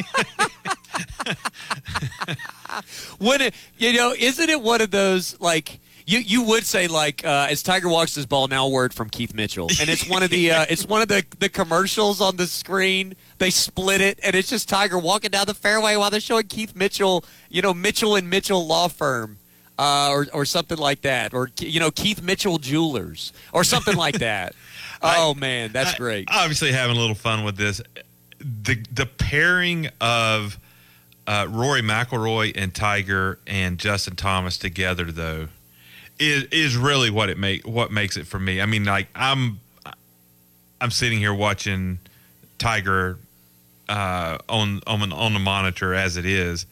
When 3.19 3.41
it, 3.41 3.53
you 3.77 3.93
know, 3.93 4.13
isn't 4.17 4.49
it 4.49 4.61
one 4.61 4.81
of 4.81 4.91
those 4.91 5.39
like 5.39 5.79
you 6.05 6.19
you 6.19 6.43
would 6.43 6.65
say 6.65 6.87
like 6.87 7.25
uh, 7.25 7.47
as 7.49 7.63
Tiger 7.63 7.89
walks 7.89 8.15
his 8.15 8.25
ball 8.25 8.47
now 8.47 8.67
word 8.67 8.93
from 8.93 9.09
Keith 9.09 9.33
Mitchell, 9.33 9.69
and 9.79 9.89
it's 9.89 10.07
one 10.07 10.23
of 10.23 10.29
the 10.29 10.51
uh, 10.51 10.65
it's 10.69 10.85
one 10.85 11.01
of 11.01 11.07
the 11.07 11.25
the 11.39 11.49
commercials 11.49 12.21
on 12.21 12.37
the 12.37 12.47
screen. 12.47 13.15
They 13.37 13.49
split 13.49 14.01
it, 14.01 14.19
and 14.23 14.35
it's 14.35 14.49
just 14.49 14.69
Tiger 14.69 14.97
walking 14.97 15.31
down 15.31 15.45
the 15.45 15.53
fairway 15.53 15.95
while 15.95 16.09
they're 16.09 16.19
showing 16.19 16.47
Keith 16.47 16.75
Mitchell, 16.75 17.25
you 17.49 17.61
know, 17.61 17.73
Mitchell 17.73 18.15
and 18.15 18.29
Mitchell 18.29 18.65
Law 18.65 18.87
Firm. 18.87 19.37
Uh, 19.79 20.09
or, 20.11 20.27
or 20.31 20.45
something 20.45 20.77
like 20.77 21.01
that, 21.01 21.33
or 21.33 21.49
you 21.57 21.79
know 21.79 21.89
Keith 21.89 22.21
Mitchell 22.21 22.59
Jewelers, 22.59 23.33
or 23.51 23.63
something 23.63 23.95
like 23.95 24.19
that. 24.19 24.53
Oh 25.03 25.33
man, 25.33 25.71
that's 25.71 25.95
great. 25.95 26.27
Obviously, 26.31 26.71
having 26.71 26.95
a 26.95 26.99
little 26.99 27.15
fun 27.15 27.43
with 27.43 27.57
this. 27.57 27.81
The 28.37 28.75
the 28.91 29.07
pairing 29.07 29.89
of 29.99 30.59
uh, 31.25 31.47
Rory 31.49 31.81
McIlroy 31.81 32.51
and 32.55 32.73
Tiger 32.73 33.39
and 33.47 33.77
Justin 33.79 34.15
Thomas 34.15 34.57
together, 34.57 35.05
though, 35.05 35.47
is 36.21 36.43
is 36.51 36.77
really 36.77 37.09
what 37.09 37.29
it 37.29 37.37
make 37.37 37.67
what 37.67 37.91
makes 37.91 38.15
it 38.15 38.27
for 38.27 38.39
me. 38.39 38.61
I 38.61 38.65
mean, 38.67 38.85
like 38.85 39.07
I'm 39.15 39.59
I'm 40.79 40.91
sitting 40.91 41.19
here 41.19 41.33
watching 41.33 41.99
Tiger 42.59 43.17
uh, 43.89 44.37
on 44.47 44.81
on 44.85 45.11
on 45.11 45.33
the 45.33 45.39
monitor 45.39 45.93
as 45.93 46.17
it 46.17 46.25
is. 46.25 46.65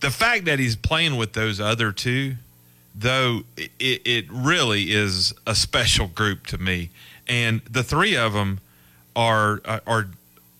The 0.00 0.10
fact 0.10 0.46
that 0.46 0.58
he's 0.58 0.76
playing 0.76 1.16
with 1.16 1.34
those 1.34 1.60
other 1.60 1.92
two, 1.92 2.34
though, 2.94 3.42
it, 3.56 3.70
it 3.78 4.26
really 4.30 4.92
is 4.92 5.34
a 5.46 5.54
special 5.54 6.06
group 6.08 6.46
to 6.48 6.58
me. 6.58 6.90
And 7.28 7.60
the 7.70 7.84
three 7.84 8.16
of 8.16 8.32
them 8.32 8.60
are 9.14 9.60
are 9.86 10.08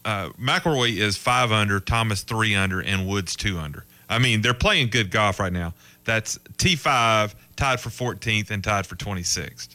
uh, 0.05 0.29
McIlroy 0.41 0.97
is 0.99 1.17
five 1.17 1.51
under, 1.51 1.81
Thomas 1.81 2.23
three 2.23 2.55
under, 2.55 2.81
and 2.81 3.09
Woods 3.09 3.35
two 3.35 3.59
under. 3.59 3.85
I 4.09 4.19
mean, 4.19 4.43
they're 4.43 4.55
playing 4.55 4.91
good 4.91 5.11
golf 5.11 5.41
right 5.41 5.53
now. 5.53 5.75
That's 6.05 6.39
T 6.59 6.77
five 6.77 7.35
tied 7.61 7.79
for 7.79 7.91
14th 7.91 8.51
and 8.51 8.65
tied 8.65 8.87
for 8.87 8.97
26th. 8.97 9.69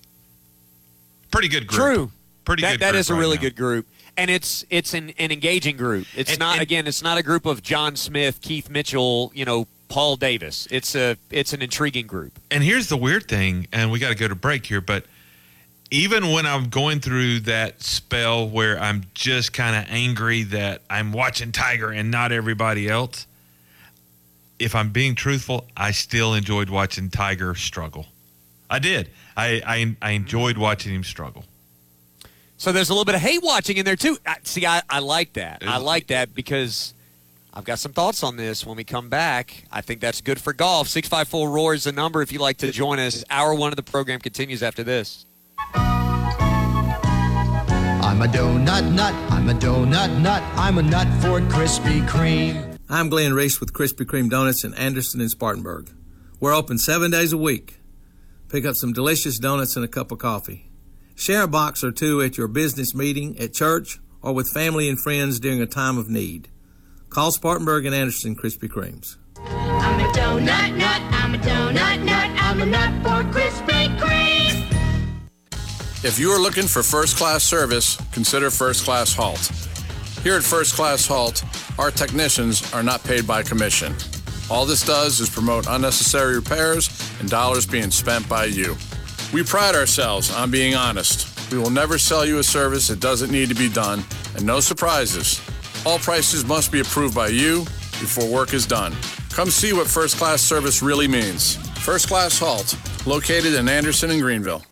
Pretty 1.31 1.47
good 1.47 1.67
group. 1.67 1.81
True. 1.81 2.11
Pretty 2.43 2.61
that, 2.63 2.71
good. 2.73 2.79
That 2.81 2.95
is 2.95 3.09
a 3.09 3.13
right 3.13 3.19
really 3.19 3.35
now. 3.37 3.43
good 3.43 3.55
group, 3.55 3.87
and 4.17 4.29
it's 4.29 4.65
it's 4.69 4.93
an, 4.93 5.13
an 5.17 5.31
engaging 5.31 5.77
group. 5.77 6.05
It's 6.15 6.31
And- 6.31 6.39
not 6.39 6.53
and- 6.53 6.61
again. 6.61 6.87
It's 6.87 7.01
not 7.01 7.17
a 7.17 7.23
group 7.23 7.45
of 7.45 7.63
John 7.63 7.95
Smith, 7.95 8.41
Keith 8.41 8.69
Mitchell, 8.69 9.31
you 9.33 9.45
know, 9.45 9.67
Paul 9.87 10.15
Davis. 10.15 10.67
It's 10.69 10.95
a 10.95 11.17
it's 11.31 11.53
an 11.53 11.61
intriguing 11.63 12.05
group. 12.07 12.39
And 12.51 12.63
here's 12.63 12.87
the 12.87 12.97
weird 12.97 13.27
thing, 13.27 13.67
and 13.71 13.91
we 13.91 13.97
got 13.99 14.09
to 14.09 14.15
go 14.15 14.27
to 14.27 14.35
break 14.35 14.65
here, 14.67 14.81
but 14.81 15.05
even 15.91 16.31
when 16.31 16.45
I'm 16.45 16.69
going 16.69 16.99
through 16.99 17.41
that 17.41 17.81
spell 17.81 18.47
where 18.47 18.79
I'm 18.79 19.03
just 19.13 19.53
kind 19.53 19.75
of 19.75 19.85
angry 19.91 20.43
that 20.43 20.81
I'm 20.89 21.11
watching 21.11 21.51
Tiger 21.51 21.89
and 21.91 22.09
not 22.11 22.31
everybody 22.31 22.87
else, 22.87 23.25
if 24.59 24.75
I'm 24.75 24.89
being 24.89 25.15
truthful, 25.15 25.65
I 25.75 25.91
still 25.91 26.33
enjoyed 26.33 26.69
watching 26.69 27.09
Tiger 27.09 27.55
struggle. 27.55 28.07
I 28.69 28.79
did. 28.79 29.09
I 29.35 29.61
I, 29.65 29.95
I 30.01 30.11
enjoyed 30.11 30.57
watching 30.57 30.93
him 30.93 31.03
struggle. 31.03 31.45
So 32.57 32.71
there's 32.71 32.89
a 32.89 32.93
little 32.93 33.05
bit 33.05 33.15
of 33.15 33.21
hate 33.21 33.43
watching 33.43 33.77
in 33.77 33.85
there 33.85 33.97
too. 33.97 34.17
I, 34.25 34.37
see, 34.43 34.65
I, 34.65 34.81
I 34.89 34.99
like 34.99 35.33
that. 35.33 35.61
I 35.67 35.77
like 35.77 36.07
that 36.07 36.33
because 36.33 36.93
I've 37.53 37.65
got 37.65 37.79
some 37.79 37.91
thoughts 37.91 38.23
on 38.23 38.37
this 38.37 38.65
when 38.65 38.77
we 38.77 38.85
come 38.85 39.09
back. 39.09 39.65
I 39.71 39.81
think 39.81 39.99
that's 39.99 40.21
good 40.21 40.39
for 40.39 40.53
golf. 40.53 40.87
Six 40.87 41.07
five 41.07 41.27
four 41.27 41.49
roar 41.49 41.73
is 41.73 41.83
the 41.83 41.91
number 41.91 42.21
if 42.21 42.31
you'd 42.31 42.41
like 42.41 42.57
to 42.57 42.71
join 42.71 42.99
us. 42.99 43.23
Hour 43.29 43.53
one 43.55 43.71
of 43.71 43.75
the 43.75 43.83
program 43.83 44.19
continues 44.19 44.63
after 44.63 44.83
this. 44.83 45.25
I'm 48.05 48.21
a 48.21 48.27
donut 48.27 48.93
nut. 48.93 49.13
I'm 49.31 49.49
a 49.49 49.53
donut 49.53 50.21
nut. 50.21 50.43
I'm 50.55 50.77
a 50.77 50.83
nut 50.83 51.07
for 51.21 51.41
Krispy 51.41 52.07
Kreme. 52.07 52.74
I'm 52.87 53.09
Glenn 53.09 53.33
Reese 53.33 53.59
with 53.59 53.73
Krispy 53.73 54.05
Kreme 54.05 54.29
Donuts 54.29 54.63
in 54.63 54.75
Anderson 54.75 55.19
and 55.19 55.31
Spartanburg. 55.31 55.89
We're 56.39 56.53
open 56.53 56.77
seven 56.77 57.09
days 57.09 57.33
a 57.33 57.37
week. 57.37 57.79
Pick 58.47 58.63
up 58.63 58.75
some 58.75 58.93
delicious 58.93 59.39
donuts 59.39 59.75
and 59.75 59.83
a 59.83 59.87
cup 59.87 60.11
of 60.11 60.19
coffee. 60.19 60.69
Share 61.15 61.41
a 61.41 61.47
box 61.47 61.83
or 61.83 61.91
two 61.91 62.21
at 62.21 62.37
your 62.37 62.47
business 62.47 62.93
meeting, 62.93 63.39
at 63.39 63.53
church, 63.53 63.97
or 64.21 64.33
with 64.33 64.51
family 64.53 64.87
and 64.87 64.99
friends 64.99 65.39
during 65.39 65.61
a 65.61 65.65
time 65.65 65.97
of 65.97 66.09
need. 66.09 66.49
Call 67.09 67.31
Spartanburg 67.31 67.87
and 67.87 67.95
Anderson 67.95 68.35
Krispy 68.35 68.69
Kremes. 68.69 69.17
I'm 69.37 69.99
a 69.99 70.13
donut 70.13 70.77
nut. 70.77 71.01
I'm 71.11 71.33
a 71.33 71.37
donut 71.39 72.03
nut. 72.03 72.29
I'm 72.39 72.61
a 72.61 72.65
nut 72.67 72.93
for 73.01 73.27
Krispy 73.31 73.97
Kreme. 73.97 74.61
If 76.03 76.19
you 76.19 76.29
are 76.29 76.39
looking 76.39 76.67
for 76.67 76.83
first 76.83 77.17
class 77.17 77.43
service, 77.43 77.99
consider 78.11 78.51
First 78.51 78.85
Class 78.85 79.15
Halt. 79.15 79.74
Here 80.25 80.37
at 80.37 80.43
First 80.43 80.73
Class 80.73 81.05
Halt, 81.05 81.43
our 81.77 81.91
technicians 81.91 82.73
are 82.73 82.81
not 82.81 83.03
paid 83.03 83.27
by 83.27 83.43
commission. 83.43 83.93
All 84.49 84.65
this 84.65 84.83
does 84.83 85.19
is 85.19 85.29
promote 85.29 85.67
unnecessary 85.69 86.33
repairs 86.33 86.89
and 87.19 87.29
dollars 87.29 87.67
being 87.67 87.91
spent 87.91 88.27
by 88.27 88.45
you. 88.45 88.75
We 89.31 89.43
pride 89.43 89.75
ourselves 89.75 90.33
on 90.33 90.49
being 90.49 90.73
honest. 90.73 91.51
We 91.51 91.59
will 91.59 91.69
never 91.69 91.99
sell 91.99 92.25
you 92.25 92.39
a 92.39 92.43
service 92.43 92.87
that 92.87 92.99
doesn't 92.99 93.29
need 93.29 93.49
to 93.49 93.53
be 93.55 93.69
done, 93.69 94.03
and 94.35 94.43
no 94.43 94.61
surprises. 94.61 95.39
All 95.85 95.99
prices 95.99 96.43
must 96.43 96.71
be 96.71 96.79
approved 96.79 97.13
by 97.13 97.27
you 97.27 97.59
before 98.01 98.27
work 98.27 98.55
is 98.55 98.65
done. 98.65 98.95
Come 99.29 99.51
see 99.51 99.73
what 99.73 99.85
first 99.85 100.17
class 100.17 100.41
service 100.41 100.81
really 100.81 101.07
means. 101.07 101.57
First 101.83 102.07
Class 102.07 102.39
Halt, 102.39 102.75
located 103.05 103.53
in 103.53 103.69
Anderson 103.69 104.09
and 104.09 104.21
Greenville. 104.21 104.63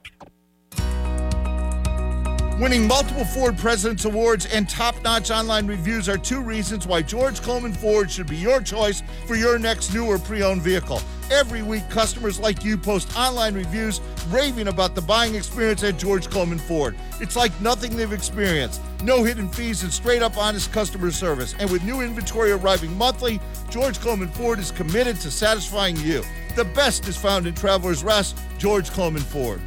Winning 2.60 2.88
multiple 2.88 3.26
Ford 3.26 3.58
President's 3.58 4.06
Awards 4.06 4.45
and 4.45 4.70
top 4.70 5.01
notch 5.04 5.32
online 5.32 5.66
reviews 5.66 6.08
are 6.08 6.20
two 6.20 6.39
reasons 6.39 6.86
why 6.86 7.01
George 7.01 7.41
Coleman 7.41 7.74
Ford 7.74 8.12
should 8.12 8.28
be 8.28 8.36
your 8.36 8.62
choice 8.62 9.01
for 9.26 9.36
your 9.36 9.58
next 9.58 9.91
new 9.91 10.06
or 10.06 10.20
pre 10.20 10.43
owned 10.43 10.62
vehicle. 10.62 11.01
Every 11.32 11.64
week, 11.64 11.89
customers 11.89 12.39
like 12.39 12.64
you 12.64 12.78
post 12.78 13.18
online 13.18 13.56
reviews 13.56 14.01
raving 14.30 14.68
about 14.68 14.93
the 14.93 15.01
buying 15.01 15.34
experience 15.34 15.84
at 15.84 15.97
George 15.97 16.30
Coleman 16.30 16.60
Ford. 16.60 16.95
It's 17.20 17.36
like 17.36 17.60
nothing 17.60 17.97
they've 17.97 18.14
experienced. 18.14 18.82
No 19.01 19.24
hidden 19.24 19.49
fees 19.49 19.82
and 19.82 19.91
straight 19.91 20.22
up 20.22 20.38
honest 20.38 20.72
customer 20.72 21.10
service. 21.10 21.56
And 21.58 21.72
with 21.72 21.84
new 21.84 22.01
inventory 22.01 22.51
arriving 22.51 22.95
monthly, 22.95 23.39
George 23.72 23.99
Coleman 23.99 24.30
Ford 24.30 24.60
is 24.60 24.70
committed 24.70 25.16
to 25.22 25.32
satisfying 25.32 25.97
you. 25.97 26.24
The 26.56 26.66
best 26.66 27.08
is 27.08 27.18
found 27.18 27.47
in 27.47 27.56
Traveler's 27.56 28.04
Rest, 28.04 28.38
George 28.60 28.91
Coleman 28.91 29.24
Ford. 29.24 29.60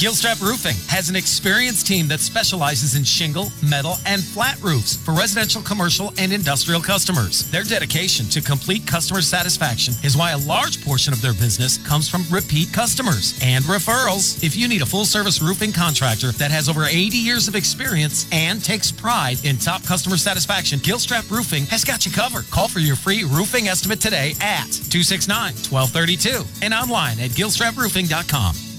Gilstrap 0.00 0.42
Roofing 0.42 0.74
has 0.88 1.10
an 1.10 1.16
experienced 1.16 1.86
team 1.86 2.08
that 2.08 2.18
specializes 2.18 2.96
in 2.96 3.04
shingle, 3.04 3.52
metal, 3.62 3.98
and 4.04 4.22
flat 4.22 4.60
roofs 4.60 4.96
for 4.96 5.12
residential, 5.14 5.62
commercial, 5.62 6.12
and 6.18 6.32
industrial 6.32 6.80
customers. 6.80 7.48
Their 7.52 7.62
dedication 7.62 8.26
to 8.30 8.40
complete 8.40 8.84
customer 8.84 9.22
satisfaction 9.22 9.94
is 10.02 10.16
why 10.16 10.32
a 10.32 10.38
large 10.38 10.84
portion 10.84 11.12
of 11.12 11.22
their 11.22 11.34
business 11.34 11.78
comes 11.86 12.08
from 12.08 12.24
repeat 12.32 12.72
customers 12.72 13.38
and 13.44 13.64
referrals. 13.66 14.42
If 14.42 14.56
you 14.56 14.66
need 14.66 14.82
a 14.82 14.86
full 14.86 15.04
service 15.04 15.40
roofing 15.40 15.72
contractor 15.72 16.32
that 16.32 16.50
has 16.50 16.68
over 16.68 16.84
80 16.84 17.16
years 17.16 17.46
of 17.46 17.54
experience 17.54 18.26
and 18.32 18.64
takes 18.64 18.90
pride 18.90 19.44
in 19.44 19.56
top 19.56 19.84
customer 19.84 20.16
satisfaction, 20.16 20.80
Gilstrap 20.80 21.30
Roofing 21.30 21.66
has 21.66 21.84
got 21.84 22.04
you 22.04 22.10
covered. 22.10 22.50
Call 22.50 22.66
for 22.66 22.80
your 22.80 22.96
free 22.96 23.22
roofing 23.22 23.68
estimate 23.68 24.00
today 24.00 24.34
at 24.40 24.66
269 24.90 25.54
1232 25.70 26.44
and 26.62 26.74
online 26.74 27.20
at 27.20 27.30
gilstraproofing.com. 27.30 28.71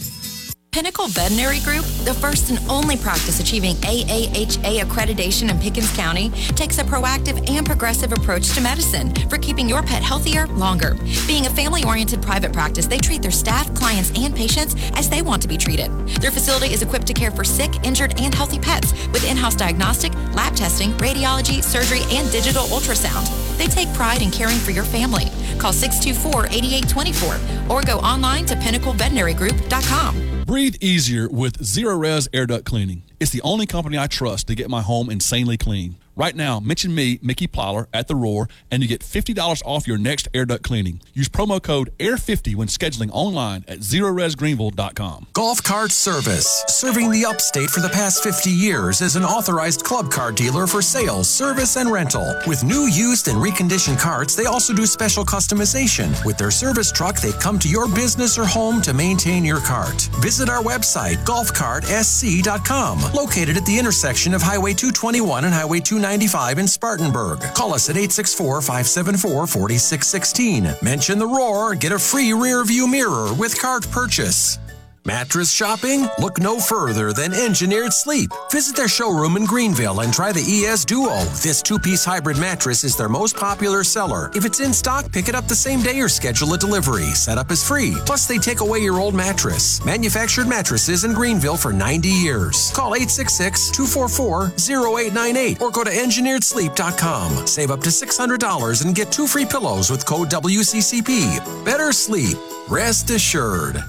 Pinnacle 0.73 1.07
Veterinary 1.09 1.59
Group, 1.59 1.85
the 2.03 2.15
first 2.15 2.49
and 2.49 2.57
only 2.67 2.97
practice 2.97 3.39
achieving 3.39 3.75
AAHA 3.75 4.81
accreditation 4.81 5.51
in 5.51 5.59
Pickens 5.59 5.95
County, 5.95 6.31
takes 6.55 6.79
a 6.79 6.83
proactive 6.83 7.47
and 7.47 7.63
progressive 7.63 8.11
approach 8.11 8.51
to 8.55 8.59
medicine 8.59 9.13
for 9.29 9.37
keeping 9.37 9.69
your 9.69 9.83
pet 9.83 10.01
healthier 10.01 10.47
longer. 10.47 10.97
Being 11.27 11.45
a 11.45 11.49
family 11.51 11.83
oriented 11.83 12.23
private 12.23 12.51
practice, 12.51 12.87
they 12.87 12.97
treat 12.97 13.21
their 13.21 13.29
staff, 13.29 13.71
clients, 13.75 14.11
and 14.17 14.35
patients 14.35 14.75
as 14.95 15.07
they 15.11 15.21
want 15.21 15.43
to 15.43 15.47
be 15.47 15.57
treated. 15.57 15.91
Their 16.19 16.31
facility 16.31 16.73
is 16.73 16.81
equipped 16.81 17.05
to 17.05 17.13
care 17.13 17.29
for 17.29 17.43
sick, 17.43 17.71
injured, 17.85 18.19
and 18.19 18.33
healthy 18.33 18.57
pets 18.57 18.93
with 19.09 19.29
in 19.29 19.37
house 19.37 19.55
diagnostic, 19.55 20.11
lab 20.33 20.55
testing, 20.55 20.93
radiology, 20.93 21.61
surgery, 21.61 22.01
and 22.09 22.31
digital 22.31 22.63
ultrasound. 22.63 23.29
They 23.59 23.67
take 23.67 23.93
pride 23.93 24.23
in 24.23 24.31
caring 24.31 24.57
for 24.57 24.71
your 24.71 24.85
family. 24.85 25.25
Call 25.59 25.71
624 25.71 26.47
8824 26.47 27.69
or 27.69 27.83
go 27.83 27.99
online 27.99 28.47
to 28.47 28.55
pinnacleveterinarygroup.com. 28.55 30.32
Breathe 30.45 30.75
easier 30.81 31.29
with 31.29 31.59
Zerorez 31.59 32.27
Air 32.33 32.45
Duct 32.45 32.65
Cleaning. 32.65 33.03
It's 33.17 33.31
the 33.31 33.41
only 33.43 33.65
company 33.65 33.97
I 33.97 34.07
trust 34.07 34.47
to 34.47 34.55
get 34.55 34.69
my 34.69 34.81
home 34.81 35.09
insanely 35.09 35.55
clean. 35.55 35.95
Right 36.15 36.35
now, 36.35 36.59
mention 36.59 36.93
me, 36.93 37.17
Mickey 37.23 37.47
Plyler, 37.47 37.87
at 37.91 38.07
The 38.07 38.15
Roar, 38.15 38.47
and 38.69 38.83
you 38.83 38.87
get 38.87 39.01
$50 39.01 39.63
off 39.65 39.87
your 39.87 39.97
next 39.97 40.27
air 40.31 40.45
duct 40.45 40.61
cleaning. 40.63 41.01
Use 41.13 41.27
promo 41.27 41.61
code 41.61 41.91
AIR50 41.97 42.53
when 42.53 42.67
scheduling 42.67 43.09
online 43.11 43.65
at 43.67 43.79
ZerorezGreenville.com. 43.79 45.27
Golf 45.33 45.63
Cart 45.63 45.91
Service, 45.91 46.65
serving 46.67 47.09
the 47.09 47.25
upstate 47.25 47.71
for 47.71 47.79
the 47.79 47.89
past 47.89 48.21
50 48.23 48.51
years 48.51 49.01
as 49.01 49.15
an 49.15 49.23
authorized 49.23 49.83
club 49.83 50.11
car 50.11 50.31
dealer 50.31 50.67
for 50.67 50.83
sales, 50.83 51.27
service, 51.27 51.77
and 51.77 51.91
rental. 51.91 52.35
With 52.45 52.63
new, 52.63 52.81
used, 52.81 53.27
and 53.27 53.37
reconditioned 53.39 53.99
carts, 53.99 54.35
they 54.35 54.45
also 54.45 54.71
do 54.71 54.85
special 54.85 55.25
customization. 55.25 56.13
With 56.25 56.37
their 56.37 56.51
service 56.51 56.91
truck, 56.91 57.21
they 57.21 57.31
come 57.31 57.57
to 57.57 57.67
your 57.67 57.87
business 57.87 58.37
or 58.37 58.45
home 58.45 58.83
to 58.83 58.93
maintain 58.93 59.43
your 59.43 59.61
cart. 59.61 59.99
Visit 60.21 60.47
our 60.47 60.61
website, 60.61 61.15
golfcartsc.com, 61.25 63.13
located 63.13 63.57
at 63.57 63.65
the 63.65 63.79
intersection 63.79 64.35
of 64.35 64.43
Highway 64.43 64.73
221 64.75 65.45
and 65.45 65.53
Highway 65.53 65.79
295 66.03 66.59
in 66.59 66.67
Spartanburg. 66.67 67.39
Call 67.55 67.73
us 67.73 67.89
at 67.89 67.95
864 67.95 68.61
574 68.61 69.47
4616. 69.47 70.75
Mention 70.81 71.17
the 71.17 71.25
roar, 71.25 71.75
get 71.75 71.93
a 71.93 71.99
free 71.99 72.33
rear 72.33 72.65
view 72.65 72.87
mirror 72.87 73.33
with 73.33 73.57
cart 73.57 73.89
purchase. 73.89 74.59
Mattress 75.05 75.51
shopping? 75.51 76.07
Look 76.17 76.39
no 76.39 76.61
further 76.61 77.11
than 77.11 77.33
Engineered 77.33 77.91
Sleep. 77.91 78.31
Visit 78.49 78.77
their 78.77 78.87
showroom 78.87 79.35
in 79.35 79.43
Greenville 79.43 79.99
and 79.99 80.13
try 80.13 80.31
the 80.31 80.39
ES 80.39 80.85
Duo. 80.85 81.25
This 81.43 81.61
two 81.61 81.77
piece 81.77 82.05
hybrid 82.05 82.37
mattress 82.37 82.85
is 82.85 82.95
their 82.95 83.09
most 83.09 83.35
popular 83.35 83.83
seller. 83.83 84.31
If 84.33 84.45
it's 84.45 84.61
in 84.61 84.71
stock, 84.71 85.11
pick 85.11 85.27
it 85.27 85.35
up 85.35 85.49
the 85.49 85.55
same 85.55 85.81
day 85.81 85.99
or 85.99 86.07
schedule 86.07 86.53
a 86.53 86.57
delivery. 86.57 87.11
Setup 87.15 87.51
is 87.51 87.67
free. 87.67 87.95
Plus, 88.05 88.27
they 88.27 88.37
take 88.37 88.61
away 88.61 88.79
your 88.79 88.97
old 88.97 89.13
mattress. 89.13 89.83
Manufactured 89.83 90.47
mattresses 90.47 91.03
in 91.03 91.13
Greenville 91.13 91.57
for 91.57 91.73
90 91.73 92.07
years. 92.07 92.71
Call 92.71 92.95
866 92.95 93.71
244 93.71 94.53
0898 94.55 95.61
or 95.61 95.69
go 95.69 95.83
to 95.83 95.91
engineeredsleep.com. 95.91 97.45
Save 97.45 97.71
up 97.71 97.81
to 97.81 97.89
$600 97.89 98.85
and 98.85 98.95
get 98.95 99.11
two 99.11 99.27
free 99.27 99.45
pillows 99.45 99.89
with 99.89 100.05
code 100.05 100.29
WCCP. 100.29 101.65
Better 101.65 101.91
sleep. 101.91 102.37
Rest 102.69 103.09
assured. 103.09 103.83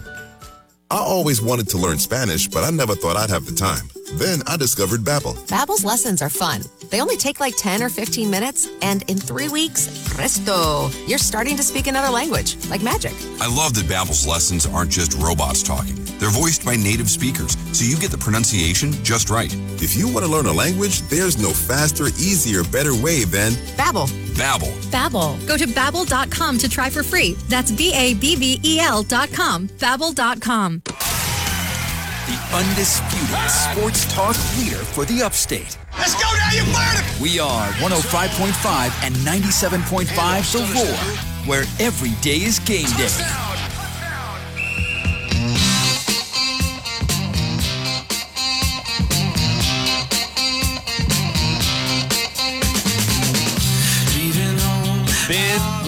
I 0.90 0.98
always 0.98 1.40
wanted 1.40 1.68
to 1.70 1.78
learn 1.78 1.98
Spanish, 1.98 2.46
but 2.46 2.62
I 2.62 2.70
never 2.70 2.94
thought 2.94 3.16
I'd 3.16 3.30
have 3.30 3.46
the 3.46 3.54
time. 3.54 3.88
Then 4.14 4.42
I 4.46 4.56
discovered 4.56 5.00
Babbel. 5.00 5.34
Babbel's 5.48 5.84
lessons 5.84 6.20
are 6.22 6.28
fun. 6.28 6.62
They 6.90 7.00
only 7.00 7.16
take 7.16 7.40
like 7.40 7.54
10 7.56 7.82
or 7.82 7.88
15 7.88 8.30
minutes, 8.30 8.68
and 8.82 9.02
in 9.10 9.16
three 9.16 9.48
weeks, 9.48 9.88
presto, 10.14 10.90
you're 11.06 11.18
starting 11.18 11.56
to 11.56 11.62
speak 11.62 11.86
another 11.86 12.10
language, 12.10 12.56
like 12.68 12.82
magic. 12.82 13.12
I 13.40 13.48
love 13.48 13.74
that 13.74 13.86
Babbel's 13.86 14.26
lessons 14.26 14.66
aren't 14.66 14.90
just 14.90 15.14
robots 15.14 15.62
talking. 15.62 15.96
They're 16.18 16.30
voiced 16.30 16.64
by 16.64 16.76
native 16.76 17.10
speakers, 17.10 17.56
so 17.76 17.84
you 17.84 17.96
get 17.98 18.10
the 18.10 18.18
pronunciation 18.18 18.92
just 19.02 19.30
right. 19.30 19.52
If 19.82 19.96
you 19.96 20.06
want 20.06 20.26
to 20.26 20.30
learn 20.30 20.46
a 20.46 20.52
language, 20.52 21.00
there's 21.08 21.38
no 21.38 21.50
faster, 21.50 22.06
easier, 22.18 22.62
better 22.62 22.94
way 22.94 23.24
than 23.24 23.52
Babbel. 23.76 24.23
Babbel. 24.34 24.72
Babbel. 24.90 25.46
Go 25.46 25.56
to 25.56 25.66
babbel.com 25.66 26.58
to 26.58 26.68
try 26.68 26.90
for 26.90 27.02
free. 27.02 27.34
That's 27.48 27.70
B 27.70 27.92
A 27.94 28.14
B 28.14 28.36
B 28.36 28.60
E 28.62 28.80
L 28.80 29.02
dot 29.02 29.32
com. 29.32 29.68
Babbel.com. 29.68 30.82
The 30.84 32.38
undisputed 32.54 33.50
sports 33.50 34.12
talk 34.14 34.34
leader 34.56 34.82
for 34.82 35.04
the 35.04 35.22
upstate. 35.22 35.76
Let's 35.98 36.14
go 36.14 36.22
now, 36.22 36.50
you 36.52 36.62
verdict! 36.72 37.20
We 37.20 37.38
are 37.38 37.68
105.5 37.74 39.04
and 39.04 39.14
97.5 39.16 40.52
The 40.52 40.58
Roar, 40.74 41.46
where 41.46 41.64
every 41.78 42.12
day 42.22 42.38
is 42.42 42.58
game 42.60 42.88
day. 42.96 43.53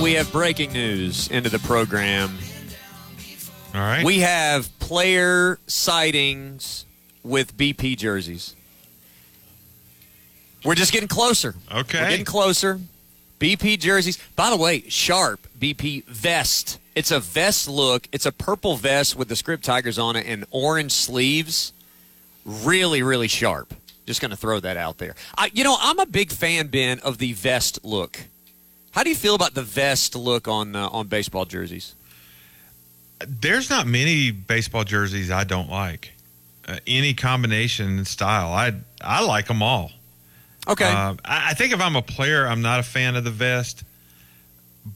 We 0.03 0.14
have 0.14 0.30
breaking 0.32 0.72
news 0.72 1.28
into 1.28 1.49
the 1.49 1.59
program. 1.61 2.36
All 3.74 3.80
right. 3.80 4.05
We 4.05 4.20
have 4.20 4.76
player 4.78 5.59
sightings 5.66 6.84
with 7.22 7.57
BP 7.57 7.97
jerseys. 7.97 8.55
We're 10.64 10.74
just 10.74 10.92
getting 10.92 11.09
closer. 11.09 11.55
Okay. 11.72 12.01
We're 12.01 12.11
getting 12.11 12.24
closer. 12.24 12.80
BP 13.38 13.78
jerseys. 13.78 14.18
By 14.34 14.51
the 14.51 14.57
way, 14.57 14.82
sharp 14.88 15.47
BP 15.59 16.05
vest. 16.05 16.78
It's 16.94 17.11
a 17.11 17.20
vest 17.20 17.68
look. 17.68 18.09
It's 18.12 18.26
a 18.26 18.32
purple 18.32 18.76
vest 18.76 19.16
with 19.16 19.28
the 19.28 19.36
script 19.36 19.64
tigers 19.64 19.99
on 19.99 20.16
it 20.16 20.26
and 20.26 20.47
orange 20.51 20.92
sleeves. 20.92 21.72
Really, 22.44 23.03
really 23.03 23.28
sharp. 23.28 23.74
Just 24.07 24.20
going 24.20 24.30
to 24.30 24.36
throw 24.36 24.61
that 24.61 24.76
out 24.76 24.99
there. 24.99 25.14
I, 25.36 25.51
you 25.53 25.64
know, 25.64 25.76
I'm 25.80 25.99
a 25.99 26.07
big 26.07 26.30
fan, 26.30 26.68
Ben, 26.68 27.01
of 27.01 27.18
the 27.18 27.32
vest 27.32 27.84
look. 27.84 28.20
How 28.97 29.03
do 29.03 29.11
you 29.11 29.14
feel 29.14 29.34
about 29.34 29.53
the 29.53 29.62
vest 29.62 30.16
look 30.16 30.49
on 30.49 30.74
uh, 30.74 30.88
on 30.88 31.07
baseball 31.07 31.44
jerseys? 31.44 31.94
There's 33.28 33.68
not 33.68 33.86
many 33.86 34.30
baseball 34.30 34.84
jerseys 34.84 35.30
I 35.30 35.44
don't 35.44 35.68
like. 35.68 36.12
Uh, 36.66 36.78
any 36.86 37.12
combination 37.12 37.99
and 37.99 38.07
style, 38.07 38.55
I 38.55 38.72
I 39.03 39.22
like 39.22 39.49
them 39.49 39.62
all. 39.62 39.90
Okay. 40.66 40.90
Uh, 40.90 41.14
I, 41.26 41.51
I 41.51 41.55
think 41.55 41.74
if 41.74 41.80
I'm 41.82 41.94
a 41.94 42.01
player, 42.01 42.47
I'm 42.47 42.62
not 42.62 42.80
a 42.80 42.82
fan 42.82 43.16
of 43.16 43.24
the 43.24 43.30
vest, 43.30 43.84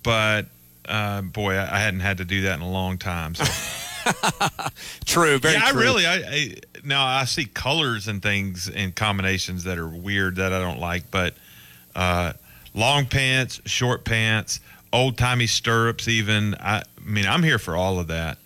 but 0.03 0.47
uh, 0.89 1.21
boy, 1.21 1.57
I, 1.57 1.77
I 1.77 1.81
hadn't 1.81 2.01
had 2.01 2.17
to 2.19 2.25
do 2.25 2.43
that 2.43 2.55
in 2.55 2.63
a 2.63 2.71
long 2.71 2.97
time. 2.97 3.35
So. 3.35 3.45
true, 5.05 5.39
very 5.39 5.55
yeah, 5.55 5.71
true. 5.71 5.79
I 5.79 5.83
really, 5.83 6.07
I, 6.07 6.15
I 6.15 6.55
now 6.85 7.05
I 7.05 7.27
see 7.27 7.45
colors 7.45 8.09
and 8.09 8.23
things 8.23 8.67
and 8.67 8.97
combinations 8.97 9.65
that 9.65 9.77
are 9.77 9.87
weird 9.87 10.37
that 10.37 10.55
I 10.55 10.59
don't 10.59 10.81
like, 10.81 11.11
but 11.11 11.35
uh, 11.95 12.33
long 12.75 13.07
pants, 13.07 13.61
short 13.65 14.05
pants, 14.05 14.61
old 14.93 15.17
timey 15.19 15.47
stirrups, 15.47 16.09
even. 16.09 16.55
I, 16.55 16.79
I 16.79 16.83
mean, 17.05 17.27
I'm 17.27 17.43
here 17.43 17.59
for 17.59 17.77
all 17.77 17.99
of 17.99 18.09
that. 18.09 18.39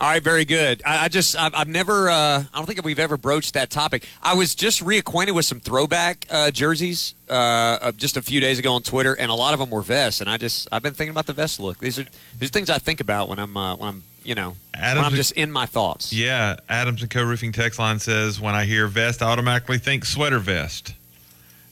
All 0.00 0.08
right, 0.08 0.22
very 0.22 0.44
good. 0.44 0.82
I, 0.84 1.04
I 1.04 1.08
just, 1.08 1.36
I've, 1.38 1.54
I've 1.54 1.68
never, 1.68 2.10
uh, 2.10 2.42
I 2.52 2.56
don't 2.56 2.66
think 2.66 2.84
we've 2.84 2.98
ever 2.98 3.16
broached 3.16 3.54
that 3.54 3.70
topic. 3.70 4.04
I 4.20 4.34
was 4.34 4.56
just 4.56 4.84
reacquainted 4.84 5.36
with 5.36 5.44
some 5.44 5.60
throwback 5.60 6.26
uh, 6.28 6.50
jerseys 6.50 7.14
uh, 7.30 7.78
of 7.80 7.96
just 7.96 8.16
a 8.16 8.22
few 8.22 8.40
days 8.40 8.58
ago 8.58 8.72
on 8.72 8.82
Twitter, 8.82 9.14
and 9.14 9.30
a 9.30 9.34
lot 9.34 9.54
of 9.54 9.60
them 9.60 9.70
were 9.70 9.82
vests. 9.82 10.20
And 10.20 10.28
I 10.28 10.36
just, 10.36 10.66
I've 10.72 10.82
been 10.82 10.94
thinking 10.94 11.12
about 11.12 11.26
the 11.26 11.32
vest 11.32 11.60
look. 11.60 11.78
These 11.78 12.00
are 12.00 12.06
these 12.40 12.50
are 12.50 12.52
things 12.52 12.70
I 12.70 12.78
think 12.78 13.00
about 13.00 13.28
when 13.28 13.38
I'm, 13.38 13.56
uh, 13.56 13.76
when 13.76 13.88
I'm, 13.88 14.02
you 14.24 14.34
know, 14.34 14.56
Adams- 14.74 14.96
when 14.96 15.04
I'm 15.04 15.14
just 15.14 15.32
in 15.32 15.52
my 15.52 15.64
thoughts. 15.64 16.12
Yeah, 16.12 16.56
Adams 16.68 17.00
and 17.02 17.10
Co. 17.10 17.22
Roofing 17.22 17.52
text 17.52 17.78
line 17.78 18.00
says 18.00 18.40
when 18.40 18.56
I 18.56 18.64
hear 18.64 18.88
vest, 18.88 19.22
I 19.22 19.30
automatically 19.30 19.78
think 19.78 20.06
sweater 20.06 20.40
vest. 20.40 20.94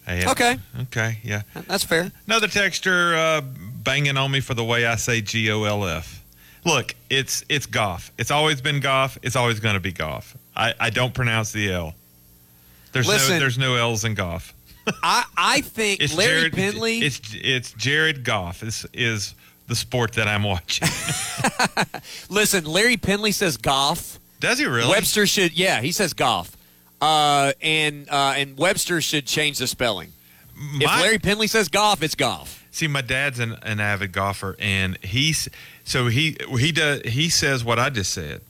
Okay. 0.09 0.59
Okay. 0.83 1.19
Yeah. 1.23 1.43
That's 1.69 1.85
fair. 1.85 2.11
Another 2.27 2.49
texter 2.49 3.15
uh, 3.17 3.41
banging 3.83 4.17
on 4.17 4.31
me 4.31 4.41
for 4.41 4.55
the 4.55 4.65
way 4.65 4.85
I 4.87 4.97
say 4.97 5.21
G 5.21 5.51
O 5.51 5.65
L 5.65 5.87
F. 5.87 6.23
Look, 6.65 6.95
it's 7.11 7.45
it's 7.49 7.67
Goff. 7.67 8.13
It's 8.19 8.31
always 8.31 8.61
been 8.61 8.81
Goff. 8.81 9.19
It's 9.23 9.37
always 9.37 9.61
going 9.61 9.75
to 9.75 9.81
be 9.81 9.93
Goff. 9.93 10.37
I, 10.55 10.75
I 10.79 10.91
don't 10.91 11.15
pronounce 11.15 11.53
the 11.53 11.73
L. 11.73 11.95
There's 12.93 13.09
Listen. 13.09 13.35
no 13.35 13.41
there's 13.41 13.59
no 13.59 13.75
L's 13.77 14.05
in 14.05 14.15
Goff. 14.15 14.53
I, 15.03 15.25
I 15.37 15.61
think 15.61 16.01
It's 16.03 16.15
Larry 16.15 16.41
Jared, 16.51 16.57
Bentley. 16.57 16.99
It's 16.99 17.21
it's 17.35 17.73
Jared 17.73 18.25
Goff. 18.25 18.63
Is 18.63 18.87
is 18.93 19.35
the 19.69 19.77
sport 19.77 20.13
that 20.15 20.29
I'm 20.29 20.43
watching. 20.43 20.89
Listen, 22.29 22.65
Larry 22.65 22.97
Penley 22.97 23.33
says 23.33 23.57
golf. 23.57 24.19
Does 24.41 24.59
he 24.59 24.67
really? 24.67 24.91
Webster 24.91 25.27
should, 25.27 25.53
yeah, 25.57 25.81
he 25.81 25.93
says 25.93 26.13
golf. 26.13 26.57
Uh, 27.03 27.53
and 27.61 28.09
uh, 28.09 28.35
and 28.37 28.57
Webster 28.57 29.01
should 29.01 29.27
change 29.27 29.59
the 29.59 29.67
spelling. 29.67 30.13
if 30.57 30.87
Larry 30.87 31.19
Penley 31.19 31.49
says 31.49 31.69
golf, 31.69 32.01
it's 32.01 32.15
golf. 32.15 32.65
See, 32.71 32.87
my 32.87 33.01
dad's 33.01 33.41
an, 33.41 33.57
an 33.63 33.81
avid 33.81 34.13
golfer, 34.13 34.55
and 34.61 34.97
he's 35.03 35.49
so 35.85 36.07
he 36.07 36.37
he 36.59 36.71
does 36.71 37.03
he 37.03 37.29
says 37.29 37.65
what 37.65 37.81
I 37.81 37.91
just 37.91 38.13
said. 38.13 38.41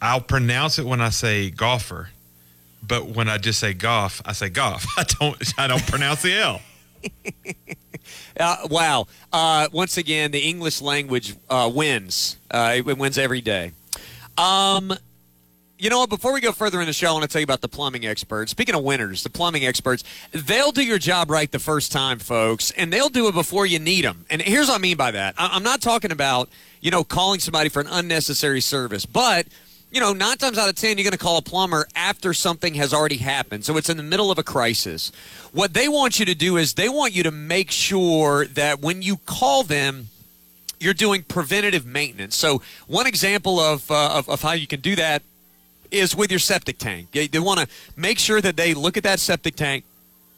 I'll 0.00 0.22
pronounce 0.22 0.78
it 0.78 0.86
when 0.86 1.02
I 1.02 1.10
say 1.10 1.50
golfer, 1.50 2.08
but 2.82 3.08
when 3.08 3.28
I 3.28 3.36
just 3.36 3.60
say 3.60 3.74
golf, 3.74 4.22
I 4.24 4.32
say 4.32 4.48
golf. 4.48 4.86
I 4.96 5.02
don't 5.02 5.52
I 5.58 5.66
don't 5.66 5.86
pronounce 5.86 6.22
the 6.22 6.34
L. 6.34 6.60
Uh, 8.38 8.56
wow. 8.70 9.06
Uh, 9.32 9.66
once 9.72 9.96
again, 9.96 10.30
the 10.30 10.40
English 10.40 10.82
language 10.82 11.34
uh, 11.48 11.70
wins. 11.74 12.36
Uh, 12.50 12.74
it, 12.76 12.86
it 12.86 12.98
wins 12.98 13.16
every 13.16 13.40
day. 13.40 13.72
Um, 14.36 14.92
you 15.78 15.90
know 15.90 15.98
what? 15.98 16.08
Before 16.08 16.32
we 16.32 16.40
go 16.40 16.52
further 16.52 16.80
in 16.80 16.86
the 16.86 16.92
show, 16.92 17.10
I 17.10 17.12
want 17.12 17.24
to 17.24 17.28
tell 17.28 17.40
you 17.40 17.44
about 17.44 17.60
the 17.60 17.68
plumbing 17.68 18.06
experts. 18.06 18.50
Speaking 18.50 18.74
of 18.74 18.82
winners, 18.82 19.22
the 19.22 19.30
plumbing 19.30 19.66
experts, 19.66 20.04
they'll 20.32 20.72
do 20.72 20.82
your 20.82 20.98
job 20.98 21.30
right 21.30 21.50
the 21.50 21.58
first 21.58 21.92
time, 21.92 22.18
folks, 22.18 22.70
and 22.72 22.92
they'll 22.92 23.10
do 23.10 23.28
it 23.28 23.34
before 23.34 23.66
you 23.66 23.78
need 23.78 24.04
them. 24.04 24.24
And 24.30 24.40
here's 24.40 24.68
what 24.68 24.78
I 24.78 24.78
mean 24.78 24.96
by 24.96 25.10
that 25.10 25.34
I'm 25.36 25.62
not 25.62 25.82
talking 25.82 26.12
about, 26.12 26.48
you 26.80 26.90
know, 26.90 27.04
calling 27.04 27.40
somebody 27.40 27.68
for 27.68 27.80
an 27.80 27.88
unnecessary 27.90 28.60
service, 28.60 29.04
but 29.04 29.46
you 29.90 30.00
know, 30.00 30.12
nine 30.12 30.36
times 30.36 30.58
out 30.58 30.68
of 30.68 30.74
ten, 30.74 30.98
you're 30.98 31.04
going 31.04 31.12
to 31.12 31.18
call 31.18 31.38
a 31.38 31.42
plumber 31.42 31.86
after 31.94 32.34
something 32.34 32.74
has 32.74 32.92
already 32.92 33.18
happened. 33.18 33.64
So 33.64 33.76
it's 33.76 33.88
in 33.88 33.96
the 33.96 34.02
middle 34.02 34.30
of 34.30 34.38
a 34.38 34.42
crisis. 34.42 35.12
What 35.52 35.74
they 35.74 35.88
want 35.88 36.18
you 36.18 36.26
to 36.26 36.34
do 36.34 36.56
is 36.56 36.74
they 36.74 36.88
want 36.88 37.14
you 37.14 37.22
to 37.22 37.30
make 37.30 37.70
sure 37.70 38.46
that 38.46 38.80
when 38.80 39.00
you 39.00 39.18
call 39.18 39.62
them, 39.62 40.08
you're 40.80 40.92
doing 40.92 41.22
preventative 41.22 41.86
maintenance. 41.86 42.36
So 42.36 42.60
one 42.86 43.06
example 43.06 43.60
of, 43.60 43.90
uh, 43.90 44.18
of, 44.18 44.28
of 44.28 44.42
how 44.42 44.52
you 44.52 44.66
can 44.66 44.80
do 44.80 44.96
that 44.96 45.22
is 45.90 46.14
with 46.16 46.30
your 46.30 46.40
septic 46.40 46.78
tank. 46.78 47.10
They, 47.12 47.26
they 47.26 47.38
want 47.38 47.60
to 47.60 47.68
make 47.96 48.18
sure 48.18 48.40
that 48.40 48.56
they 48.56 48.74
look 48.74 48.96
at 48.96 49.02
that 49.02 49.20
septic 49.20 49.56
tank, 49.56 49.84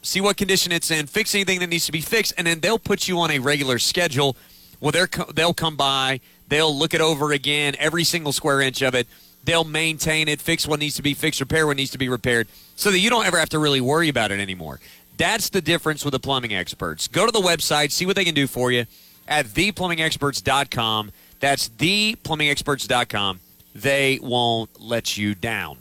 see 0.02 0.20
what 0.20 0.36
condition 0.36 0.72
it's 0.72 0.90
in, 0.90 1.06
fix 1.06 1.34
anything 1.34 1.60
that 1.60 1.68
needs 1.68 1.86
to 1.86 1.92
be 1.92 2.00
fixed, 2.00 2.34
and 2.38 2.46
then 2.46 2.60
they'll 2.60 2.78
put 2.78 3.08
you 3.08 3.18
on 3.18 3.30
a 3.30 3.38
regular 3.38 3.78
schedule. 3.78 4.36
Well, 4.80 4.92
they're, 4.92 5.08
they'll 5.34 5.54
come 5.54 5.76
by, 5.76 6.20
they'll 6.48 6.74
look 6.74 6.94
it 6.94 7.00
over 7.00 7.32
again, 7.32 7.74
every 7.78 8.04
single 8.04 8.32
square 8.32 8.60
inch 8.60 8.82
of 8.82 8.94
it. 8.94 9.06
They'll 9.44 9.64
maintain 9.64 10.28
it, 10.28 10.40
fix 10.40 10.66
what 10.66 10.80
needs 10.80 10.96
to 10.96 11.02
be 11.02 11.14
fixed, 11.14 11.40
repair 11.40 11.66
what 11.66 11.76
needs 11.76 11.92
to 11.92 11.98
be 11.98 12.08
repaired, 12.08 12.48
so 12.76 12.90
that 12.90 12.98
you 12.98 13.08
don't 13.08 13.26
ever 13.26 13.38
have 13.38 13.48
to 13.50 13.58
really 13.58 13.80
worry 13.80 14.08
about 14.08 14.30
it 14.30 14.40
anymore. 14.40 14.80
That's 15.16 15.48
the 15.48 15.60
difference 15.60 16.04
with 16.04 16.12
the 16.12 16.20
plumbing 16.20 16.54
experts. 16.54 17.08
Go 17.08 17.26
to 17.26 17.32
the 17.32 17.40
website, 17.40 17.90
see 17.90 18.06
what 18.06 18.14
they 18.14 18.24
can 18.24 18.34
do 18.34 18.46
for 18.46 18.70
you 18.70 18.86
at 19.26 19.46
theplumbingexperts.com. 19.46 21.12
That's 21.40 21.68
theplumbingexperts.com. 21.68 23.40
They 23.80 24.18
won't 24.20 24.80
let 24.80 25.16
you 25.16 25.34
down. 25.34 25.78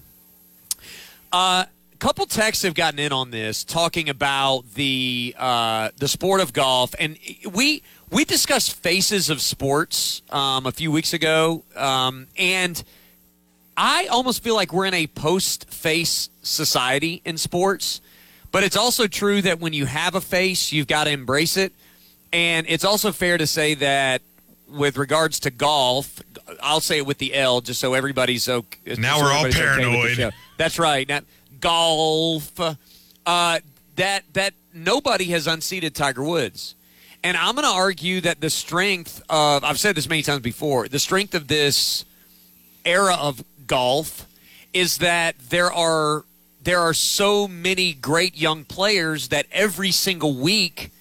Uh, 1.31 1.65
a 1.93 1.97
couple 1.97 2.25
texts 2.25 2.63
have 2.63 2.75
gotten 2.75 2.99
in 2.99 3.11
on 3.11 3.31
this, 3.31 3.63
talking 3.63 4.07
about 4.07 4.63
the 4.75 5.35
uh, 5.37 5.89
the 5.97 6.07
sport 6.07 6.41
of 6.41 6.53
golf, 6.53 6.93
and 6.99 7.17
we 7.51 7.81
we 8.11 8.23
discussed 8.23 8.75
faces 8.75 9.29
of 9.29 9.41
sports 9.41 10.21
um, 10.29 10.65
a 10.65 10.71
few 10.71 10.91
weeks 10.91 11.13
ago, 11.13 11.63
um, 11.75 12.27
and 12.37 12.83
I 13.75 14.07
almost 14.07 14.43
feel 14.43 14.55
like 14.55 14.71
we're 14.73 14.85
in 14.85 14.93
a 14.93 15.07
post 15.07 15.69
face 15.69 16.29
society 16.43 17.21
in 17.25 17.37
sports. 17.37 18.01
But 18.51 18.63
it's 18.63 18.77
also 18.77 19.07
true 19.07 19.41
that 19.41 19.59
when 19.59 19.73
you 19.73 19.85
have 19.85 20.15
a 20.15 20.21
face, 20.21 20.71
you've 20.71 20.87
got 20.87 21.03
to 21.03 21.11
embrace 21.11 21.57
it. 21.57 21.73
And 22.31 22.65
it's 22.69 22.85
also 22.85 23.11
fair 23.11 23.37
to 23.37 23.47
say 23.47 23.73
that 23.75 24.21
with 24.69 24.97
regards 24.97 25.39
to 25.41 25.51
golf, 25.51 26.21
I'll 26.61 26.79
say 26.79 26.97
it 26.97 27.05
with 27.05 27.17
the 27.17 27.33
L 27.33 27.61
just 27.61 27.79
so 27.79 27.93
everybody's 27.93 28.47
okay. 28.49 28.95
Now 28.97 29.19
we're 29.19 29.31
all 29.31 29.45
everybody's 29.45 29.55
okay 29.55 30.15
paranoid. 30.15 30.33
That's 30.57 30.79
right. 30.79 31.07
Now, 31.07 31.21
golf. 31.59 32.51
Uh, 33.25 33.59
that 33.95 34.23
that 34.33 34.53
nobody 34.73 35.25
has 35.25 35.47
unseated 35.47 35.95
Tiger 35.95 36.23
Woods. 36.23 36.75
And 37.23 37.35
I'm 37.35 37.55
going 37.55 37.65
to 37.65 37.73
argue 37.73 38.21
that 38.21 38.41
the 38.41 38.49
strength 38.49 39.21
of 39.29 39.63
I've 39.63 39.79
said 39.79 39.95
this 39.95 40.07
many 40.07 40.21
times 40.21 40.41
before, 40.41 40.87
the 40.87 40.99
strength 40.99 41.35
of 41.35 41.47
this 41.47 42.05
era 42.85 43.15
of 43.15 43.43
golf 43.65 44.27
is 44.73 44.99
that 44.99 45.35
there 45.49 45.71
are 45.71 46.23
there 46.61 46.79
are 46.79 46.93
so 46.93 47.47
many 47.47 47.93
great 47.93 48.37
young 48.37 48.63
players 48.63 49.29
that 49.29 49.45
every 49.51 49.91
single 49.91 50.35
week 50.35 50.91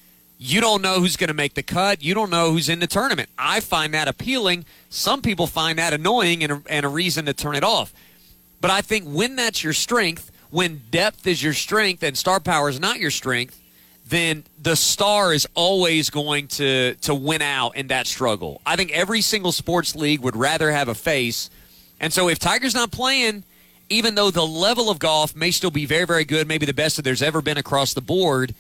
you 0.47 0.61
don't 0.61 0.81
know 0.81 1.01
who's 1.01 1.17
going 1.17 1.29
to 1.29 1.35
make 1.35 1.55
the 1.55 1.63
cut. 1.63 2.03
You 2.03 2.15
don't 2.15 2.31
know 2.31 2.53
who's 2.53 2.69
in 2.69 2.79
the 2.79 2.87
tournament. 2.87 3.29
I 3.37 3.61
find 3.61 3.93
that 3.95 4.07
appealing. 4.07 4.65
Some 4.89 5.21
people 5.21 5.49
find 5.49 5.79
that 5.79 5.93
annoying 5.93 6.45
and 6.45 6.53
a, 6.53 6.63
and 6.69 6.87
a 6.87 6.89
reason 6.89 7.27
to 7.27 7.33
turn 7.33 7.57
it 7.57 7.65
off. 7.65 7.93
But 8.61 8.71
I 8.71 8.81
think 8.81 9.05
when 9.07 9.35
that's 9.35 9.65
your 9.65 9.73
strength, 9.73 10.31
when 10.51 10.83
depth 10.91 11.27
is 11.27 11.43
your 11.43 11.53
strength 11.53 12.03
and 12.05 12.17
star 12.17 12.39
power 12.39 12.69
is 12.69 12.79
not 12.79 13.01
your 13.01 13.11
strength, 13.11 13.61
then 14.09 14.45
the 14.63 14.77
star 14.77 15.33
is 15.33 15.49
always 15.55 16.11
going 16.11 16.47
to 16.47 16.95
to 17.03 17.15
win 17.15 17.43
out 17.43 17.77
in 17.77 17.89
that 17.89 18.07
struggle. 18.07 18.61
I 18.65 18.77
think 18.77 18.93
every 18.93 19.21
single 19.21 19.51
sports 19.51 19.97
league 19.97 20.21
would 20.21 20.37
rather 20.37 20.71
have 20.71 20.87
a 20.87 20.95
face. 20.95 21.51
And 21.99 22.13
so 22.13 22.29
if 22.29 22.39
Tiger's 22.39 22.75
not 22.75 22.93
playing, 22.93 23.43
even 23.89 24.15
though 24.15 24.31
the 24.31 24.47
level 24.47 24.91
of 24.91 25.01
golf 25.01 25.35
may 25.35 25.51
still 25.51 25.73
be 25.73 25.87
very 25.87 26.07
very 26.07 26.25
good, 26.25 26.47
maybe 26.47 26.67
the 26.67 26.75
best 26.75 26.97
that 26.97 27.03
there's 27.03 27.23
ever 27.23 27.43
been 27.43 27.59
across 27.59 27.95
the 27.95 28.01
board, 28.01 28.55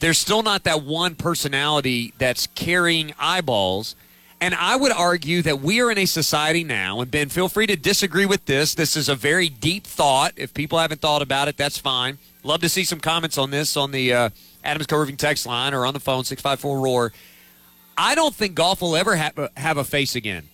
there's 0.00 0.18
still 0.18 0.42
not 0.42 0.64
that 0.64 0.82
one 0.82 1.14
personality 1.14 2.12
that's 2.18 2.46
carrying 2.48 3.14
eyeballs. 3.18 3.94
And 4.42 4.54
I 4.54 4.74
would 4.74 4.92
argue 4.92 5.42
that 5.42 5.60
we 5.60 5.82
are 5.82 5.90
in 5.90 5.98
a 5.98 6.06
society 6.06 6.64
now, 6.64 7.02
and 7.02 7.10
Ben, 7.10 7.28
feel 7.28 7.50
free 7.50 7.66
to 7.66 7.76
disagree 7.76 8.24
with 8.24 8.46
this. 8.46 8.74
This 8.74 8.96
is 8.96 9.10
a 9.10 9.14
very 9.14 9.50
deep 9.50 9.86
thought. 9.86 10.32
If 10.36 10.54
people 10.54 10.78
haven't 10.78 11.02
thought 11.02 11.20
about 11.20 11.48
it, 11.48 11.58
that's 11.58 11.76
fine. 11.76 12.16
Love 12.42 12.62
to 12.62 12.70
see 12.70 12.84
some 12.84 13.00
comments 13.00 13.36
on 13.36 13.50
this 13.50 13.76
on 13.76 13.90
the 13.90 14.14
uh, 14.14 14.30
Adams 14.64 14.86
Curving 14.86 15.18
text 15.18 15.44
line 15.44 15.74
or 15.74 15.84
on 15.84 15.92
the 15.92 16.00
phone, 16.00 16.24
654 16.24 16.80
Roar. 16.80 17.12
I 17.98 18.14
don't 18.14 18.34
think 18.34 18.54
golf 18.54 18.80
will 18.80 18.96
ever 18.96 19.14
have 19.14 19.36
a, 19.38 19.50
have 19.58 19.76
a 19.76 19.84
face 19.84 20.16
again. 20.16 20.48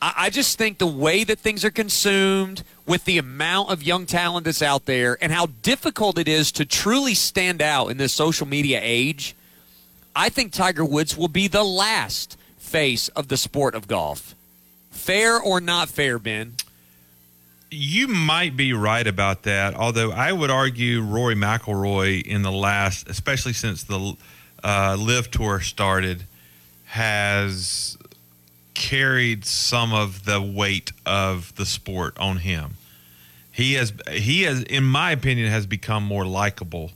I, 0.00 0.14
I 0.16 0.30
just 0.30 0.58
think 0.58 0.78
the 0.78 0.86
way 0.86 1.24
that 1.24 1.38
things 1.38 1.64
are 1.64 1.70
consumed, 1.70 2.62
with 2.86 3.04
the 3.04 3.18
amount 3.18 3.70
of 3.70 3.82
young 3.82 4.06
talent 4.06 4.46
that's 4.46 4.62
out 4.62 4.86
there, 4.86 5.18
and 5.20 5.30
how 5.30 5.46
difficult 5.62 6.18
it 6.18 6.26
is 6.28 6.50
to 6.52 6.64
truly 6.64 7.14
stand 7.14 7.60
out 7.60 7.88
in 7.88 7.98
this 7.98 8.12
social 8.12 8.46
media 8.46 8.80
age, 8.82 9.34
I 10.16 10.30
think 10.30 10.52
Tiger 10.52 10.84
Woods 10.84 11.16
will 11.16 11.28
be 11.28 11.48
the 11.48 11.62
last 11.64 12.38
face 12.56 13.08
of 13.08 13.28
the 13.28 13.36
sport 13.36 13.74
of 13.74 13.86
golf. 13.86 14.34
Fair 14.90 15.38
or 15.38 15.60
not 15.60 15.88
fair, 15.88 16.18
Ben? 16.18 16.54
You 17.70 18.08
might 18.08 18.56
be 18.56 18.72
right 18.72 19.06
about 19.06 19.42
that. 19.42 19.74
Although 19.74 20.10
I 20.10 20.32
would 20.32 20.50
argue 20.50 21.02
Rory 21.02 21.34
McIlroy 21.34 22.22
in 22.22 22.40
the 22.40 22.50
last, 22.50 23.08
especially 23.08 23.52
since 23.52 23.82
the 23.82 24.16
uh, 24.64 24.96
LIV 24.98 25.30
Tour 25.30 25.60
started, 25.60 26.22
has 26.86 27.97
carried 28.78 29.44
some 29.44 29.92
of 29.92 30.24
the 30.24 30.40
weight 30.40 30.92
of 31.04 31.54
the 31.56 31.66
sport 31.66 32.16
on 32.18 32.38
him. 32.38 32.76
He 33.50 33.74
has 33.74 33.92
he 34.10 34.42
has, 34.42 34.62
in 34.62 34.84
my 34.84 35.10
opinion, 35.10 35.50
has 35.50 35.66
become 35.66 36.04
more 36.04 36.24
likable 36.24 36.92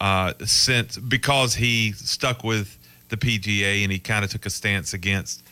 uh, 0.00 0.32
since 0.44 0.96
because 0.96 1.56
he 1.56 1.92
stuck 1.92 2.44
with 2.44 2.78
the 3.08 3.16
PGA 3.16 3.82
and 3.82 3.90
he 3.90 3.98
kind 3.98 4.24
of 4.24 4.30
took 4.30 4.46
a 4.46 4.50
stance 4.50 4.94
against 4.94 5.42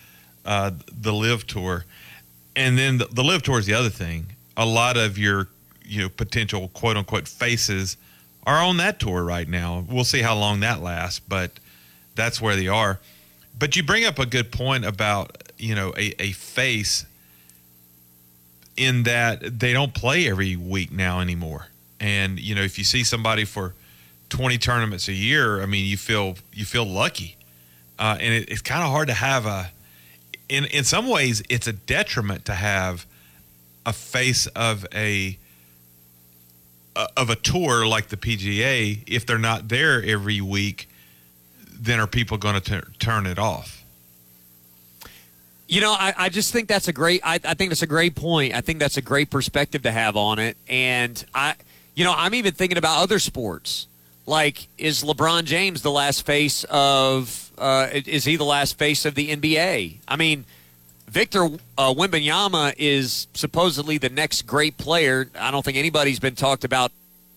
uh, 0.45 0.71
the 1.01 1.13
LIV 1.13 1.47
Tour, 1.49 1.85
and 2.55 2.79
then 2.79 2.99
the, 2.99 3.07
the 3.07 3.25
LIV 3.25 3.43
Tour 3.43 3.59
is 3.59 3.67
the 3.67 3.75
other 3.75 3.91
thing. 3.91 4.27
A 4.57 4.65
lot 4.65 4.97
of 4.97 5.19
your 5.19 5.49
you 5.85 6.03
know 6.03 6.09
potential 6.09 6.69
quote 6.69 6.97
unquote 6.97 7.27
faces 7.27 7.97
are 8.47 8.63
on 8.63 8.77
that 8.77 9.01
tour 9.01 9.25
right 9.25 9.49
now. 9.49 9.85
We'll 9.89 10.05
see 10.05 10.23
how 10.23 10.37
long 10.37 10.61
that 10.61 10.81
lasts, 10.81 11.19
but 11.19 11.51
that's 12.15 12.41
where 12.41 12.55
they 12.55 12.69
are. 12.69 13.01
But 13.59 13.77
you 13.77 13.83
bring 13.83 14.05
up 14.05 14.19
a 14.19 14.27
good 14.27 14.51
point 14.51 14.85
about 14.85 15.43
you 15.59 15.75
know 15.75 15.93
a, 15.97 16.15
a 16.21 16.33
face 16.33 17.07
in 18.77 19.05
that 19.05 19.61
they 19.61 19.73
don't 19.73 19.95
play 19.95 20.29
every 20.29 20.57
week 20.57 20.91
now 20.91 21.21
anymore. 21.21 21.69
And 22.01 22.41
you 22.41 22.55
know 22.55 22.63
if 22.63 22.79
you 22.79 22.85
see 22.85 23.05
somebody 23.05 23.45
for 23.45 23.75
20 24.31 24.59
tournaments 24.59 25.09
a 25.09 25.13
year, 25.13 25.63
I 25.63 25.67
mean 25.67 25.87
you 25.87 25.97
feel 25.97 26.37
you 26.53 26.65
feel 26.65 26.85
lucky, 26.85 27.37
uh, 27.99 28.17
and 28.21 28.35
it, 28.35 28.51
it's 28.51 28.63
kind 28.63 28.83
of 28.83 28.91
hard 28.91 29.09
to 29.09 29.15
have 29.15 29.47
a. 29.47 29.71
In 30.49 30.65
in 30.67 30.85
some 30.85 31.09
ways, 31.09 31.43
it's 31.49 31.67
a 31.67 31.73
detriment 31.73 32.45
to 32.47 32.55
have 32.55 33.07
a 33.87 33.93
face 33.93 34.47
of 34.49 34.87
a 34.95 35.39
of 37.17 37.31
a 37.31 37.37
tour 37.37 37.87
like 37.87 38.09
the 38.09 38.17
PGA 38.17 39.03
if 39.07 39.27
they're 39.27 39.39
not 39.39 39.69
there 39.69 40.03
every 40.03 40.41
week. 40.41 40.89
Then 41.79 42.01
are 42.01 42.07
people 42.07 42.39
going 42.39 42.61
to 42.61 42.83
turn 42.99 43.27
it 43.27 43.39
off? 43.39 43.85
You 45.67 45.81
know, 45.81 45.93
I, 45.93 46.15
I 46.17 46.29
just 46.29 46.53
think 46.53 46.69
that's 46.69 46.89
a 46.89 46.93
great. 46.93 47.21
I, 47.25 47.41
I 47.43 47.55
think 47.55 47.71
that's 47.71 47.83
a 47.83 47.87
great 47.87 48.15
point. 48.15 48.55
I 48.55 48.61
think 48.61 48.79
that's 48.79 48.97
a 48.97 49.03
great 49.03 49.31
perspective 49.31 49.83
to 49.83 49.91
have 49.91 50.17
on 50.17 50.39
it. 50.39 50.57
And 50.69 51.25
I, 51.35 51.55
you 51.95 52.05
know, 52.05 52.15
I'm 52.15 52.35
even 52.35 52.53
thinking 52.53 52.79
about 52.79 53.03
other 53.03 53.19
sports. 53.19 53.87
Like, 54.27 54.69
is 54.79 55.03
LeBron 55.03 55.45
James 55.45 55.83
the 55.83 55.91
last 55.91 56.27
face 56.27 56.65
of? 56.65 57.51
Uh, 57.57 57.89
is 57.93 58.25
he 58.25 58.37
the 58.37 58.45
last 58.45 58.79
face 58.79 59.05
of 59.05 59.15
the 59.15 59.35
NBA? 59.35 59.99
I 60.07 60.17
mean, 60.17 60.45
Victor 61.09 61.45
uh, 61.79 61.95
Wembanyama 61.95 62.75
is 62.77 63.27
supposedly 63.35 63.99
the 63.99 64.09
next 64.09 64.43
great 64.43 64.77
player. 64.77 65.29
I 65.39 65.51
don't 65.51 65.65
think 65.65 65.77
anybody's 65.77 66.19
been 66.19 66.35
talked 66.35 66.65
about. 66.65 66.93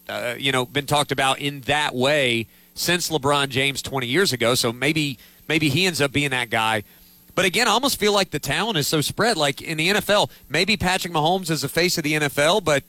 Uh, 0.09 0.35
you 0.37 0.51
know, 0.51 0.65
been 0.65 0.85
talked 0.85 1.11
about 1.11 1.39
in 1.39 1.61
that 1.61 1.93
way 1.93 2.47
since 2.77 3.09
LeBron 3.09 3.49
James 3.49 3.81
20 3.81 4.07
years 4.07 4.31
ago. 4.31 4.55
So 4.55 4.71
maybe 4.71 5.17
maybe 5.47 5.69
he 5.69 5.85
ends 5.85 5.99
up 5.99 6.11
being 6.11 6.29
that 6.31 6.49
guy. 6.49 6.83
But 7.35 7.45
again, 7.45 7.67
I 7.67 7.71
almost 7.71 7.99
feel 7.99 8.13
like 8.13 8.31
the 8.31 8.39
talent 8.39 8.77
is 8.77 8.87
so 8.87 9.01
spread. 9.01 9.37
Like 9.37 9.61
in 9.61 9.77
the 9.77 9.89
NFL, 9.89 10.29
maybe 10.49 10.77
Patrick 10.77 11.13
Mahomes 11.13 11.51
is 11.51 11.61
the 11.61 11.69
face 11.69 11.97
of 11.97 12.03
the 12.03 12.13
NFL, 12.13 12.63
but 12.63 12.83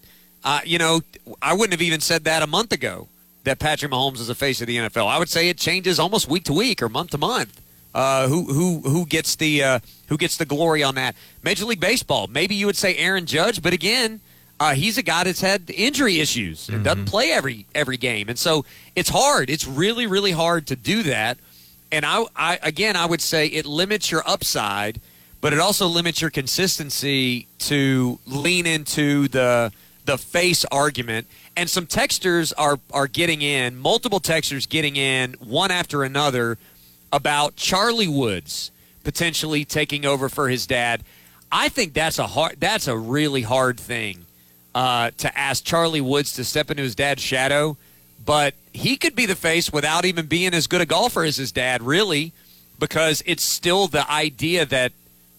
uh, 0.45 0.61
you 0.64 0.78
know, 0.78 1.01
I 1.43 1.53
wouldn't 1.53 1.72
have 1.72 1.82
even 1.82 2.01
said 2.01 2.24
that 2.24 2.43
a 2.43 2.47
month 2.47 2.72
ago 2.72 3.09
that 3.45 3.59
Patrick 3.59 3.91
Mahomes 3.91 4.20
is 4.20 4.28
the 4.28 4.34
face 4.34 4.61
of 4.61 4.66
the 4.66 4.76
NFL. 4.76 5.07
I 5.07 5.18
would 5.18 5.28
say 5.28 5.49
it 5.49 5.59
changes 5.59 5.99
almost 5.99 6.28
week 6.28 6.45
to 6.45 6.53
week 6.53 6.82
or 6.82 6.89
month 6.89 7.11
to 7.11 7.18
month. 7.18 7.61
Uh, 7.95 8.28
who 8.28 8.45
who 8.45 8.80
who 8.80 9.07
gets 9.07 9.36
the 9.36 9.62
uh, 9.62 9.78
who 10.09 10.16
gets 10.16 10.36
the 10.36 10.45
glory 10.45 10.82
on 10.82 10.95
that? 10.95 11.16
Major 11.43 11.64
League 11.64 11.80
Baseball. 11.80 12.26
Maybe 12.28 12.55
you 12.55 12.66
would 12.66 12.76
say 12.76 12.95
Aaron 12.97 13.26
Judge, 13.26 13.62
but 13.62 13.72
again, 13.72 14.20
uh, 14.61 14.75
he's 14.75 14.99
a 14.99 15.03
guy 15.03 15.25
that's 15.25 15.41
had 15.41 15.71
injury 15.71 16.21
issues 16.21 16.69
and 16.69 16.79
mm-hmm. 16.79 16.85
doesn't 16.85 17.05
play 17.07 17.31
every 17.31 17.67
every 17.75 17.97
game, 17.97 18.29
and 18.29 18.39
so 18.39 18.65
it's 18.97 19.09
hard. 19.09 19.51
It's 19.51 19.67
really 19.67 20.07
really 20.07 20.33
hard 20.33 20.67
to 20.69 20.77
do 20.77 21.03
that. 21.05 21.39
And 21.91 22.05
I, 22.05 22.25
I 22.35 22.59
again, 22.63 22.97
I 22.97 23.07
would 23.07 23.21
say 23.21 23.47
it 23.47 23.67
limits 23.67 24.11
your 24.11 24.23
upside, 24.29 25.01
but 25.41 25.53
it 25.53 25.61
also 25.61 25.87
limits 25.87 26.21
your 26.21 26.31
consistency 26.31 27.47
to 27.61 28.19
lean 28.27 28.67
into 28.67 29.29
the 29.29 29.73
the 30.05 30.19
face 30.19 30.65
argument. 30.73 31.27
And 31.57 31.71
some 31.71 31.87
texters 31.87 32.53
are 32.59 32.81
are 32.93 33.07
getting 33.07 33.43
in, 33.43 33.77
multiple 33.77 34.21
texters 34.21 34.69
getting 34.69 34.97
in, 34.97 35.35
one 35.35 35.71
after 35.71 36.03
another, 36.03 36.59
about 37.13 37.55
Charlie 37.55 38.09
Woods 38.09 38.73
potentially 39.05 39.65
taking 39.65 40.05
over 40.05 40.29
for 40.29 40.49
his 40.49 40.67
dad. 40.67 41.03
I 41.51 41.71
think 41.71 41.95
that's 41.95 42.19
a 42.19 42.27
hard, 42.27 42.57
that's 42.59 42.89
a 42.89 42.99
really 42.99 43.41
hard 43.41 43.81
thing 43.81 44.27
uh, 44.79 45.11
to 45.18 45.39
ask 45.39 45.64
Charlie 45.64 46.01
Woods 46.01 46.33
to 46.35 46.45
step 46.45 46.70
into 46.70 46.83
his 46.83 46.95
dad's 46.95 47.22
shadow 47.22 47.76
but 48.29 48.53
he 48.74 48.99
could 48.99 49.14
be 49.16 49.24
the 49.24 49.35
face 49.35 49.72
without 49.72 50.05
even 50.05 50.26
being 50.26 50.53
as 50.53 50.66
good 50.66 50.83
a 50.83 50.87
golfer 50.87 51.24
as 51.24 51.37
his 51.37 51.51
dad, 51.51 51.83
really, 51.83 52.35
because 52.79 53.22
it's 53.24 53.43
still 53.43 53.87
the 53.89 54.07
idea 54.11 54.66
that 54.66 54.93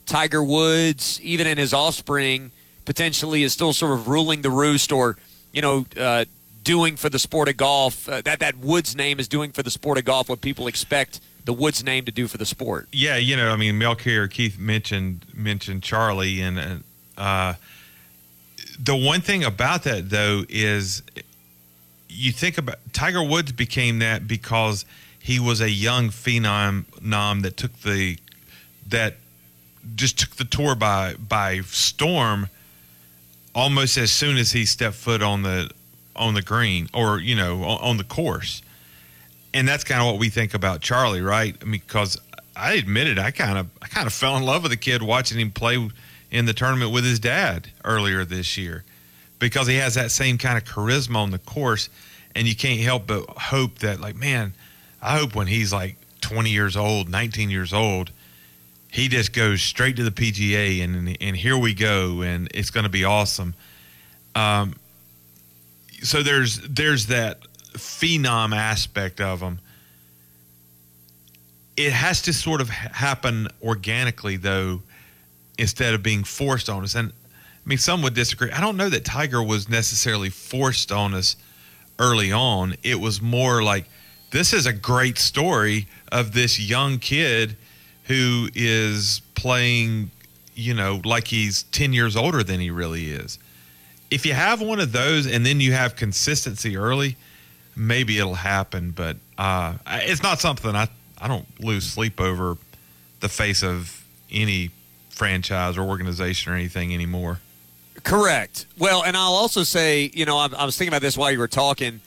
Tiger 0.08 0.44
Woods, 0.44 1.22
even 1.22 1.46
in 1.46 1.60
his 1.60 1.72
offspring, 1.72 2.50
potentially 2.86 3.44
is 3.44 3.54
still 3.54 3.74
sort 3.74 3.92
of 3.92 4.08
ruling 4.08 4.42
the 4.42 4.50
roost 4.50 4.92
or, 4.92 5.18
you 5.54 5.62
know, 5.62 5.86
uh, 6.00 6.26
doing 6.64 6.96
for 6.96 7.10
the 7.10 7.20
sport 7.20 7.48
of 7.48 7.58
golf. 7.58 8.10
Uh, 8.10 8.22
that, 8.22 8.40
that 8.40 8.58
Woods 8.58 8.96
name 8.96 9.20
is 9.20 9.28
doing 9.28 9.52
for 9.52 9.62
the 9.62 9.70
sport 9.70 10.00
of 10.00 10.06
golf 10.06 10.28
what 10.28 10.42
people 10.42 10.66
expect 10.66 11.20
the 11.46 11.54
Woods 11.54 11.84
name 11.84 12.06
to 12.06 12.12
do 12.12 12.28
for 12.28 12.40
the 12.40 12.46
sport. 12.46 12.88
Yeah, 12.92 13.18
you 13.18 13.36
know, 13.36 13.52
I 13.52 13.56
mean, 13.56 13.78
Melchior 13.78 14.28
Keith 14.28 14.58
mentioned 14.58 15.28
mentioned 15.32 15.84
Charlie, 15.84 16.42
and 16.42 16.84
uh, 17.18 17.54
the 18.82 18.96
one 18.96 19.22
thing 19.22 19.44
about 19.44 19.84
that 19.84 20.10
though 20.10 20.44
is 20.48 21.04
you 22.08 22.32
think 22.32 22.58
about 22.58 22.78
Tiger 22.94 23.24
Woods 23.24 23.52
became 23.52 24.00
that 24.00 24.28
because 24.28 24.86
he 25.20 25.40
was 25.40 25.62
a 25.62 25.70
young 25.70 26.10
phenom 26.10 26.86
nom 27.02 27.42
that 27.42 27.58
took 27.58 27.74
the 27.82 28.18
that 28.88 29.18
just 29.96 30.20
took 30.20 30.32
the 30.32 30.46
tour 30.46 30.76
by 30.76 31.16
by 31.16 31.60
storm 31.62 32.50
almost 33.54 33.98
as 33.98 34.12
soon 34.12 34.38
as 34.38 34.52
he 34.52 34.66
stepped 34.66 34.96
foot 34.96 35.22
on 35.22 35.44
the 35.44 35.70
on 36.16 36.34
the 36.34 36.42
green 36.42 36.90
or 36.94 37.20
you 37.20 37.36
know 37.36 37.64
on, 37.64 37.82
on 37.82 37.98
the 37.98 38.04
course. 38.04 38.62
And 39.54 39.68
that's 39.68 39.84
kind 39.84 40.00
of 40.00 40.06
what 40.08 40.20
we 40.20 40.30
think 40.30 40.54
about 40.54 40.80
Charlie 40.80 41.22
right? 41.22 41.56
I 41.62 41.66
mean 41.66 41.82
because 41.86 42.18
I 42.56 42.74
admitted 42.74 43.20
I 43.20 43.32
kind 43.32 43.58
of 43.58 43.68
I 43.82 43.88
kind 43.88 44.08
of 44.08 44.14
fell 44.14 44.38
in 44.38 44.44
love 44.44 44.64
with 44.64 44.72
the 44.72 44.78
kid 44.78 45.02
watching 45.02 45.38
him 45.38 45.52
play 45.52 45.90
in 46.32 46.46
the 46.46 46.54
tournament 46.54 46.92
with 46.92 47.04
his 47.04 47.20
dad 47.20 47.70
earlier 47.84 48.26
this 48.26 48.58
year 48.58 48.84
because 49.40 49.68
he 49.68 49.76
has 49.76 49.96
that 49.96 50.12
same 50.12 50.38
kind 50.38 50.58
of 50.58 50.66
charisma 50.66 51.16
on 51.16 51.32
the 51.32 51.40
course, 51.40 51.90
and 52.36 52.48
you 52.48 52.56
can't 52.56 52.80
help 52.82 53.08
but 53.08 53.26
hope 53.30 53.80
that, 53.80 54.00
like, 54.00 54.16
man, 54.16 54.54
I 55.02 55.18
hope 55.18 55.34
when 55.34 55.48
he's 55.48 55.74
like 55.74 55.96
20 56.22 56.50
years 56.50 56.76
old, 56.76 57.10
19 57.10 57.50
years 57.50 57.74
old, 57.74 58.12
he 58.92 59.08
just 59.08 59.34
goes 59.34 59.62
straight 59.62 59.96
to 59.96 60.04
the 60.04 60.12
PGA, 60.12 60.84
and 60.84 61.16
and 61.22 61.36
here 61.36 61.58
we 61.58 61.74
go, 61.74 62.22
and 62.22 62.50
it's 62.54 62.72
going 62.72 62.86
to 62.86 62.90
be 62.90 63.06
awesome. 63.06 63.54
Um, 64.36 64.76
so 66.02 66.24
there's 66.24 66.60
there's 66.62 67.08
that 67.08 67.40
phenom 67.74 68.56
aspect 68.56 69.22
of 69.22 69.42
him. 69.42 69.60
It 71.78 71.94
has 71.94 72.24
to 72.24 72.34
sort 72.34 72.62
of 72.62 72.70
happen 72.70 73.48
organically, 73.62 74.38
though, 74.38 74.82
instead 75.60 75.93
of 75.93 76.01
being 76.01 76.24
forced 76.24 76.70
on 76.70 76.84
us. 76.84 76.95
And 76.95 77.10
I 77.10 77.70
mean, 77.70 77.78
some 77.78 78.01
would 78.01 78.14
disagree. 78.16 78.49
I 78.51 78.62
don't 78.62 78.78
know 78.78 78.89
that 78.89 79.05
Tiger 79.05 79.43
was 79.43 79.70
necessarily 79.70 80.30
forced 80.30 80.91
on 80.91 81.14
us 81.14 81.36
early 81.99 82.32
on. 82.32 82.76
It 82.82 82.99
was 82.99 83.22
more 83.22 83.62
like 83.62 83.86
this 84.32 84.53
is 84.53 84.66
a 84.66 84.74
great 84.74 85.18
story 85.18 85.88
of 86.12 86.32
this 86.32 86.60
young 86.60 86.97
kid 86.97 87.57
who 88.05 88.49
is 88.55 89.22
playing, 89.36 90.10
you 90.55 90.74
know, 90.74 91.01
like 91.03 91.28
he's 91.28 91.64
10 91.64 91.93
years 91.93 92.16
older 92.16 92.41
than 92.41 92.60
he 92.60 92.72
really 92.72 93.12
is. 93.12 93.38
If 94.10 94.26
you 94.26 94.34
have 94.34 94.62
one 94.62 94.80
of 94.80 94.91
those 94.91 95.28
and 95.28 95.45
then 95.45 95.60
you 95.60 95.74
have 95.74 95.95
consistency 95.95 96.78
early, 96.78 97.18
maybe 97.76 98.18
it'll 98.18 98.34
happen. 98.34 98.91
But 98.91 99.18
uh, 99.38 99.74
it's 99.88 100.24
not 100.24 100.39
something 100.39 100.76
I, 100.76 100.88
I 101.20 101.28
don't 101.28 101.45
lose 101.60 101.86
sleep 101.86 102.20
over 102.20 102.57
the 103.20 103.30
face 103.30 103.62
of 103.62 104.03
any 104.32 104.72
franchise 105.10 105.78
or 105.78 105.82
organization 105.82 106.51
or 106.51 106.55
anything 106.55 106.93
anymore. 106.93 107.39
Correct. 108.03 108.66
Well, 108.78 109.03
and 109.03 109.18
I'll 109.18 109.34
also 109.34 109.64
say, 109.64 110.10
you 110.14 110.26
know, 110.26 110.38
I, 110.38 110.47
I 110.57 110.66
was 110.66 110.78
thinking 110.78 110.93
about 110.93 111.01
this 111.01 111.18
while 111.18 111.32
you 111.32 111.39
were 111.39 111.47
talking. 111.47 112.01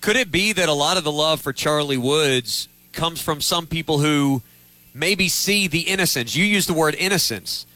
Could 0.00 0.16
it 0.16 0.30
be 0.30 0.52
that 0.52 0.68
a 0.68 0.72
lot 0.72 0.96
of 0.96 1.04
the 1.04 1.12
love 1.12 1.40
for 1.40 1.52
Charlie 1.52 1.96
Woods 1.96 2.68
comes 2.92 3.20
from 3.20 3.40
some 3.40 3.66
people 3.66 3.98
who 3.98 4.42
maybe 4.94 5.28
see 5.28 5.68
the 5.68 5.80
innocence? 5.80 6.34
You 6.36 6.44
use 6.44 6.66
the 6.66 6.74
word 6.74 6.94
innocence. 6.96 7.66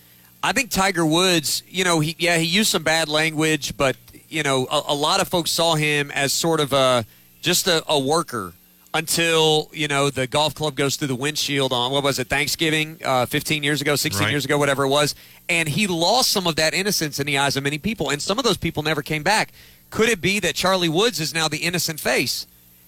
I 0.43 0.53
think 0.53 0.71
Tiger 0.71 1.05
Woods, 1.05 1.63
you 1.69 1.85
know, 1.85 2.01
he 2.01 2.15
yeah, 2.19 2.37
he 2.37 2.47
used 2.47 2.71
some 2.71 2.83
bad 2.83 3.09
language, 3.09 3.77
but 3.77 3.97
you 4.29 4.43
know, 4.43 4.67
a, 4.71 4.83
a 4.89 4.95
lot 4.95 5.21
of 5.21 5.29
folks 5.29 5.51
saw 5.51 5.75
him 5.75 6.11
as 6.13 6.33
sort 6.33 6.61
of 6.61 6.73
a 6.73 7.05
just 7.41 7.67
a, 7.67 7.85
a 7.89 7.99
worker 7.99 8.53
until 8.97 9.69
you 9.73 9.87
know 9.89 10.11
the 10.11 10.27
golf 10.27 10.55
club 10.55 10.75
goes 10.75 10.97
through 10.97 11.09
the 11.09 11.15
windshield 11.15 11.73
on 11.73 11.93
what 11.93 12.03
was 12.03 12.19
it 12.19 12.29
Thanksgiving, 12.29 12.99
uh, 13.05 13.27
15 13.27 13.63
years 13.63 13.81
ago, 13.81 13.95
16 13.97 14.25
Right. 14.25 14.31
years 14.31 14.45
ago, 14.45 14.59
whatever 14.59 14.85
it 14.85 14.89
was, 14.89 15.15
and 15.49 15.69
he 15.69 15.87
lost 15.87 16.31
some 16.33 16.47
of 16.47 16.57
that 16.57 16.75
innocence 16.75 17.21
in 17.21 17.27
the 17.27 17.39
eyes 17.39 17.57
of 17.57 17.63
many 17.63 17.79
people, 17.79 18.11
and 18.11 18.21
some 18.21 18.39
of 18.39 18.45
those 18.45 18.57
people 18.57 18.83
never 18.83 19.03
came 19.03 19.23
back. 19.23 19.53
Could 19.91 20.09
it 20.09 20.21
be 20.21 20.41
that 20.41 20.55
Charlie 20.55 20.89
Woods 20.89 21.21
is 21.21 21.33
now 21.35 21.47
the 21.47 21.59
innocent 21.59 22.01
face, 22.01 22.47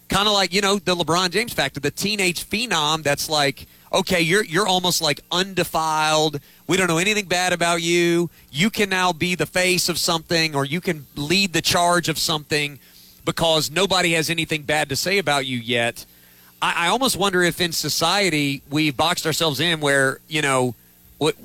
kind 0.09 0.27
of 0.27 0.35
like 0.35 0.53
you 0.53 0.61
know 0.61 0.79
the 0.79 0.97
LeBron 0.97 1.31
James 1.31 1.53
factor, 1.53 1.79
the 1.81 1.91
teenage 1.91 2.49
phenom 2.49 3.03
that's 3.03 3.29
like, 3.29 3.67
okay, 3.93 4.21
you're 4.21 4.45
you're 4.45 4.67
almost 4.67 5.01
like 5.03 5.21
undefiled. 5.31 6.41
We 6.67 6.77
don't 6.77 6.89
know 6.89 6.99
anything 6.99 7.27
bad 7.27 7.53
about 7.53 7.83
you. 7.83 8.31
You 8.51 8.71
can 8.71 8.89
now 8.89 9.13
be 9.13 9.35
the 9.35 9.47
face 9.47 9.89
of 9.89 9.99
something, 9.99 10.55
or 10.55 10.65
you 10.65 10.81
can 10.81 11.07
lead 11.17 11.53
the 11.53 11.63
charge 11.63 12.09
of 12.09 12.19
something 12.19 12.79
because 13.29 13.71
nobody 13.71 14.13
has 14.13 14.31
anything 14.31 14.63
bad 14.63 14.89
to 14.89 14.97
say 14.97 15.19
about 15.19 15.45
you 15.45 15.59
yet. 15.59 16.07
I, 16.63 16.87
I 16.87 16.89
almost 16.89 17.15
wonder 17.15 17.43
if 17.43 17.61
in 17.61 17.73
society 17.73 18.63
we've 18.71 18.97
boxed 18.97 19.27
ourselves 19.27 19.61
in 19.61 19.81
where 19.81 20.21
you 20.29 20.41
know 20.41 20.75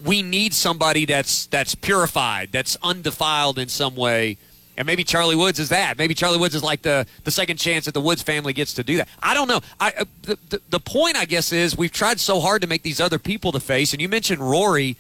we 0.06 0.22
need 0.22 0.54
somebody 0.54 1.04
that's 1.04 1.46
that's 1.48 1.76
purified, 1.76 2.54
that's 2.54 2.78
undefiled 2.82 3.60
in 3.60 3.68
some 3.68 3.98
way. 3.98 4.38
And 4.78 4.86
maybe 4.86 5.04
Charlie 5.04 5.36
Woods 5.36 5.60
is 5.60 5.70
that. 5.70 5.98
Maybe 5.98 6.14
Charlie 6.14 6.40
Woods 6.40 6.56
is 6.56 6.64
like 6.64 6.84
the, 6.84 7.06
the 7.26 7.32
second 7.32 7.58
chance 7.58 7.84
that 7.84 7.94
the 7.94 8.02
Woods 8.02 8.24
family 8.24 8.54
gets 8.54 8.74
to 8.76 8.84
do 8.84 8.96
that. 8.98 9.10
I 9.22 9.34
don't 9.34 9.50
know. 9.50 9.60
I 9.78 9.92
uh, 9.92 10.06
the, 10.22 10.40
the, 10.52 10.62
the 10.70 10.80
point 10.80 11.18
I 11.18 11.26
guess 11.26 11.52
is 11.52 11.78
we've 11.78 11.92
tried 11.92 12.22
so 12.22 12.40
hard 12.40 12.62
to 12.62 12.68
make 12.68 12.84
these 12.84 13.02
other 13.02 13.20
people 13.20 13.52
the 13.52 13.60
face. 13.60 13.92
And 13.92 14.02
you 14.02 14.08
mentioned 14.08 14.40
Rory. 14.40 14.96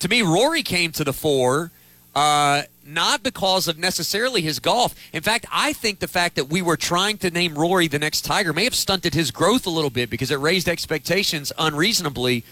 To 0.00 0.08
me, 0.10 0.20
Rory 0.20 0.62
came 0.62 0.92
to 0.92 1.04
the 1.04 1.14
fore 1.14 1.70
uh, 2.14 2.62
not 2.88 3.22
because 3.22 3.68
of 3.68 3.78
necessarily 3.78 4.40
his 4.40 4.58
golf. 4.58 4.94
In 5.12 5.22
fact, 5.22 5.46
I 5.52 5.72
think 5.72 5.98
the 5.98 6.08
fact 6.08 6.36
that 6.36 6.46
we 6.46 6.62
were 6.62 6.76
trying 6.76 7.18
to 7.18 7.30
name 7.30 7.54
Rory 7.54 7.86
the 7.86 7.98
next 7.98 8.24
Tiger 8.24 8.52
may 8.52 8.64
have 8.64 8.74
stunted 8.74 9.14
his 9.14 9.30
growth 9.30 9.66
a 9.66 9.70
little 9.70 9.90
bit 9.90 10.10
because 10.10 10.30
it 10.30 10.36
raised 10.36 10.68
expectations 10.68 11.52
unreasonably. 11.58 12.44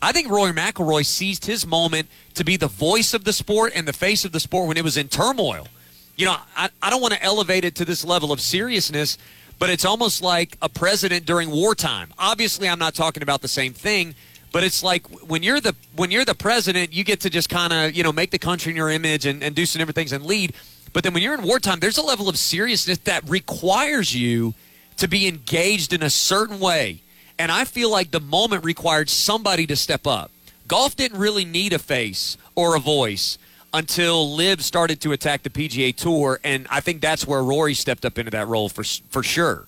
I 0.00 0.12
think 0.12 0.30
Rory 0.30 0.52
McIlroy 0.52 1.04
seized 1.04 1.46
his 1.46 1.66
moment 1.66 2.08
to 2.34 2.44
be 2.44 2.56
the 2.56 2.66
voice 2.66 3.14
of 3.14 3.24
the 3.24 3.32
sport 3.32 3.72
and 3.74 3.86
the 3.86 3.92
face 3.92 4.24
of 4.24 4.32
the 4.32 4.40
sport 4.40 4.68
when 4.68 4.76
it 4.76 4.84
was 4.84 4.96
in 4.96 5.08
turmoil. 5.08 5.68
You 6.16 6.26
know, 6.26 6.36
I, 6.56 6.68
I 6.82 6.90
don't 6.90 7.00
want 7.00 7.14
to 7.14 7.22
elevate 7.22 7.64
it 7.64 7.74
to 7.76 7.84
this 7.84 8.04
level 8.04 8.32
of 8.32 8.40
seriousness, 8.40 9.18
but 9.58 9.70
it's 9.70 9.84
almost 9.84 10.22
like 10.22 10.56
a 10.62 10.68
president 10.68 11.26
during 11.26 11.50
wartime. 11.50 12.12
Obviously, 12.18 12.68
I'm 12.68 12.78
not 12.78 12.94
talking 12.94 13.22
about 13.22 13.40
the 13.40 13.48
same 13.48 13.72
thing, 13.72 14.14
but 14.54 14.62
it's 14.62 14.84
like 14.84 15.04
when 15.28 15.42
you're 15.42 15.60
the 15.60 15.74
when 15.96 16.12
you're 16.12 16.24
the 16.24 16.34
president, 16.34 16.92
you 16.92 17.02
get 17.02 17.22
to 17.22 17.28
just 17.28 17.48
kind 17.48 17.72
of 17.72 17.92
you 17.92 18.04
know 18.04 18.12
make 18.12 18.30
the 18.30 18.38
country 18.38 18.70
in 18.70 18.76
your 18.76 18.88
image 18.88 19.26
and, 19.26 19.42
and 19.42 19.52
do 19.52 19.66
some 19.66 19.80
different 19.80 19.96
things 19.96 20.12
and 20.12 20.24
lead. 20.24 20.54
But 20.92 21.02
then 21.02 21.12
when 21.12 21.24
you're 21.24 21.34
in 21.34 21.42
wartime, 21.42 21.80
there's 21.80 21.98
a 21.98 22.02
level 22.02 22.28
of 22.28 22.38
seriousness 22.38 22.98
that 22.98 23.28
requires 23.28 24.14
you 24.14 24.54
to 24.98 25.08
be 25.08 25.26
engaged 25.26 25.92
in 25.92 26.04
a 26.04 26.08
certain 26.08 26.60
way. 26.60 27.00
And 27.36 27.50
I 27.50 27.64
feel 27.64 27.90
like 27.90 28.12
the 28.12 28.20
moment 28.20 28.64
required 28.64 29.10
somebody 29.10 29.66
to 29.66 29.74
step 29.74 30.06
up. 30.06 30.30
Golf 30.68 30.94
didn't 30.94 31.18
really 31.18 31.44
need 31.44 31.72
a 31.72 31.80
face 31.80 32.36
or 32.54 32.76
a 32.76 32.78
voice 32.78 33.38
until 33.72 34.36
Liv 34.36 34.62
started 34.62 35.00
to 35.00 35.10
attack 35.10 35.42
the 35.42 35.50
PGA 35.50 35.96
Tour, 35.96 36.38
and 36.44 36.68
I 36.70 36.78
think 36.78 37.00
that's 37.00 37.26
where 37.26 37.42
Rory 37.42 37.74
stepped 37.74 38.04
up 38.04 38.20
into 38.20 38.30
that 38.30 38.46
role 38.46 38.68
for 38.68 38.84
for 38.84 39.24
sure. 39.24 39.66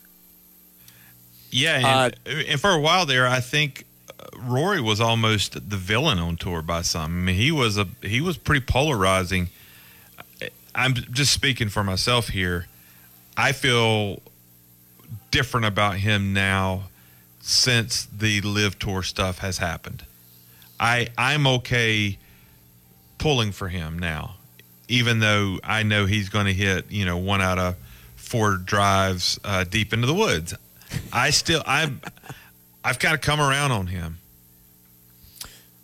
Yeah, 1.50 2.12
and, 2.24 2.46
and 2.48 2.60
for 2.60 2.70
a 2.70 2.78
while 2.78 3.04
there, 3.04 3.26
I 3.26 3.40
think 3.40 3.82
uh, 3.82 3.85
Rory 4.36 4.80
was 4.80 5.00
almost 5.00 5.54
the 5.54 5.76
villain 5.76 6.18
on 6.18 6.36
tour 6.36 6.62
by 6.62 6.82
some. 6.82 7.02
I 7.02 7.08
mean, 7.08 7.36
he 7.36 7.52
was 7.52 7.78
a 7.78 7.88
he 8.02 8.20
was 8.20 8.36
pretty 8.36 8.64
polarizing. 8.64 9.48
I'm 10.74 10.94
just 10.94 11.32
speaking 11.32 11.68
for 11.68 11.82
myself 11.82 12.28
here. 12.28 12.66
I 13.36 13.52
feel 13.52 14.22
different 15.30 15.66
about 15.66 15.96
him 15.96 16.32
now 16.32 16.84
since 17.40 18.06
the 18.06 18.40
LIV 18.40 18.78
tour 18.78 19.02
stuff 19.02 19.38
has 19.38 19.58
happened. 19.58 20.04
I 20.78 21.08
I'm 21.16 21.46
okay 21.46 22.18
pulling 23.18 23.52
for 23.52 23.68
him 23.68 23.98
now, 23.98 24.36
even 24.88 25.20
though 25.20 25.58
I 25.64 25.82
know 25.82 26.06
he's 26.06 26.28
going 26.28 26.46
to 26.46 26.52
hit 26.52 26.90
you 26.90 27.04
know 27.04 27.16
one 27.16 27.40
out 27.40 27.58
of 27.58 27.76
four 28.16 28.56
drives 28.56 29.38
uh, 29.44 29.64
deep 29.64 29.92
into 29.92 30.06
the 30.06 30.14
woods. 30.14 30.54
I 31.12 31.30
still 31.30 31.62
I'm 31.66 32.00
I've 32.86 33.00
kind 33.00 33.16
of 33.16 33.20
come 33.20 33.40
around 33.40 33.72
on 33.72 33.88
him. 33.88 34.18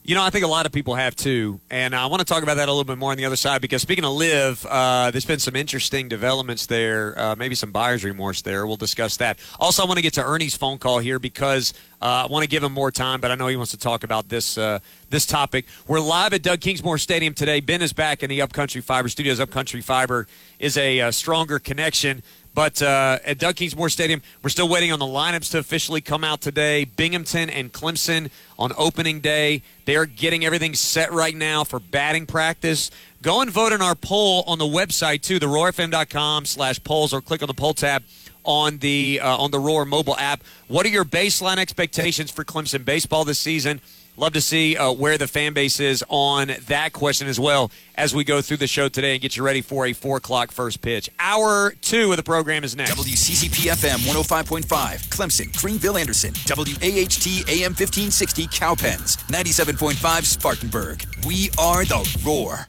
You 0.04 0.14
know, 0.14 0.22
I 0.22 0.30
think 0.30 0.44
a 0.44 0.48
lot 0.48 0.66
of 0.66 0.72
people 0.72 0.94
have 0.94 1.16
too, 1.16 1.58
and 1.68 1.96
I 1.96 2.06
want 2.06 2.20
to 2.20 2.24
talk 2.24 2.44
about 2.44 2.58
that 2.58 2.68
a 2.68 2.72
little 2.72 2.84
bit 2.84 2.96
more 2.96 3.10
on 3.10 3.16
the 3.16 3.24
other 3.24 3.34
side 3.34 3.60
because 3.60 3.82
speaking 3.82 4.04
of 4.04 4.12
LIV, 4.12 4.64
uh, 4.68 5.10
there's 5.10 5.24
been 5.24 5.40
some 5.40 5.56
interesting 5.56 6.08
developments 6.08 6.66
there, 6.66 7.18
uh, 7.18 7.34
maybe 7.34 7.56
some 7.56 7.72
buyer's 7.72 8.04
remorse 8.04 8.42
there. 8.42 8.68
We'll 8.68 8.76
discuss 8.76 9.16
that. 9.16 9.40
Also, 9.58 9.82
I 9.82 9.86
want 9.86 9.98
to 9.98 10.02
get 10.02 10.14
to 10.14 10.24
Ernie's 10.24 10.56
phone 10.56 10.78
call 10.78 11.00
here 11.00 11.18
because 11.18 11.74
uh, 12.00 12.24
I 12.24 12.26
want 12.26 12.44
to 12.44 12.48
give 12.48 12.62
him 12.62 12.72
more 12.72 12.92
time, 12.92 13.20
but 13.20 13.32
I 13.32 13.34
know 13.34 13.48
he 13.48 13.56
wants 13.56 13.72
to 13.72 13.78
talk 13.78 14.04
about 14.04 14.28
this 14.28 14.56
uh, 14.56 14.78
this 15.10 15.26
topic. 15.26 15.66
We're 15.88 16.00
live 16.00 16.32
at 16.32 16.42
Doug 16.42 16.60
Kingsmore 16.60 17.00
Stadium 17.00 17.34
today. 17.34 17.58
Ben 17.58 17.82
is 17.82 17.92
back 17.92 18.22
in 18.22 18.30
the 18.30 18.42
Upcountry 18.42 18.80
Fiber 18.80 19.08
studios. 19.08 19.40
Upcountry 19.40 19.82
Fiber 19.82 20.28
is 20.60 20.76
a 20.76 21.00
uh, 21.00 21.10
stronger 21.10 21.58
connection. 21.58 22.22
But 22.54 22.82
uh, 22.82 23.18
at 23.24 23.38
Doug 23.38 23.56
Kingsmore 23.56 23.90
Stadium, 23.90 24.20
we're 24.42 24.50
still 24.50 24.68
waiting 24.68 24.92
on 24.92 24.98
the 24.98 25.06
lineups 25.06 25.50
to 25.52 25.58
officially 25.58 26.00
come 26.00 26.22
out 26.22 26.40
today. 26.40 26.84
Binghamton 26.84 27.48
and 27.48 27.72
Clemson 27.72 28.30
on 28.58 28.72
opening 28.76 29.20
day. 29.20 29.62
They're 29.86 30.06
getting 30.06 30.44
everything 30.44 30.74
set 30.74 31.12
right 31.12 31.34
now 31.34 31.64
for 31.64 31.80
batting 31.80 32.26
practice. 32.26 32.90
Go 33.22 33.40
and 33.40 33.50
vote 33.50 33.72
in 33.72 33.80
our 33.80 33.94
poll 33.94 34.44
on 34.46 34.58
the 34.58 34.66
website 34.66 35.22
too, 35.22 35.40
theroarfm.com 35.40 36.44
slash 36.44 36.82
polls, 36.84 37.12
or 37.12 37.20
click 37.20 37.42
on 37.42 37.48
the 37.48 37.54
poll 37.54 37.74
tab 37.74 38.02
on 38.44 38.78
the 38.78 39.20
uh, 39.20 39.36
on 39.36 39.50
the 39.50 39.58
Roar 39.58 39.84
mobile 39.84 40.16
app. 40.16 40.42
What 40.68 40.84
are 40.84 40.90
your 40.90 41.04
baseline 41.04 41.58
expectations 41.58 42.30
for 42.30 42.44
Clemson 42.44 42.84
baseball 42.84 43.24
this 43.24 43.38
season? 43.38 43.80
Love 44.18 44.34
to 44.34 44.42
see 44.42 44.76
uh, 44.76 44.92
where 44.92 45.16
the 45.16 45.26
fan 45.26 45.54
base 45.54 45.80
is 45.80 46.04
on 46.10 46.52
that 46.66 46.92
question 46.92 47.26
as 47.26 47.40
well 47.40 47.70
as 47.94 48.14
we 48.14 48.24
go 48.24 48.42
through 48.42 48.58
the 48.58 48.66
show 48.66 48.86
today 48.86 49.12
and 49.12 49.22
get 49.22 49.38
you 49.38 49.42
ready 49.42 49.62
for 49.62 49.86
a 49.86 49.94
four 49.94 50.18
o'clock 50.18 50.52
first 50.52 50.82
pitch. 50.82 51.08
Hour 51.18 51.72
two 51.80 52.10
of 52.10 52.18
the 52.18 52.22
program 52.22 52.62
is 52.62 52.76
next. 52.76 52.92
WCCP 52.92 53.70
FM 53.70 53.98
105.5, 54.12 54.64
Clemson, 55.08 55.56
Greenville, 55.58 55.96
Anderson. 55.96 56.34
WAHT 56.46 57.26
AM 57.48 57.72
1560, 57.72 58.46
Cowpens. 58.48 59.16
97.5, 59.28 60.24
Spartanburg. 60.24 61.06
We 61.26 61.48
are 61.58 61.86
the 61.86 62.18
Roar. 62.22 62.68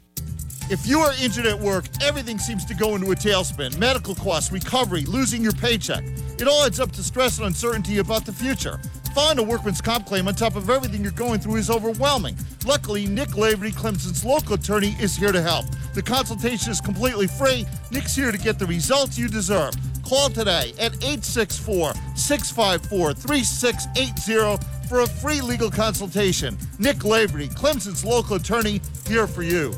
If 0.69 0.87
you 0.87 0.99
are 0.99 1.11
injured 1.21 1.45
at 1.45 1.59
work, 1.59 1.85
everything 2.01 2.39
seems 2.39 2.63
to 2.65 2.73
go 2.73 2.95
into 2.95 3.11
a 3.11 3.15
tailspin. 3.15 3.77
Medical 3.77 4.15
costs, 4.15 4.49
recovery, 4.49 5.01
losing 5.01 5.43
your 5.43 5.51
paycheck. 5.51 6.05
It 6.39 6.47
all 6.47 6.63
adds 6.63 6.79
up 6.79 6.93
to 6.93 7.03
stress 7.03 7.37
and 7.37 7.47
uncertainty 7.47 7.97
about 7.97 8.25
the 8.25 8.31
future. 8.31 8.79
Filing 9.13 9.37
a 9.37 9.43
workman's 9.43 9.79
comp 9.79 10.07
claim 10.07 10.27
on 10.27 10.33
top 10.33 10.55
of 10.55 10.71
everything 10.71 11.03
you're 11.03 11.11
going 11.11 11.39
through 11.39 11.57
is 11.57 11.69
overwhelming. 11.69 12.35
Luckily, 12.65 13.05
Nick 13.05 13.37
Lavery, 13.37 13.71
Clemson's 13.71 14.25
local 14.25 14.55
attorney, 14.55 14.95
is 14.99 15.15
here 15.15 15.31
to 15.31 15.41
help. 15.41 15.65
The 15.93 16.01
consultation 16.01 16.71
is 16.71 16.81
completely 16.81 17.27
free. 17.27 17.67
Nick's 17.91 18.15
here 18.15 18.31
to 18.31 18.39
get 18.39 18.57
the 18.57 18.65
results 18.65 19.15
you 19.15 19.27
deserve. 19.27 19.75
Call 20.03 20.29
today 20.29 20.73
at 20.79 20.95
864 20.95 21.93
654 22.15 23.13
3680 23.13 24.65
for 24.89 25.01
a 25.01 25.07
free 25.07 25.41
legal 25.41 25.69
consultation. 25.69 26.57
Nick 26.79 27.05
Lavery, 27.05 27.49
Clemson's 27.49 28.03
local 28.03 28.37
attorney, 28.37 28.81
here 29.07 29.27
for 29.27 29.43
you. 29.43 29.69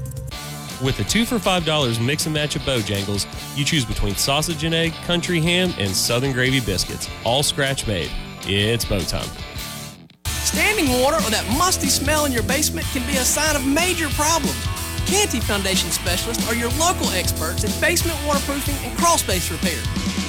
With 0.81 0.95
the 0.95 1.03
two 1.03 1.25
for 1.25 1.36
$5 1.36 2.05
mix 2.05 2.25
and 2.25 2.33
match 2.33 2.55
of 2.55 2.61
Bojangles, 2.61 3.25
You 3.57 3.65
choose 3.65 3.83
between 3.83 4.15
sausage 4.15 4.63
and 4.63 4.73
egg, 4.73 4.93
country 5.05 5.41
ham, 5.41 5.73
and 5.77 5.91
southern 5.91 6.31
gravy 6.31 6.61
biscuits, 6.61 7.09
all 7.25 7.43
scratch 7.43 7.86
made. 7.86 8.11
It's 8.48 8.86
bow 8.86 9.00
time. 9.00 9.28
Standing 10.26 11.02
water 11.02 11.18
or 11.18 11.30
that 11.32 11.46
musty 11.58 11.88
smell 11.88 12.26
in 12.26 12.32
your 12.32 12.43
basement 12.43 12.86
can 12.88 13.06
be 13.08 13.18
a 13.18 13.26
sign 13.26 13.56
of 13.56 13.66
major 13.66 14.08
problems. 14.10 14.56
Canty 15.08 15.39
Foundation 15.39 15.89
specialists 15.89 16.48
are 16.48 16.56
your 16.56 16.70
local 16.72 17.10
experts 17.12 17.64
in 17.64 17.82
basement 17.82 18.18
waterproofing 18.26 18.76
and 18.88 18.98
crawl 18.98 19.18
space 19.18 19.52
repair. 19.52 19.82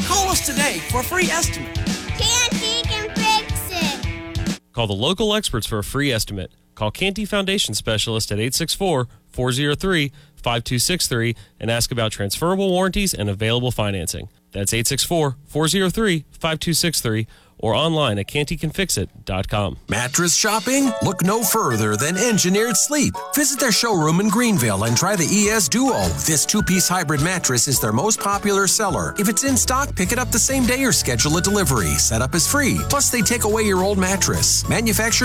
Call 0.07 0.29
us 0.29 0.47
today 0.47 0.79
for 0.91 1.01
a 1.01 1.05
free 1.05 1.27
estimate. 1.27 1.75
Canty 2.17 2.83
can 2.89 3.09
fix 3.15 3.69
it. 3.71 4.61
Call 4.73 4.87
the 4.87 4.95
local 4.95 5.35
experts 5.35 5.67
for 5.67 5.79
a 5.79 5.85
free 5.85 6.11
estimate. 6.11 6.53
Call 6.75 6.91
Canty 6.91 7.25
Foundation 7.25 7.75
Specialist 7.75 8.33
at 8.33 8.39
864 8.39 9.09
403 9.29 10.13
5263 10.37 11.37
and 11.59 11.71
ask 11.71 11.91
about 11.91 12.13
transferable 12.13 12.71
warranties 12.71 13.13
and 13.13 13.29
available 13.29 13.71
financing. 13.71 14.29
That's 14.53 14.73
864 14.73 15.37
403 15.47 16.25
5263 16.31 17.27
or 17.59 17.75
online 17.75 18.19
at 18.19 18.27
cantycanfixit.com. 18.27 19.79
Mattress 19.89 20.37
shopping? 20.37 20.91
Look 21.03 21.23
no 21.23 21.43
further 21.43 21.97
than 21.97 22.17
Engineered 22.17 22.77
Sleep. 22.77 23.15
Visit 23.35 23.59
their 23.59 23.73
showroom 23.73 24.21
in 24.21 24.29
Greenville 24.29 24.85
and 24.85 24.97
try 24.97 25.17
the 25.17 25.25
ES 25.25 25.69
Duo. 25.69 26.03
This 26.27 26.45
two 26.45 26.63
piece 26.63 26.89
hybrid 26.89 27.23
mattress 27.23 27.67
is 27.67 27.81
their 27.81 27.93
most 27.93 28.21
popular 28.21 28.67
seller. 28.67 29.15
If 29.19 29.29
it's 29.29 29.45
in 29.45 29.57
stock, 29.57 29.97
pick 29.97 30.13
it 30.13 30.19
up 30.19 30.31
the 30.31 30.39
same 30.39 30.67
day 30.67 30.85
or 30.85 30.93
schedule 30.93 31.37
a 31.39 31.41
delivery. 31.41 31.95
Setup 31.95 32.35
is 32.35 32.47
free. 32.47 32.79
Plus, 32.91 33.11
they 33.11 33.23
take 33.23 33.45
away 33.45 33.63
your 33.63 33.83
old 33.83 33.99
mattress. 33.99 34.69
Manufactured 34.69 35.25